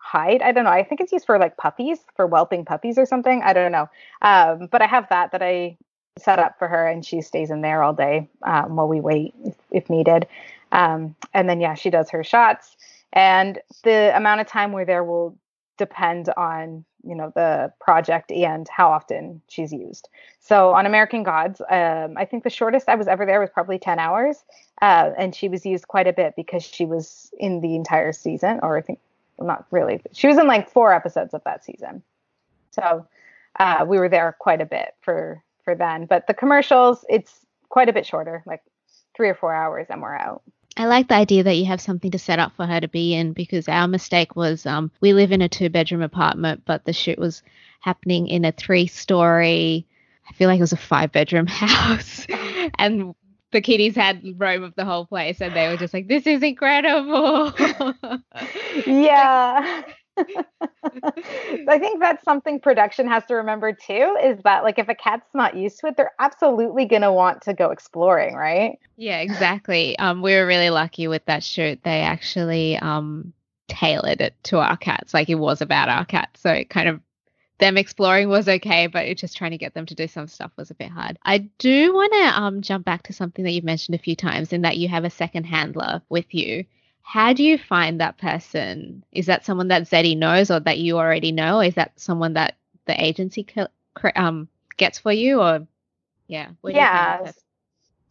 hide? 0.01 0.41
I 0.41 0.51
don't 0.51 0.63
know. 0.63 0.71
I 0.71 0.83
think 0.83 1.01
it's 1.01 1.11
used 1.11 1.25
for 1.25 1.37
like 1.37 1.57
puppies 1.57 1.99
for 2.15 2.27
whelping 2.27 2.65
puppies 2.65 2.97
or 2.97 3.05
something. 3.05 3.41
I 3.43 3.53
don't 3.53 3.71
know. 3.71 3.89
Um, 4.21 4.67
but 4.71 4.81
i 4.81 4.87
have 4.87 5.07
that 5.09 5.31
that 5.31 5.41
i 5.41 5.77
set 6.17 6.39
up 6.39 6.57
for 6.59 6.67
her 6.67 6.87
and 6.87 7.05
she 7.05 7.21
stays 7.21 7.49
in 7.49 7.61
there 7.61 7.83
all 7.83 7.93
day 7.93 8.27
um, 8.43 8.75
while 8.75 8.87
we 8.87 8.99
wait 8.99 9.33
if, 9.45 9.55
if 9.71 9.89
needed. 9.89 10.27
Um, 10.71 11.15
and 11.33 11.49
then, 11.49 11.59
yeah, 11.59 11.73
she 11.73 11.89
does 11.89 12.09
her 12.09 12.23
shots. 12.23 12.75
And 13.13 13.59
the 13.83 14.15
amount 14.15 14.41
of 14.41 14.47
time 14.47 14.71
we're 14.71 14.85
there 14.85 15.03
will 15.03 15.37
depend 15.77 16.29
on 16.37 16.85
you 17.03 17.15
know 17.15 17.31
the 17.33 17.73
project 17.79 18.31
and 18.31 18.67
how 18.69 18.91
often 18.91 19.41
she's 19.47 19.73
used. 19.73 20.07
So 20.39 20.73
on 20.73 20.85
american 20.85 21.23
gods 21.23 21.59
um, 21.71 22.15
i 22.17 22.25
think 22.25 22.43
the 22.43 22.49
shortest 22.49 22.87
i 22.87 22.95
was 22.95 23.07
ever 23.07 23.25
there 23.25 23.39
was 23.39 23.49
probably 23.49 23.79
10 23.79 23.97
hours 23.97 24.43
uh, 24.81 25.11
and 25.17 25.33
she 25.33 25.47
was 25.47 25.65
used 25.65 25.87
quite 25.87 26.07
a 26.07 26.13
bit 26.13 26.33
because 26.35 26.63
she 26.63 26.85
was 26.85 27.31
in 27.39 27.61
the 27.61 27.75
entire 27.75 28.11
season 28.11 28.59
or 28.61 28.77
i 28.77 28.81
think 28.81 28.99
well, 29.41 29.47
not 29.47 29.65
really. 29.71 30.01
She 30.13 30.27
was 30.27 30.37
in 30.37 30.47
like 30.47 30.69
four 30.69 30.93
episodes 30.93 31.33
of 31.33 31.43
that 31.45 31.63
season. 31.63 32.03
So 32.71 33.07
uh, 33.59 33.85
we 33.87 33.97
were 33.97 34.09
there 34.09 34.35
quite 34.39 34.61
a 34.61 34.65
bit 34.65 34.93
for 35.01 35.43
for 35.63 35.75
then. 35.75 36.05
But 36.05 36.27
the 36.27 36.33
commercials 36.33 37.03
it's 37.09 37.45
quite 37.69 37.89
a 37.89 37.93
bit 37.93 38.05
shorter 38.05 38.43
like 38.45 38.61
three 39.15 39.29
or 39.29 39.35
four 39.35 39.53
hours 39.53 39.87
and 39.89 40.01
we're 40.01 40.15
out. 40.15 40.43
I 40.77 40.85
like 40.85 41.09
the 41.09 41.15
idea 41.15 41.43
that 41.43 41.55
you 41.55 41.65
have 41.65 41.81
something 41.81 42.11
to 42.11 42.19
set 42.19 42.39
up 42.39 42.55
for 42.55 42.65
her 42.65 42.79
to 42.79 42.87
be 42.87 43.13
in 43.13 43.33
because 43.33 43.67
our 43.67 43.87
mistake 43.87 44.35
was 44.35 44.65
um, 44.65 44.91
we 45.01 45.13
live 45.13 45.31
in 45.31 45.41
a 45.41 45.49
two 45.49 45.69
bedroom 45.69 46.01
apartment, 46.01 46.63
but 46.65 46.85
the 46.85 46.93
shoot 46.93 47.19
was 47.19 47.43
happening 47.81 48.27
in 48.27 48.45
a 48.45 48.51
three 48.51 48.87
story, 48.87 49.85
I 50.29 50.33
feel 50.33 50.47
like 50.47 50.59
it 50.59 50.61
was 50.61 50.71
a 50.71 50.77
five 50.77 51.11
bedroom 51.11 51.47
house. 51.47 52.25
and 52.79 53.15
the 53.51 53.61
kiddies 53.61 53.95
had 53.95 54.21
roam 54.37 54.63
of 54.63 54.75
the 54.75 54.85
whole 54.85 55.05
place 55.05 55.41
and 55.41 55.55
they 55.55 55.67
were 55.67 55.77
just 55.77 55.93
like, 55.93 56.07
this 56.07 56.25
is 56.25 56.41
incredible. 56.41 57.53
yeah. 58.85 59.83
I 61.67 61.79
think 61.79 61.99
that's 61.99 62.23
something 62.23 62.59
production 62.59 63.07
has 63.07 63.25
to 63.25 63.35
remember 63.35 63.73
too 63.73 64.17
is 64.23 64.39
that 64.43 64.63
like 64.63 64.77
if 64.77 64.89
a 64.89 64.95
cat's 64.95 65.33
not 65.33 65.55
used 65.55 65.79
to 65.79 65.87
it, 65.87 65.97
they're 65.97 66.11
absolutely 66.19 66.85
going 66.85 67.01
to 67.01 67.11
want 67.11 67.41
to 67.43 67.53
go 67.53 67.71
exploring, 67.71 68.35
right? 68.35 68.77
Yeah, 68.97 69.19
exactly. 69.19 69.97
Um 69.99 70.21
we 70.21 70.35
were 70.35 70.45
really 70.45 70.69
lucky 70.69 71.07
with 71.07 71.25
that 71.25 71.43
shoot. 71.43 71.79
They 71.83 72.01
actually 72.01 72.77
um 72.77 73.33
tailored 73.67 74.21
it 74.21 74.35
to 74.43 74.59
our 74.59 74.75
cats 74.75 75.13
like 75.13 75.29
it 75.29 75.35
was 75.35 75.61
about 75.61 75.89
our 75.89 76.05
cats. 76.05 76.41
So 76.41 76.51
it 76.51 76.69
kind 76.69 76.89
of 76.89 76.99
them 77.61 77.77
exploring 77.77 78.27
was 78.27 78.49
okay, 78.49 78.87
but 78.87 79.05
it 79.05 79.19
just 79.19 79.37
trying 79.37 79.51
to 79.51 79.57
get 79.57 79.75
them 79.75 79.85
to 79.85 79.95
do 79.95 80.07
some 80.07 80.27
stuff 80.27 80.51
was 80.57 80.71
a 80.71 80.75
bit 80.75 80.89
hard. 80.89 81.17
I 81.23 81.37
do 81.37 81.93
want 81.93 82.11
to 82.11 82.41
um, 82.41 82.61
jump 82.61 82.83
back 82.83 83.03
to 83.03 83.13
something 83.13 83.45
that 83.45 83.51
you've 83.51 83.63
mentioned 83.63 83.95
a 83.95 83.99
few 83.99 84.15
times 84.15 84.51
in 84.51 84.63
that 84.63 84.77
you 84.77 84.89
have 84.89 85.05
a 85.05 85.11
second 85.11 85.45
handler 85.45 86.01
with 86.09 86.33
you. 86.33 86.65
How 87.03 87.33
do 87.33 87.43
you 87.43 87.59
find 87.59 88.01
that 88.01 88.17
person? 88.17 89.03
Is 89.11 89.27
that 89.27 89.45
someone 89.45 89.67
that 89.67 89.83
Zeddy 89.83 90.17
knows 90.17 90.49
or 90.49 90.59
that 90.59 90.79
you 90.79 90.97
already 90.97 91.31
know? 91.31 91.59
Is 91.59 91.75
that 91.75 91.91
someone 91.97 92.33
that 92.33 92.55
the 92.85 93.01
agency 93.01 93.45
um, 94.15 94.47
gets 94.77 94.97
for 94.97 95.11
you 95.11 95.39
or 95.39 95.65
yeah? 96.27 96.49
yeah. 96.63 97.31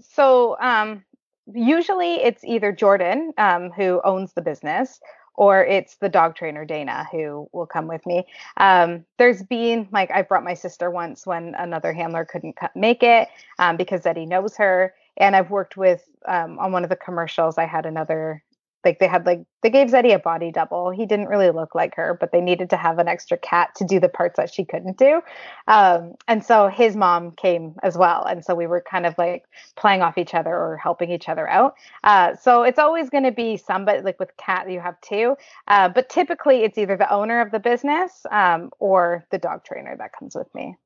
So 0.00 0.56
um, 0.60 1.04
usually 1.52 2.14
it's 2.22 2.44
either 2.44 2.70
Jordan 2.70 3.32
um, 3.36 3.70
who 3.70 4.00
owns 4.04 4.32
the 4.32 4.42
business 4.42 5.00
or 5.34 5.64
it's 5.64 5.96
the 5.96 6.08
dog 6.08 6.36
trainer 6.36 6.64
Dana 6.64 7.06
who 7.10 7.48
will 7.52 7.66
come 7.66 7.86
with 7.86 8.04
me. 8.06 8.26
Um, 8.56 9.04
there's 9.18 9.42
been 9.42 9.88
like 9.92 10.10
I 10.10 10.22
brought 10.22 10.44
my 10.44 10.54
sister 10.54 10.90
once 10.90 11.26
when 11.26 11.54
another 11.58 11.92
handler 11.92 12.24
couldn't 12.24 12.56
make 12.74 13.02
it 13.02 13.28
um, 13.58 13.76
because 13.76 14.02
Zeddy 14.02 14.26
knows 14.26 14.56
her, 14.56 14.94
and 15.16 15.34
I've 15.36 15.50
worked 15.50 15.76
with 15.76 16.04
um, 16.26 16.58
on 16.58 16.72
one 16.72 16.84
of 16.84 16.90
the 16.90 16.96
commercials. 16.96 17.58
I 17.58 17.66
had 17.66 17.86
another 17.86 18.42
like 18.84 18.98
they 18.98 19.06
had 19.06 19.26
like 19.26 19.42
they 19.62 19.70
gave 19.70 19.88
Zeddy 19.88 20.14
a 20.14 20.18
body 20.18 20.50
double. 20.50 20.90
He 20.90 21.04
didn't 21.04 21.26
really 21.26 21.50
look 21.50 21.74
like 21.74 21.94
her, 21.96 22.16
but 22.18 22.32
they 22.32 22.40
needed 22.40 22.70
to 22.70 22.76
have 22.76 22.98
an 22.98 23.08
extra 23.08 23.36
cat 23.36 23.74
to 23.76 23.84
do 23.84 24.00
the 24.00 24.08
parts 24.08 24.36
that 24.36 24.52
she 24.52 24.64
couldn't 24.64 24.96
do. 24.96 25.20
Um, 25.68 26.14
and 26.28 26.44
so 26.44 26.68
his 26.68 26.96
mom 26.96 27.32
came 27.32 27.74
as 27.82 27.96
well, 27.96 28.24
and 28.24 28.44
so 28.44 28.54
we 28.54 28.66
were 28.66 28.82
kind 28.88 29.06
of 29.06 29.14
like 29.18 29.44
playing 29.76 30.02
off 30.02 30.18
each 30.18 30.34
other 30.34 30.54
or 30.54 30.78
helping 30.82 31.10
each 31.10 31.28
other 31.28 31.48
out. 31.48 31.74
Uh, 32.04 32.34
so 32.36 32.62
it's 32.62 32.78
always 32.78 33.10
going 33.10 33.24
to 33.24 33.32
be 33.32 33.56
somebody 33.56 34.00
like 34.00 34.18
with 34.18 34.36
cat 34.36 34.70
you 34.70 34.80
have 34.80 35.00
two, 35.00 35.36
uh, 35.68 35.88
but 35.88 36.08
typically 36.08 36.64
it's 36.64 36.78
either 36.78 36.96
the 36.96 37.12
owner 37.12 37.40
of 37.40 37.50
the 37.50 37.60
business 37.60 38.24
um, 38.30 38.70
or 38.78 39.24
the 39.30 39.38
dog 39.38 39.64
trainer 39.64 39.96
that 39.96 40.12
comes 40.18 40.34
with 40.34 40.52
me. 40.54 40.76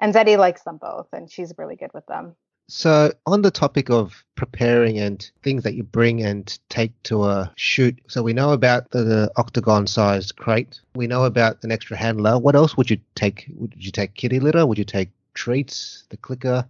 And 0.00 0.12
Zeddy 0.14 0.36
likes 0.36 0.62
them 0.62 0.76
both, 0.76 1.08
and 1.12 1.30
she's 1.30 1.52
really 1.56 1.76
good 1.76 1.90
with 1.94 2.06
them. 2.06 2.34
So, 2.68 3.12
on 3.26 3.42
the 3.42 3.50
topic 3.50 3.90
of 3.90 4.24
preparing 4.36 4.98
and 4.98 5.30
things 5.42 5.62
that 5.64 5.74
you 5.74 5.82
bring 5.82 6.22
and 6.22 6.58
take 6.70 6.92
to 7.04 7.24
a 7.24 7.52
shoot, 7.56 7.98
so 8.08 8.22
we 8.22 8.32
know 8.32 8.52
about 8.52 8.90
the, 8.90 9.04
the 9.04 9.30
octagon 9.36 9.86
sized 9.86 10.36
crate. 10.36 10.80
We 10.94 11.06
know 11.06 11.24
about 11.24 11.62
an 11.62 11.70
extra 11.70 11.96
handler. 11.96 12.38
What 12.38 12.56
else 12.56 12.76
would 12.76 12.90
you 12.90 12.98
take? 13.14 13.46
Would 13.54 13.74
you 13.76 13.90
take 13.90 14.14
kitty 14.14 14.40
litter? 14.40 14.66
Would 14.66 14.78
you 14.78 14.84
take 14.84 15.10
treats, 15.34 16.04
the 16.08 16.16
clicker? 16.16 16.66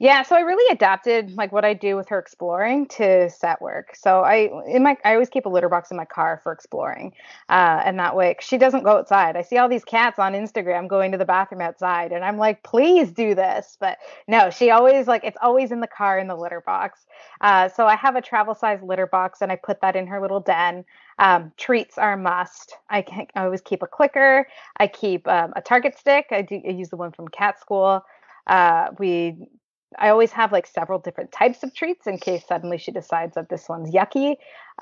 Yeah, 0.00 0.22
so 0.22 0.36
I 0.36 0.40
really 0.40 0.72
adapted 0.72 1.32
like 1.36 1.50
what 1.50 1.64
I 1.64 1.74
do 1.74 1.96
with 1.96 2.08
her 2.10 2.20
exploring 2.20 2.86
to 2.88 3.28
set 3.30 3.60
work. 3.60 3.96
So 3.96 4.20
I 4.20 4.48
in 4.68 4.84
my 4.84 4.96
I 5.04 5.14
always 5.14 5.28
keep 5.28 5.44
a 5.44 5.48
litter 5.48 5.68
box 5.68 5.90
in 5.90 5.96
my 5.96 6.04
car 6.04 6.38
for 6.44 6.52
exploring, 6.52 7.14
uh, 7.48 7.82
and 7.84 7.98
that 7.98 8.14
way 8.14 8.36
she 8.38 8.58
doesn't 8.58 8.84
go 8.84 8.96
outside. 8.96 9.36
I 9.36 9.42
see 9.42 9.58
all 9.58 9.68
these 9.68 9.84
cats 9.84 10.20
on 10.20 10.34
Instagram 10.34 10.86
going 10.86 11.10
to 11.10 11.18
the 11.18 11.24
bathroom 11.24 11.62
outside, 11.62 12.12
and 12.12 12.24
I'm 12.24 12.38
like, 12.38 12.62
please 12.62 13.10
do 13.10 13.34
this, 13.34 13.76
but 13.80 13.98
no, 14.28 14.50
she 14.50 14.70
always 14.70 15.08
like 15.08 15.24
it's 15.24 15.38
always 15.42 15.72
in 15.72 15.80
the 15.80 15.88
car 15.88 16.16
in 16.16 16.28
the 16.28 16.36
litter 16.36 16.60
box. 16.60 17.00
Uh, 17.40 17.68
so 17.68 17.86
I 17.86 17.96
have 17.96 18.14
a 18.14 18.22
travel 18.22 18.54
size 18.54 18.78
litter 18.84 19.06
box, 19.08 19.40
and 19.42 19.50
I 19.50 19.56
put 19.56 19.80
that 19.80 19.96
in 19.96 20.06
her 20.06 20.20
little 20.22 20.40
den. 20.40 20.84
Um, 21.18 21.50
treats 21.56 21.98
are 21.98 22.12
a 22.12 22.16
must. 22.16 22.76
I 22.88 23.02
can 23.02 23.26
I 23.34 23.42
always 23.46 23.62
keep 23.62 23.82
a 23.82 23.88
clicker. 23.88 24.46
I 24.76 24.86
keep 24.86 25.26
um, 25.26 25.52
a 25.56 25.60
target 25.60 25.98
stick. 25.98 26.26
I 26.30 26.42
do 26.42 26.62
I 26.64 26.70
use 26.70 26.88
the 26.90 26.96
one 26.96 27.10
from 27.10 27.26
Cat 27.26 27.58
School. 27.58 28.04
Uh, 28.46 28.88
we 28.98 29.48
I 29.96 30.10
always 30.10 30.32
have 30.32 30.52
like 30.52 30.66
several 30.66 30.98
different 30.98 31.32
types 31.32 31.62
of 31.62 31.74
treats 31.74 32.06
in 32.06 32.18
case 32.18 32.44
suddenly 32.46 32.78
she 32.78 32.92
decides 32.92 33.34
that 33.36 33.48
this 33.48 33.68
one's 33.68 33.90
yucky. 33.90 34.32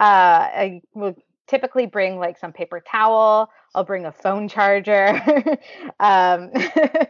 Uh, 0.01 0.51
I 0.51 0.83
will 0.95 1.15
typically 1.47 1.87
bring 1.87 2.19
like 2.19 2.39
some 2.39 2.53
paper 2.53 2.81
towel. 2.81 3.51
I'll 3.75 3.85
bring 3.85 4.05
a 4.05 4.13
phone 4.13 4.49
charger. 4.49 5.21
um, 6.01 6.51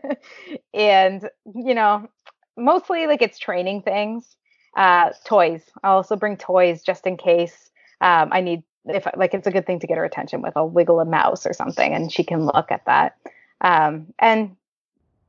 and, 0.74 1.28
you 1.54 1.74
know, 1.74 2.08
mostly 2.56 3.06
like 3.06 3.22
it's 3.22 3.38
training 3.38 3.82
things. 3.82 4.36
Uh, 4.76 5.12
toys. 5.24 5.62
I'll 5.82 5.96
also 5.96 6.16
bring 6.16 6.36
toys 6.36 6.82
just 6.82 7.06
in 7.06 7.16
case 7.16 7.70
um, 8.02 8.28
I 8.30 8.42
need, 8.42 8.62
if 8.84 9.06
like 9.16 9.32
it's 9.32 9.46
a 9.46 9.50
good 9.50 9.66
thing 9.66 9.80
to 9.80 9.86
get 9.86 9.96
her 9.96 10.04
attention 10.04 10.42
with. 10.42 10.54
I'll 10.54 10.68
wiggle 10.68 11.00
a 11.00 11.06
mouse 11.06 11.46
or 11.46 11.54
something 11.54 11.94
and 11.94 12.12
she 12.12 12.24
can 12.24 12.44
look 12.44 12.70
at 12.70 12.84
that. 12.84 13.16
Um, 13.62 14.12
and 14.18 14.54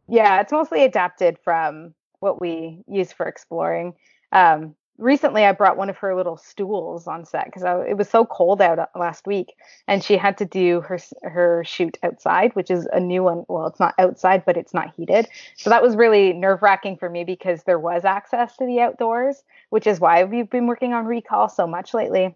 yeah, 0.10 0.42
it's 0.42 0.52
mostly 0.52 0.84
adapted 0.84 1.38
from 1.44 1.94
what 2.20 2.42
we 2.42 2.84
use 2.88 3.12
for 3.12 3.26
exploring. 3.26 3.94
Um, 4.32 4.76
recently 4.98 5.46
I 5.46 5.52
brought 5.52 5.78
one 5.78 5.90
of 5.90 5.98
her 5.98 6.16
little 6.16 6.38
stools 6.38 7.08
on 7.08 7.26
set 7.26 7.46
because 7.46 7.64
it 7.88 7.98
was 7.98 8.10
so 8.10 8.26
cold 8.26 8.62
out 8.62 8.80
uh, 8.80 8.88
last 8.96 9.28
week, 9.28 9.54
and 9.88 10.04
she 10.04 10.18
had 10.18 10.38
to 10.40 10.46
do 10.46 10.82
her 10.82 11.00
her 11.24 11.64
shoot 11.66 11.98
outside, 12.04 12.56
which 12.56 12.72
is 12.72 12.88
a 12.92 13.00
new 13.00 13.24
one. 13.24 13.46
Well, 13.48 13.68
it's 13.68 13.80
not 13.80 13.96
outside, 13.98 14.44
but 14.46 14.58
it's 14.58 14.74
not 14.74 14.94
heated, 14.96 15.28
so 15.56 15.70
that 15.70 15.84
was 15.84 15.96
really 15.96 16.34
nerve 16.34 16.62
wracking 16.62 16.98
for 16.98 17.10
me 17.10 17.24
because 17.24 17.64
there 17.64 17.80
was 17.80 18.06
access 18.06 18.58
to 18.58 18.66
the 18.66 18.82
outdoors, 18.82 19.44
which 19.70 19.88
is 19.88 20.00
why 20.00 20.24
we've 20.24 20.50
been 20.50 20.68
working 20.68 20.94
on 20.94 21.06
recall 21.06 21.50
so 21.50 21.68
much 21.68 21.94
lately. 21.94 22.36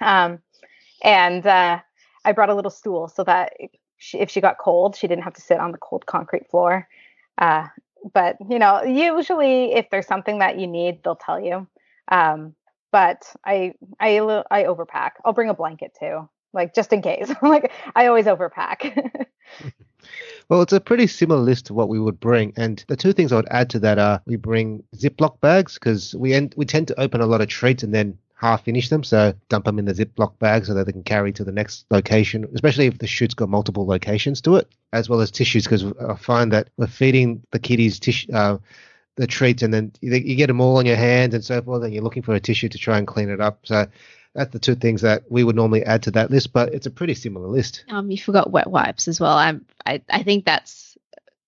Um, 0.00 0.40
and 1.02 1.46
uh, 1.46 1.80
I 2.24 2.32
brought 2.32 2.50
a 2.50 2.54
little 2.54 2.70
stool 2.70 3.08
so 3.08 3.24
that 3.24 3.54
she, 3.98 4.18
if 4.18 4.30
she 4.30 4.40
got 4.40 4.58
cold, 4.58 4.96
she 4.96 5.06
didn't 5.06 5.24
have 5.24 5.34
to 5.34 5.40
sit 5.40 5.58
on 5.58 5.72
the 5.72 5.78
cold 5.78 6.06
concrete 6.06 6.50
floor. 6.50 6.86
Uh, 7.38 7.66
but 8.12 8.36
you 8.48 8.58
know, 8.58 8.82
usually 8.82 9.74
if 9.74 9.90
there's 9.90 10.06
something 10.06 10.38
that 10.38 10.58
you 10.58 10.66
need, 10.66 11.02
they'll 11.02 11.16
tell 11.16 11.40
you. 11.40 11.66
Um, 12.08 12.54
but 12.92 13.24
I 13.44 13.74
I 14.00 14.18
I 14.50 14.64
overpack. 14.64 15.12
I'll 15.24 15.32
bring 15.32 15.50
a 15.50 15.54
blanket 15.54 15.96
too, 15.98 16.28
like 16.52 16.74
just 16.74 16.92
in 16.92 17.02
case. 17.02 17.30
like 17.42 17.72
I 17.94 18.06
always 18.06 18.26
overpack. 18.26 19.26
well, 20.48 20.62
it's 20.62 20.72
a 20.72 20.80
pretty 20.80 21.06
similar 21.06 21.40
list 21.40 21.66
to 21.66 21.74
what 21.74 21.88
we 21.88 21.98
would 21.98 22.20
bring, 22.20 22.52
and 22.56 22.84
the 22.88 22.96
two 22.96 23.12
things 23.12 23.32
I 23.32 23.36
would 23.36 23.48
add 23.50 23.70
to 23.70 23.78
that 23.80 23.98
are 23.98 24.20
we 24.26 24.36
bring 24.36 24.82
Ziploc 24.96 25.40
bags 25.40 25.74
because 25.74 26.14
we 26.14 26.34
end, 26.34 26.54
we 26.56 26.64
tend 26.64 26.88
to 26.88 27.00
open 27.00 27.20
a 27.20 27.26
lot 27.26 27.40
of 27.40 27.48
treats 27.48 27.82
and 27.82 27.94
then 27.94 28.18
half 28.36 28.64
finish 28.64 28.88
them. 28.88 29.02
So 29.02 29.34
dump 29.48 29.64
them 29.64 29.78
in 29.78 29.86
the 29.86 29.94
Ziploc 29.94 30.38
bag 30.38 30.66
so 30.66 30.74
that 30.74 30.86
they 30.86 30.92
can 30.92 31.02
carry 31.02 31.32
to 31.32 31.44
the 31.44 31.52
next 31.52 31.86
location, 31.90 32.46
especially 32.54 32.86
if 32.86 32.98
the 32.98 33.06
shoot's 33.06 33.34
got 33.34 33.48
multiple 33.48 33.86
locations 33.86 34.40
to 34.42 34.56
it, 34.56 34.68
as 34.92 35.08
well 35.08 35.20
as 35.20 35.30
tissues, 35.30 35.64
because 35.64 35.84
I 36.06 36.14
find 36.14 36.52
that 36.52 36.70
we're 36.76 36.86
feeding 36.86 37.42
the 37.50 37.58
tissue. 37.58 38.32
Uh, 38.32 38.58
the 39.16 39.26
treats 39.26 39.62
and 39.62 39.72
then 39.72 39.90
you, 40.02 40.12
you 40.12 40.36
get 40.36 40.46
them 40.46 40.60
all 40.60 40.76
on 40.76 40.84
your 40.84 40.96
hands 40.96 41.34
and 41.34 41.42
so 41.42 41.60
forth 41.62 41.82
and 41.82 41.92
you're 41.92 42.02
looking 42.02 42.22
for 42.22 42.34
a 42.34 42.40
tissue 42.40 42.68
to 42.68 42.76
try 42.76 42.98
and 42.98 43.06
clean 43.06 43.30
it 43.30 43.40
up 43.40 43.60
so 43.64 43.86
that's 44.34 44.52
the 44.52 44.58
two 44.58 44.74
things 44.74 45.00
that 45.00 45.22
we 45.30 45.42
would 45.42 45.56
normally 45.56 45.82
add 45.84 46.02
to 46.02 46.10
that 46.10 46.30
list 46.30 46.52
but 46.52 46.74
it's 46.74 46.84
a 46.84 46.90
pretty 46.90 47.14
similar 47.14 47.48
list 47.48 47.82
um 47.88 48.10
you 48.10 48.18
forgot 48.18 48.50
wet 48.50 48.70
wipes 48.70 49.08
as 49.08 49.18
well 49.18 49.34
i'm 49.34 49.64
i, 49.86 50.02
I 50.10 50.22
think 50.22 50.44
that's 50.44 50.85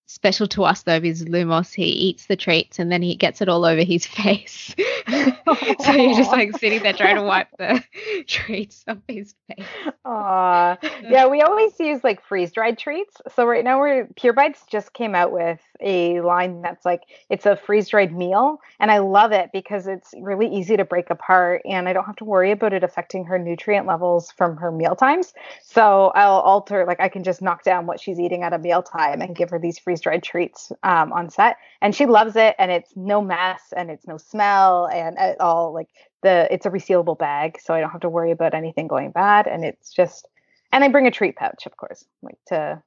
special 0.09 0.49
to 0.49 0.65
us 0.65 0.83
though 0.83 0.95
is 0.95 1.25
Lumos. 1.27 1.75
He 1.75 1.85
eats 1.85 2.27
the 2.27 2.37
treats 2.37 2.79
and 2.79 2.91
then 2.91 3.03
he 3.03 3.15
gets 3.15 3.41
it 3.41 3.49
all 3.49 3.65
over 3.65 3.83
his 3.83 4.07
face. 4.19 4.75
so 5.09 5.93
you're 5.93 6.17
just 6.17 6.33
like 6.33 6.57
sitting 6.59 6.83
there 6.83 6.95
trying 6.95 7.17
to 7.17 7.23
wipe 7.23 7.49
the 7.59 7.83
treats 8.27 8.85
off 8.89 8.99
his 9.07 9.35
face. 9.47 9.67
Aw. 10.05 10.77
Yeah, 11.03 11.27
we 11.29 11.43
always 11.43 11.79
use 11.79 12.03
like 12.03 12.25
freeze 12.25 12.53
dried 12.53 12.79
treats. 12.79 13.17
So 13.35 13.45
right 13.45 13.63
now 13.63 13.79
we're 13.79 14.09
Pure 14.17 14.33
Bites 14.33 14.65
just 14.71 14.93
came 14.95 15.15
out 15.15 15.31
with 15.31 15.61
a 15.81 16.21
line 16.23 16.63
that's 16.63 16.85
like 16.85 17.03
it's 17.29 17.47
a 17.47 17.57
freeze 17.57 17.89
dried 17.89 18.17
meal. 18.17 18.61
And 18.81 18.91
I 18.91 18.99
love 18.99 19.33
it 19.33 19.51
because 19.53 19.87
it's 19.87 20.15
really 20.21 20.49
easy 20.49 20.77
to 20.77 20.85
break 20.85 21.11
apart 21.11 21.63
and 21.67 21.89
I 21.89 21.93
don't 21.93 22.05
have 22.05 22.17
to 22.17 22.25
worry 22.25 22.51
about 22.51 22.73
it 22.73 22.83
affecting 22.83 23.27
her 23.27 23.39
nutrient 23.39 23.87
levels 23.87 24.33
from 24.33 24.57
her 24.57 24.73
meal 24.73 24.97
times. 24.97 25.35
So 25.63 26.13
I'll 26.15 26.41
alter 26.41 26.87
like 26.87 27.01
I 27.01 27.11
can 27.11 27.25
just 27.25 27.43
knock 27.43 27.63
down 27.63 27.87
what 27.87 28.01
she's 28.01 28.19
eating 28.19 28.43
at 28.43 28.55
a 28.55 28.59
meal 28.59 28.83
time 28.83 29.21
and 29.21 29.37
give 29.37 29.51
her 29.51 29.59
these 29.59 29.79
freeze 29.79 29.98
dried 30.01 30.23
treats 30.23 30.73
um, 30.83 31.13
on 31.13 31.31
set. 31.31 31.57
And 31.81 31.95
she 31.95 32.07
loves 32.07 32.37
it 32.37 32.55
and 32.59 32.71
it's 32.71 32.93
no 32.97 33.21
mess 33.23 33.61
and 33.77 33.91
it's 33.91 34.07
no 34.07 34.17
smell 34.17 34.87
and 34.87 35.17
it 35.19 35.41
all 35.41 35.73
like 35.73 35.89
the 36.23 36.53
it's 36.53 36.67
a 36.67 36.71
resealable 36.71 37.17
bag 37.17 37.59
so 37.63 37.75
I 37.75 37.81
don't 37.81 37.91
have 37.91 38.01
to 38.01 38.09
worry 38.09 38.33
about 38.33 38.55
anything 38.55 38.89
going 38.89 39.13
bad 39.13 39.47
and 39.47 39.65
it's 39.65 39.93
just 39.93 40.27
and 40.73 40.83
I 40.83 40.89
bring 40.89 41.07
a 41.07 41.13
treat 41.13 41.37
pouch 41.37 41.65
of 41.65 41.77
course 41.77 42.05
like 42.23 42.39
to 42.49 42.83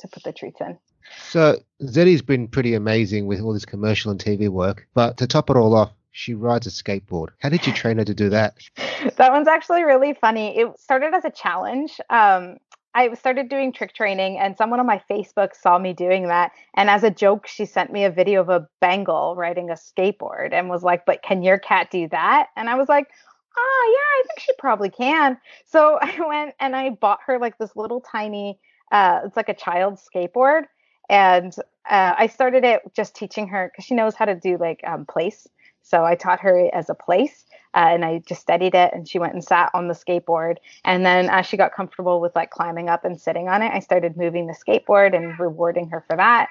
to 0.00 0.08
put 0.08 0.22
the 0.22 0.32
treats 0.32 0.60
in. 0.60 0.78
So 1.28 1.60
Zeddy's 1.82 2.22
been 2.22 2.48
pretty 2.48 2.74
amazing 2.74 3.26
with 3.26 3.40
all 3.40 3.52
this 3.52 3.64
commercial 3.64 4.10
and 4.10 4.20
TV 4.20 4.48
work, 4.48 4.86
but 4.94 5.16
to 5.18 5.26
top 5.26 5.50
it 5.50 5.56
all 5.56 5.74
off, 5.74 5.92
she 6.12 6.34
rides 6.34 6.66
a 6.66 6.70
skateboard. 6.70 7.28
How 7.40 7.48
did 7.48 7.66
you 7.66 7.72
train 7.72 7.98
her 7.98 8.04
to 8.04 8.14
do 8.14 8.28
that? 8.30 8.54
that 9.16 9.32
one's 9.32 9.48
actually 9.48 9.84
really 9.84 10.14
funny. 10.14 10.56
It 10.58 10.78
started 10.78 11.12
as 11.12 11.24
a 11.24 11.30
challenge. 11.30 12.00
Um, 12.08 12.58
I 12.94 13.12
started 13.14 13.48
doing 13.48 13.72
trick 13.72 13.94
training, 13.94 14.38
and 14.38 14.56
someone 14.56 14.80
on 14.80 14.86
my 14.86 15.02
Facebook 15.10 15.54
saw 15.54 15.78
me 15.78 15.92
doing 15.92 16.28
that. 16.28 16.52
And 16.74 16.88
as 16.88 17.02
a 17.02 17.10
joke, 17.10 17.46
she 17.46 17.66
sent 17.66 17.92
me 17.92 18.04
a 18.04 18.10
video 18.10 18.40
of 18.40 18.48
a 18.48 18.68
Bengal 18.80 19.34
riding 19.36 19.70
a 19.70 19.74
skateboard 19.74 20.52
and 20.52 20.68
was 20.68 20.82
like, 20.82 21.04
But 21.06 21.22
can 21.22 21.42
your 21.42 21.58
cat 21.58 21.90
do 21.90 22.08
that? 22.08 22.48
And 22.56 22.68
I 22.68 22.76
was 22.76 22.88
like, 22.88 23.08
Oh, 23.56 23.94
yeah, 23.94 24.20
I 24.20 24.26
think 24.26 24.40
she 24.40 24.52
probably 24.58 24.90
can. 24.90 25.38
So 25.66 25.98
I 26.02 26.18
went 26.26 26.54
and 26.60 26.76
I 26.76 26.90
bought 26.90 27.20
her 27.26 27.38
like 27.38 27.58
this 27.58 27.74
little 27.76 28.00
tiny, 28.00 28.58
uh, 28.92 29.20
it's 29.24 29.36
like 29.36 29.48
a 29.48 29.54
child's 29.54 30.06
skateboard 30.14 30.64
and 31.08 31.54
uh, 31.88 32.14
I 32.16 32.26
started 32.28 32.64
it 32.64 32.80
just 32.94 33.14
teaching 33.14 33.48
her 33.48 33.70
because 33.70 33.84
she 33.84 33.94
knows 33.94 34.14
how 34.14 34.24
to 34.24 34.34
do 34.34 34.56
like 34.58 34.80
um, 34.86 35.04
place. 35.06 35.46
So 35.82 36.04
I 36.04 36.14
taught 36.14 36.40
her 36.40 36.70
as 36.72 36.88
a 36.88 36.94
place, 36.94 37.43
uh, 37.74 37.88
and 37.90 38.04
I 38.04 38.18
just 38.18 38.40
studied 38.40 38.74
it. 38.74 38.92
And 38.92 39.08
she 39.08 39.18
went 39.18 39.34
and 39.34 39.42
sat 39.42 39.70
on 39.74 39.88
the 39.88 39.94
skateboard. 39.94 40.56
And 40.84 41.04
then 41.04 41.28
as 41.28 41.46
she 41.46 41.56
got 41.56 41.74
comfortable 41.74 42.20
with 42.20 42.34
like 42.34 42.50
climbing 42.50 42.88
up 42.88 43.04
and 43.04 43.20
sitting 43.20 43.48
on 43.48 43.62
it, 43.62 43.72
I 43.72 43.80
started 43.80 44.16
moving 44.16 44.46
the 44.46 44.54
skateboard 44.54 45.14
and 45.14 45.38
rewarding 45.38 45.88
her 45.90 46.04
for 46.06 46.16
that. 46.16 46.48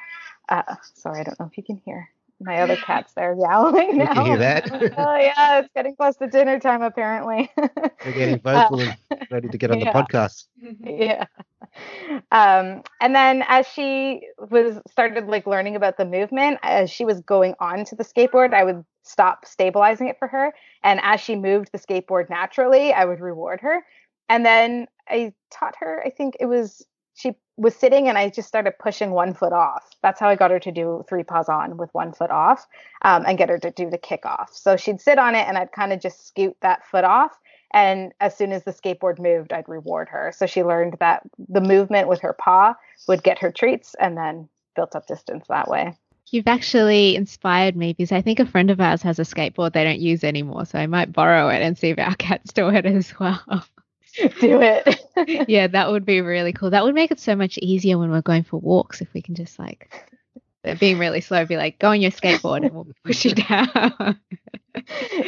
Uh, 0.49 0.75
sorry, 0.93 1.21
I 1.21 1.23
don't 1.23 1.39
know 1.39 1.47
if 1.47 1.57
you 1.57 1.63
can 1.63 1.81
hear 1.85 2.09
my 2.43 2.61
other 2.61 2.75
cat's 2.85 3.13
there 3.13 3.35
yowling 3.37 3.97
now. 3.97 4.09
You 4.09 4.13
can 4.13 4.25
hear 4.25 4.37
that? 4.37 4.71
oh 4.97 5.15
yeah, 5.15 5.59
it's 5.59 5.69
getting 5.75 5.95
close 5.95 6.15
to 6.17 6.27
dinner 6.27 6.59
time 6.59 6.81
apparently. 6.81 7.51
They're 7.55 8.13
getting 8.13 8.39
vocal 8.43 8.81
uh, 8.81 8.93
and 9.11 9.27
ready 9.31 9.47
to 9.49 9.57
get 9.57 9.71
on 9.71 9.79
yeah. 9.79 9.91
the 9.91 9.99
podcast. 9.99 10.47
Yeah. 10.81 11.25
Um, 12.31 12.83
and 13.01 13.15
then 13.15 13.43
as 13.47 13.67
she 13.67 14.27
was 14.37 14.79
started 14.89 15.27
like 15.27 15.47
learning 15.47 15.75
about 15.75 15.97
the 15.97 16.05
movement, 16.05 16.59
as 16.61 16.89
she 16.89 17.05
was 17.05 17.21
going 17.21 17.55
on 17.59 17.85
to 17.85 17.95
the 17.95 18.03
skateboard, 18.03 18.53
I 18.53 18.63
would 18.63 18.85
stop 19.03 19.45
stabilizing 19.45 20.07
it 20.07 20.17
for 20.19 20.27
her. 20.27 20.53
And 20.83 20.99
as 21.03 21.19
she 21.19 21.35
moved 21.35 21.69
the 21.71 21.79
skateboard 21.79 22.29
naturally, 22.29 22.93
I 22.93 23.05
would 23.05 23.19
reward 23.19 23.61
her. 23.61 23.83
And 24.29 24.45
then 24.45 24.87
I 25.07 25.33
taught 25.51 25.75
her, 25.79 26.01
I 26.05 26.09
think 26.09 26.37
it 26.39 26.45
was 26.45 26.85
she 27.15 27.35
was 27.57 27.75
sitting 27.75 28.07
and 28.07 28.17
I 28.17 28.29
just 28.29 28.47
started 28.47 28.73
pushing 28.79 29.11
one 29.11 29.33
foot 29.33 29.53
off. 29.53 29.89
That's 30.01 30.19
how 30.19 30.29
I 30.29 30.35
got 30.35 30.51
her 30.51 30.59
to 30.59 30.71
do 30.71 31.05
three 31.07 31.23
paws 31.23 31.49
on 31.49 31.77
with 31.77 31.89
one 31.93 32.11
foot 32.11 32.31
off 32.31 32.65
um, 33.03 33.23
and 33.27 33.37
get 33.37 33.49
her 33.49 33.59
to 33.59 33.71
do 33.71 33.89
the 33.89 33.97
kick 33.97 34.25
off. 34.25 34.51
So 34.53 34.75
she'd 34.75 35.01
sit 35.01 35.19
on 35.19 35.35
it 35.35 35.47
and 35.47 35.57
I'd 35.57 35.71
kind 35.71 35.93
of 35.93 35.99
just 35.99 36.27
scoot 36.27 36.55
that 36.61 36.85
foot 36.85 37.03
off. 37.03 37.37
And 37.71 38.11
as 38.19 38.35
soon 38.35 38.51
as 38.51 38.63
the 38.63 38.71
skateboard 38.71 39.19
moved, 39.19 39.51
I'd 39.51 39.67
reward 39.67 40.09
her. 40.09 40.31
So 40.35 40.45
she 40.45 40.63
learned 40.63 40.97
that 40.99 41.23
the 41.49 41.61
movement 41.61 42.07
with 42.07 42.21
her 42.21 42.33
paw 42.33 42.75
would 43.07 43.23
get 43.23 43.39
her 43.39 43.51
treats 43.51 43.95
and 43.99 44.17
then 44.17 44.49
built 44.75 44.95
up 44.95 45.07
distance 45.07 45.45
that 45.49 45.67
way. 45.67 45.95
You've 46.31 46.47
actually 46.47 47.15
inspired 47.15 47.75
me 47.75 47.93
because 47.93 48.11
I 48.11 48.21
think 48.21 48.39
a 48.39 48.45
friend 48.45 48.71
of 48.71 48.79
ours 48.79 49.01
has 49.03 49.19
a 49.19 49.23
skateboard 49.23 49.73
they 49.73 49.83
don't 49.83 49.99
use 49.99 50.23
anymore. 50.23 50.65
So 50.65 50.79
I 50.79 50.87
might 50.87 51.13
borrow 51.13 51.49
it 51.49 51.61
and 51.61 51.77
see 51.77 51.89
if 51.89 51.99
our 51.99 52.15
cats 52.15 52.53
do 52.53 52.69
it 52.69 52.85
as 52.85 53.19
well. 53.19 53.65
do 54.39 54.59
it. 54.61 55.49
yeah, 55.49 55.67
that 55.67 55.91
would 55.91 56.05
be 56.05 56.21
really 56.21 56.53
cool. 56.53 56.69
That 56.69 56.83
would 56.83 56.95
make 56.95 57.11
it 57.11 57.19
so 57.19 57.35
much 57.35 57.57
easier 57.57 57.97
when 57.97 58.11
we're 58.11 58.21
going 58.21 58.43
for 58.43 58.59
walks 58.59 59.01
if 59.01 59.13
we 59.13 59.21
can 59.21 59.35
just 59.35 59.57
like 59.59 59.89
being 60.79 60.97
really 60.97 61.21
slow, 61.21 61.45
be 61.45 61.57
like, 61.57 61.79
go 61.79 61.89
on 61.89 62.01
your 62.01 62.11
skateboard 62.11 62.65
and 62.65 62.73
we'll 62.73 62.87
push 63.03 63.25
you 63.25 63.31
down. 63.35 64.17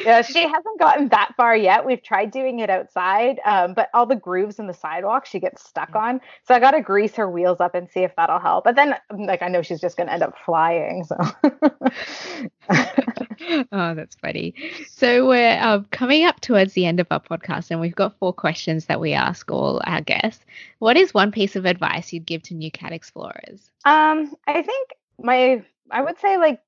yeah, 0.05 0.21
she 0.21 0.41
hasn't 0.41 0.79
gotten 0.79 1.09
that 1.09 1.33
far 1.35 1.55
yet. 1.55 1.85
We've 1.85 2.01
tried 2.01 2.31
doing 2.31 2.59
it 2.59 2.69
outside, 2.69 3.39
um, 3.45 3.73
but 3.73 3.89
all 3.93 4.05
the 4.05 4.15
grooves 4.15 4.59
in 4.59 4.67
the 4.67 4.73
sidewalk 4.73 5.25
she 5.25 5.39
gets 5.39 5.67
stuck 5.67 5.91
mm. 5.91 6.01
on. 6.01 6.21
So 6.47 6.55
I 6.55 6.59
got 6.59 6.71
to 6.71 6.81
grease 6.81 7.15
her 7.15 7.29
wheels 7.29 7.59
up 7.59 7.75
and 7.75 7.89
see 7.89 8.01
if 8.01 8.15
that'll 8.15 8.39
help. 8.39 8.63
But 8.63 8.75
then, 8.75 8.95
like, 9.11 9.41
I 9.41 9.49
know 9.49 9.61
she's 9.61 9.81
just 9.81 9.97
going 9.97 10.07
to 10.07 10.13
end 10.13 10.23
up 10.23 10.35
flying. 10.45 11.03
So. 11.03 11.15
oh, 13.71 13.93
that's 13.93 14.15
funny. 14.15 14.55
So 14.89 15.27
we're 15.27 15.59
uh, 15.59 15.81
coming 15.91 16.23
up 16.23 16.41
towards 16.41 16.73
the 16.73 16.85
end 16.85 16.99
of 16.99 17.07
our 17.11 17.19
podcast, 17.19 17.71
and 17.71 17.79
we've 17.79 17.95
got 17.95 18.17
four 18.17 18.33
questions 18.33 18.85
that 18.85 18.99
we 18.99 19.13
ask 19.13 19.51
all 19.51 19.81
our 19.85 20.01
guests. 20.01 20.43
What 20.79 20.97
is 20.97 21.13
one 21.13 21.31
piece 21.31 21.55
of 21.55 21.65
advice 21.65 22.13
you'd 22.13 22.25
give 22.25 22.43
to 22.43 22.55
new 22.55 22.71
cat 22.71 22.93
explorers? 22.93 23.71
Um, 23.83 24.33
I 24.47 24.61
think 24.61 24.89
my 25.21 25.63
I 25.91 26.01
would 26.01 26.19
say 26.19 26.37
like 26.37 26.59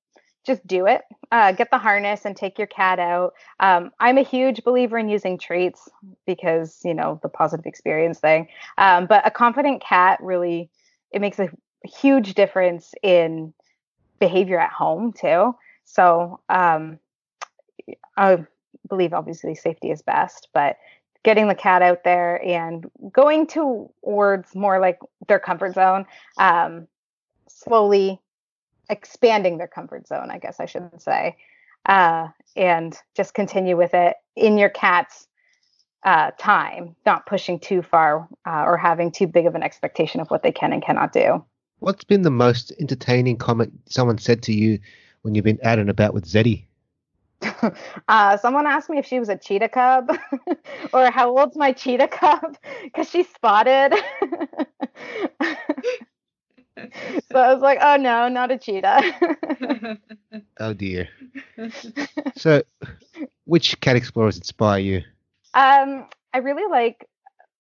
just 0.46 0.66
do 0.66 0.86
it. 0.86 1.04
Uh, 1.32 1.52
get 1.52 1.70
the 1.72 1.78
harness 1.78 2.24
and 2.24 2.36
take 2.36 2.58
your 2.58 2.68
cat 2.68 3.00
out. 3.00 3.34
Um, 3.60 3.92
I'm 4.00 4.18
a 4.18 4.24
huge 4.24 4.64
believer 4.64 4.98
in 4.98 5.10
using 5.10 5.38
treats 5.38 5.90
because 6.26 6.80
you 6.84 6.94
know 6.94 7.20
the 7.22 7.30
positive 7.30 7.66
experience 7.66 8.20
thing. 8.20 8.48
Um, 8.78 9.06
but 9.08 9.28
a 9.28 9.32
confident 9.32 9.82
cat 9.82 10.20
really 10.22 10.70
it 11.12 11.22
makes 11.22 11.40
a 11.40 11.50
huge 11.84 12.34
difference 12.34 12.94
in 13.04 13.54
behavior 14.20 14.60
at 14.60 14.72
home 14.72 15.14
too. 15.14 15.56
So 15.86 16.40
um, 16.50 17.00
I 18.16 18.46
believe 18.88 19.14
obviously 19.14 19.56
safety 19.56 19.92
is 19.92 20.02
best, 20.02 20.50
but 20.54 20.78
getting 21.24 21.48
the 21.48 21.56
cat 21.56 21.82
out 21.82 22.04
there 22.04 22.42
and 22.44 22.90
going 23.12 23.48
towards 23.48 24.56
more 24.56 24.80
like 24.80 25.00
their 25.28 25.40
comfort 25.40 25.74
zone 25.74 26.06
um, 26.38 26.88
slowly 27.50 28.22
expanding 28.90 29.58
their 29.58 29.68
comfort 29.68 30.08
zone, 30.08 30.30
I 30.32 30.38
guess 30.38 30.60
I 30.60 30.66
should 30.66 31.02
say, 31.02 31.38
uh, 31.86 32.28
and 32.56 32.98
just 33.16 33.34
continue 33.34 33.78
with 33.78 33.94
it 33.94 34.16
in 34.36 34.58
your 34.58 34.70
cat's 34.70 35.28
uh, 36.04 36.32
time, 36.38 36.96
not 37.06 37.26
pushing 37.26 37.60
too 37.60 37.82
far 37.82 38.28
uh, 38.46 38.64
or 38.66 38.78
having 38.78 39.12
too 39.12 39.28
big 39.28 39.46
of 39.46 39.56
an 39.56 39.64
expectation 39.64 40.22
of 40.22 40.30
what 40.30 40.44
they 40.44 40.52
can 40.52 40.72
and 40.74 40.84
cannot 40.84 41.12
do. 41.12 41.44
What's 41.80 42.04
been 42.04 42.22
the 42.24 42.32
most 42.32 42.72
entertaining 42.80 43.38
comment 43.38 43.74
someone 43.90 44.18
said 44.18 44.42
to 44.44 44.54
you 44.54 44.80
when 45.22 45.36
you've 45.36 45.46
been 45.46 45.60
out 45.64 45.80
and 45.80 45.90
about 45.90 46.14
with 46.14 46.26
Zeddy? 46.26 46.66
uh, 48.08 48.38
someone 48.38 48.66
asked 48.66 48.90
me 48.90 48.98
if 48.98 49.06
she 49.06 49.20
was 49.20 49.30
a 49.30 49.38
cheetah 49.38 49.70
cub 49.70 50.10
or 50.94 51.12
how 51.12 51.38
old's 51.38 51.56
my 51.56 51.72
cheetah 51.72 52.08
cub 52.08 52.58
because 52.84 53.10
she's 53.10 53.30
spotted. 53.30 53.94
So 57.32 57.40
I 57.40 57.54
was 57.54 57.62
like, 57.62 57.80
oh 57.82 57.98
no, 57.98 58.28
not 58.28 58.52
a 58.52 58.58
cheetah. 58.58 59.98
oh 60.60 60.74
dear. 60.74 61.10
So, 62.36 62.62
which 63.46 63.80
cat 63.82 63.96
explorers 63.96 64.38
inspire 64.38 64.80
you? 64.80 65.02
Um, 65.56 66.06
I 66.34 66.38
really 66.38 66.70
like 66.70 67.08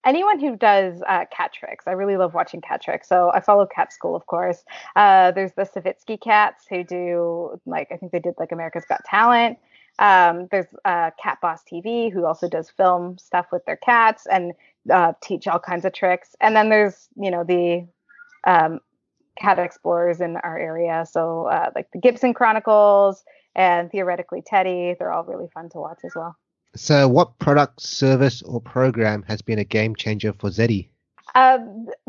anyone 0.06 0.40
who 0.40 0.56
does 0.56 1.02
uh, 1.08 1.26
cat 1.36 1.52
tricks. 1.54 1.86
I 1.88 1.92
really 1.92 2.16
love 2.16 2.34
watching 2.34 2.62
cat 2.62 2.82
tricks. 2.82 3.10
So 3.10 3.32
I 3.34 3.40
follow 3.40 3.66
Cat 3.66 3.92
School, 3.92 4.16
of 4.16 4.26
course. 4.28 4.64
Uh, 4.96 5.32
there's 5.32 5.52
the 5.54 5.64
Savitsky 5.64 6.20
cats 6.20 6.66
who 6.70 6.84
do 6.84 7.60
like 7.66 7.90
I 7.92 7.98
think 7.98 8.12
they 8.12 8.20
did 8.20 8.36
like 8.38 8.52
America's 8.52 8.86
Got 8.86 9.04
Talent. 9.04 9.58
Um, 10.00 10.48
there's 10.52 10.68
uh, 10.86 11.12
Cat 11.22 11.40
Boss 11.42 11.64
TV 11.64 12.12
who 12.12 12.26
also 12.26 12.48
does 12.48 12.70
film 12.70 13.18
stuff 13.18 13.48
with 13.52 13.66
their 13.66 13.78
cats 13.78 14.28
and 14.32 14.54
uh, 14.92 15.14
teach 15.22 15.48
all 15.48 15.60
kinds 15.60 15.86
of 15.86 15.94
tricks. 15.94 16.36
And 16.40 16.56
then 16.56 16.70
there's 16.70 17.10
you 17.16 17.32
know 17.32 17.44
the 17.44 17.88
um, 18.46 18.80
cat 19.40 19.60
explorers 19.60 20.22
in 20.22 20.38
our 20.38 20.58
area. 20.58 21.06
So 21.10 21.48
uh, 21.48 21.72
like 21.76 21.92
the 21.92 22.00
Gibson 22.00 22.34
Chronicles 22.34 23.24
and 23.58 23.92
theoretically 23.92 24.42
Teddy. 24.46 24.96
They're 24.98 25.12
all 25.12 25.26
really 25.26 25.48
fun 25.54 25.70
to 25.70 25.80
watch 25.80 26.00
as 26.06 26.14
well. 26.16 26.38
So, 26.76 27.08
what 27.08 27.40
product, 27.40 27.82
service, 27.82 28.44
or 28.44 28.62
program 28.62 29.24
has 29.24 29.42
been 29.42 29.58
a 29.58 29.64
game 29.64 29.96
changer 29.96 30.32
for 30.34 30.50
Zeddy? 30.50 30.90
Uh, 31.34 31.60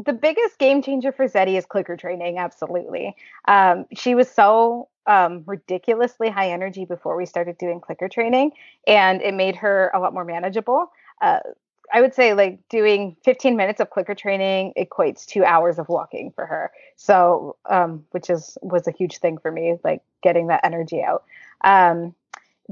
the 0.04 0.12
biggest 0.12 0.58
game 0.58 0.82
changer 0.82 1.10
for 1.10 1.26
Zeddy 1.26 1.56
is 1.56 1.64
clicker 1.64 1.96
training. 1.96 2.38
Absolutely. 2.38 3.16
Um, 3.46 3.86
she 3.96 4.14
was 4.14 4.30
so 4.30 4.88
um, 5.06 5.42
ridiculously 5.46 6.28
high 6.28 6.50
energy 6.50 6.84
before 6.84 7.16
we 7.16 7.24
started 7.24 7.56
doing 7.58 7.80
clicker 7.80 8.08
training, 8.08 8.52
and 8.86 9.22
it 9.22 9.34
made 9.34 9.56
her 9.56 9.90
a 9.94 10.00
lot 10.00 10.12
more 10.12 10.24
manageable. 10.24 10.92
Uh, 11.22 11.40
I 11.92 12.00
would 12.00 12.14
say 12.14 12.34
like 12.34 12.68
doing 12.68 13.16
15 13.24 13.56
minutes 13.56 13.80
of 13.80 13.90
clicker 13.90 14.14
training 14.14 14.72
equates 14.76 15.26
to 15.26 15.44
hours 15.44 15.78
of 15.78 15.88
walking 15.88 16.30
for 16.32 16.46
her. 16.46 16.70
So, 16.96 17.56
um, 17.68 18.04
which 18.10 18.30
is 18.30 18.58
was 18.62 18.86
a 18.86 18.92
huge 18.92 19.18
thing 19.18 19.38
for 19.38 19.50
me, 19.50 19.78
like 19.84 20.02
getting 20.22 20.48
that 20.48 20.64
energy 20.64 21.02
out. 21.02 21.24
Um, 21.62 22.14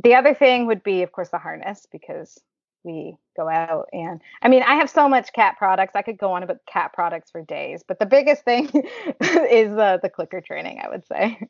the 0.03 0.15
other 0.15 0.35
thing 0.35 0.67
would 0.67 0.83
be, 0.83 1.03
of 1.03 1.13
course, 1.13 1.31
the 1.31 1.39
harness 1.39 1.87
because 1.91 2.39
we 2.85 3.17
go 3.37 3.49
out 3.49 3.89
and 3.93 4.21
I 4.43 4.49
mean, 4.49 4.63
I 4.63 4.77
have 4.77 4.89
so 4.89 5.09
much 5.09 5.33
cat 5.33 5.57
products. 5.59 5.97
I 5.97 6.03
could 6.03 6.19
go 6.19 6.33
on 6.33 6.43
about 6.43 6.65
cat 6.67 6.93
products 6.93 7.31
for 7.31 7.43
days, 7.43 7.83
but 7.87 7.99
the 7.99 8.07
biggest 8.07 8.45
thing 8.45 8.71
is 9.21 9.77
uh, 9.77 9.99
the 10.03 10.09
clicker 10.09 10.41
training, 10.41 10.81
I 10.83 10.89
would 10.89 11.07
say. 11.07 11.41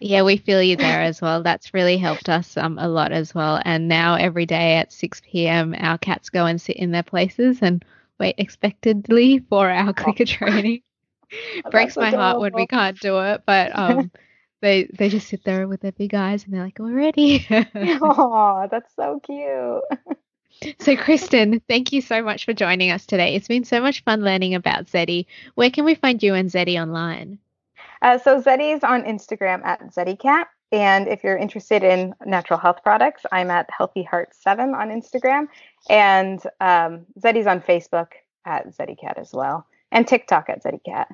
Yeah, 0.00 0.22
we 0.22 0.36
feel 0.36 0.62
you 0.62 0.76
there 0.76 1.00
as 1.02 1.20
well. 1.20 1.42
That's 1.42 1.72
really 1.72 1.96
helped 1.96 2.28
us 2.28 2.56
um, 2.56 2.78
a 2.78 2.88
lot 2.88 3.12
as 3.12 3.34
well. 3.34 3.60
And 3.64 3.88
now 3.88 4.14
every 4.16 4.46
day 4.46 4.76
at 4.76 4.92
6 4.92 5.46
p.m., 5.48 5.74
our 5.78 5.98
cats 5.98 6.30
go 6.30 6.46
and 6.46 6.60
sit 6.60 6.76
in 6.76 6.90
their 6.90 7.02
places 7.02 7.60
and 7.62 7.84
wait 8.18 8.34
expectantly 8.38 9.38
for 9.38 9.70
our 9.70 9.92
clicker 9.92 10.24
training. 10.26 10.82
Breaks 11.70 11.98
my 11.98 12.10
heart 12.10 12.38
when 12.38 12.54
we 12.54 12.66
can't 12.66 12.98
do 13.00 13.18
it, 13.20 13.42
but 13.46 13.76
um, 13.78 14.10
they 14.60 14.84
they 14.84 15.08
just 15.08 15.28
sit 15.28 15.44
there 15.44 15.66
with 15.68 15.80
their 15.80 15.92
big 15.92 16.14
eyes 16.14 16.44
and 16.44 16.52
they're 16.54 16.62
like, 16.64 16.78
"We're 16.78 16.94
ready." 16.94 17.46
oh, 18.02 18.68
that's 18.70 18.94
so 18.94 19.20
cute. 19.20 19.82
So, 20.78 20.96
Kristen, 20.96 21.60
thank 21.68 21.92
you 21.92 22.00
so 22.00 22.22
much 22.22 22.44
for 22.44 22.52
joining 22.52 22.90
us 22.90 23.06
today. 23.06 23.34
It's 23.34 23.48
been 23.48 23.64
so 23.64 23.80
much 23.80 24.02
fun 24.04 24.22
learning 24.22 24.54
about 24.54 24.86
Zeddy. 24.86 25.26
Where 25.54 25.70
can 25.70 25.84
we 25.84 25.94
find 25.94 26.22
you 26.22 26.34
and 26.34 26.50
Zeddy 26.50 26.80
online? 26.80 27.38
Uh, 28.04 28.18
so 28.18 28.38
Zeddy's 28.38 28.84
on 28.84 29.02
Instagram 29.04 29.64
at 29.64 29.80
ZeddyCat. 29.90 30.44
And 30.70 31.08
if 31.08 31.24
you're 31.24 31.38
interested 31.38 31.82
in 31.82 32.14
natural 32.26 32.58
health 32.58 32.82
products, 32.82 33.22
I'm 33.32 33.50
at 33.50 33.70
Healthy 33.70 34.02
Heart 34.02 34.34
7 34.34 34.74
on 34.74 34.90
Instagram. 34.90 35.48
And 35.88 36.38
um, 36.60 37.06
Zeddy's 37.18 37.46
on 37.46 37.62
Facebook 37.62 38.08
at 38.44 38.76
ZeddyCat 38.76 39.18
as 39.18 39.32
well. 39.32 39.66
And 39.90 40.06
TikTok 40.06 40.50
at 40.50 40.62
ZeddyCat. 40.62 41.06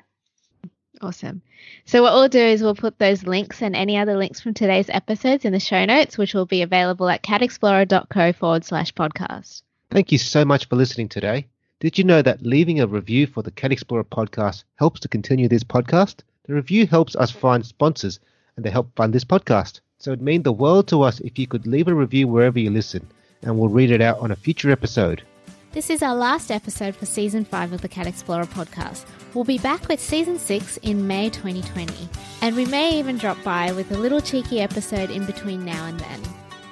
Awesome. 1.00 1.42
So 1.84 2.02
what 2.02 2.12
we'll 2.12 2.28
do 2.28 2.40
is 2.40 2.60
we'll 2.60 2.74
put 2.74 2.98
those 2.98 3.22
links 3.22 3.62
and 3.62 3.76
any 3.76 3.96
other 3.96 4.16
links 4.16 4.40
from 4.40 4.54
today's 4.54 4.90
episodes 4.90 5.44
in 5.44 5.52
the 5.52 5.60
show 5.60 5.84
notes, 5.84 6.18
which 6.18 6.34
will 6.34 6.46
be 6.46 6.62
available 6.62 7.08
at 7.08 7.22
catexplorer.co 7.22 8.32
forward 8.32 8.64
slash 8.64 8.92
podcast. 8.94 9.62
Thank 9.92 10.10
you 10.10 10.18
so 10.18 10.44
much 10.44 10.66
for 10.66 10.74
listening 10.74 11.08
today. 11.08 11.46
Did 11.78 11.98
you 11.98 12.04
know 12.04 12.20
that 12.20 12.42
leaving 12.42 12.80
a 12.80 12.86
review 12.88 13.28
for 13.28 13.44
the 13.44 13.52
Cat 13.52 13.70
Explorer 13.70 14.04
podcast 14.04 14.64
helps 14.74 15.00
to 15.00 15.08
continue 15.08 15.46
this 15.46 15.64
podcast? 15.64 16.22
The 16.50 16.56
review 16.56 16.84
helps 16.84 17.14
us 17.14 17.30
find 17.30 17.64
sponsors 17.64 18.18
and 18.56 18.64
they 18.64 18.70
help 18.70 18.90
fund 18.96 19.12
this 19.12 19.24
podcast. 19.24 19.78
So 19.98 20.10
it'd 20.10 20.20
mean 20.20 20.42
the 20.42 20.50
world 20.50 20.88
to 20.88 21.02
us 21.02 21.20
if 21.20 21.38
you 21.38 21.46
could 21.46 21.64
leave 21.64 21.86
a 21.86 21.94
review 21.94 22.26
wherever 22.26 22.58
you 22.58 22.70
listen, 22.70 23.08
and 23.42 23.56
we'll 23.56 23.68
read 23.68 23.92
it 23.92 24.00
out 24.00 24.18
on 24.18 24.32
a 24.32 24.34
future 24.34 24.72
episode. 24.72 25.22
This 25.70 25.90
is 25.90 26.02
our 26.02 26.16
last 26.16 26.50
episode 26.50 26.96
for 26.96 27.06
season 27.06 27.44
5 27.44 27.74
of 27.74 27.82
the 27.82 27.88
Cat 27.88 28.08
Explorer 28.08 28.46
podcast. 28.46 29.04
We'll 29.32 29.44
be 29.44 29.58
back 29.58 29.86
with 29.86 30.00
season 30.00 30.40
6 30.40 30.78
in 30.78 31.06
May 31.06 31.30
2020, 31.30 32.08
and 32.42 32.56
we 32.56 32.64
may 32.64 32.98
even 32.98 33.16
drop 33.16 33.40
by 33.44 33.70
with 33.70 33.92
a 33.92 33.98
little 33.98 34.20
cheeky 34.20 34.60
episode 34.60 35.12
in 35.12 35.26
between 35.26 35.64
now 35.64 35.86
and 35.86 36.00
then. 36.00 36.20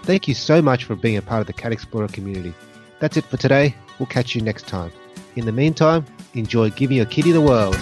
Thank 0.02 0.26
you 0.26 0.34
so 0.34 0.60
much 0.60 0.86
for 0.86 0.96
being 0.96 1.18
a 1.18 1.22
part 1.22 1.42
of 1.42 1.46
the 1.46 1.52
Cat 1.52 1.70
Explorer 1.70 2.08
community. 2.08 2.52
That's 2.98 3.16
it 3.16 3.26
for 3.26 3.36
today. 3.36 3.76
We'll 4.00 4.06
catch 4.06 4.34
you 4.34 4.40
next 4.40 4.66
time. 4.66 4.90
In 5.36 5.46
the 5.46 5.52
meantime, 5.52 6.04
enjoy 6.34 6.70
giving 6.70 6.96
your 6.96 7.06
kitty 7.06 7.30
the 7.30 7.40
world. 7.40 7.78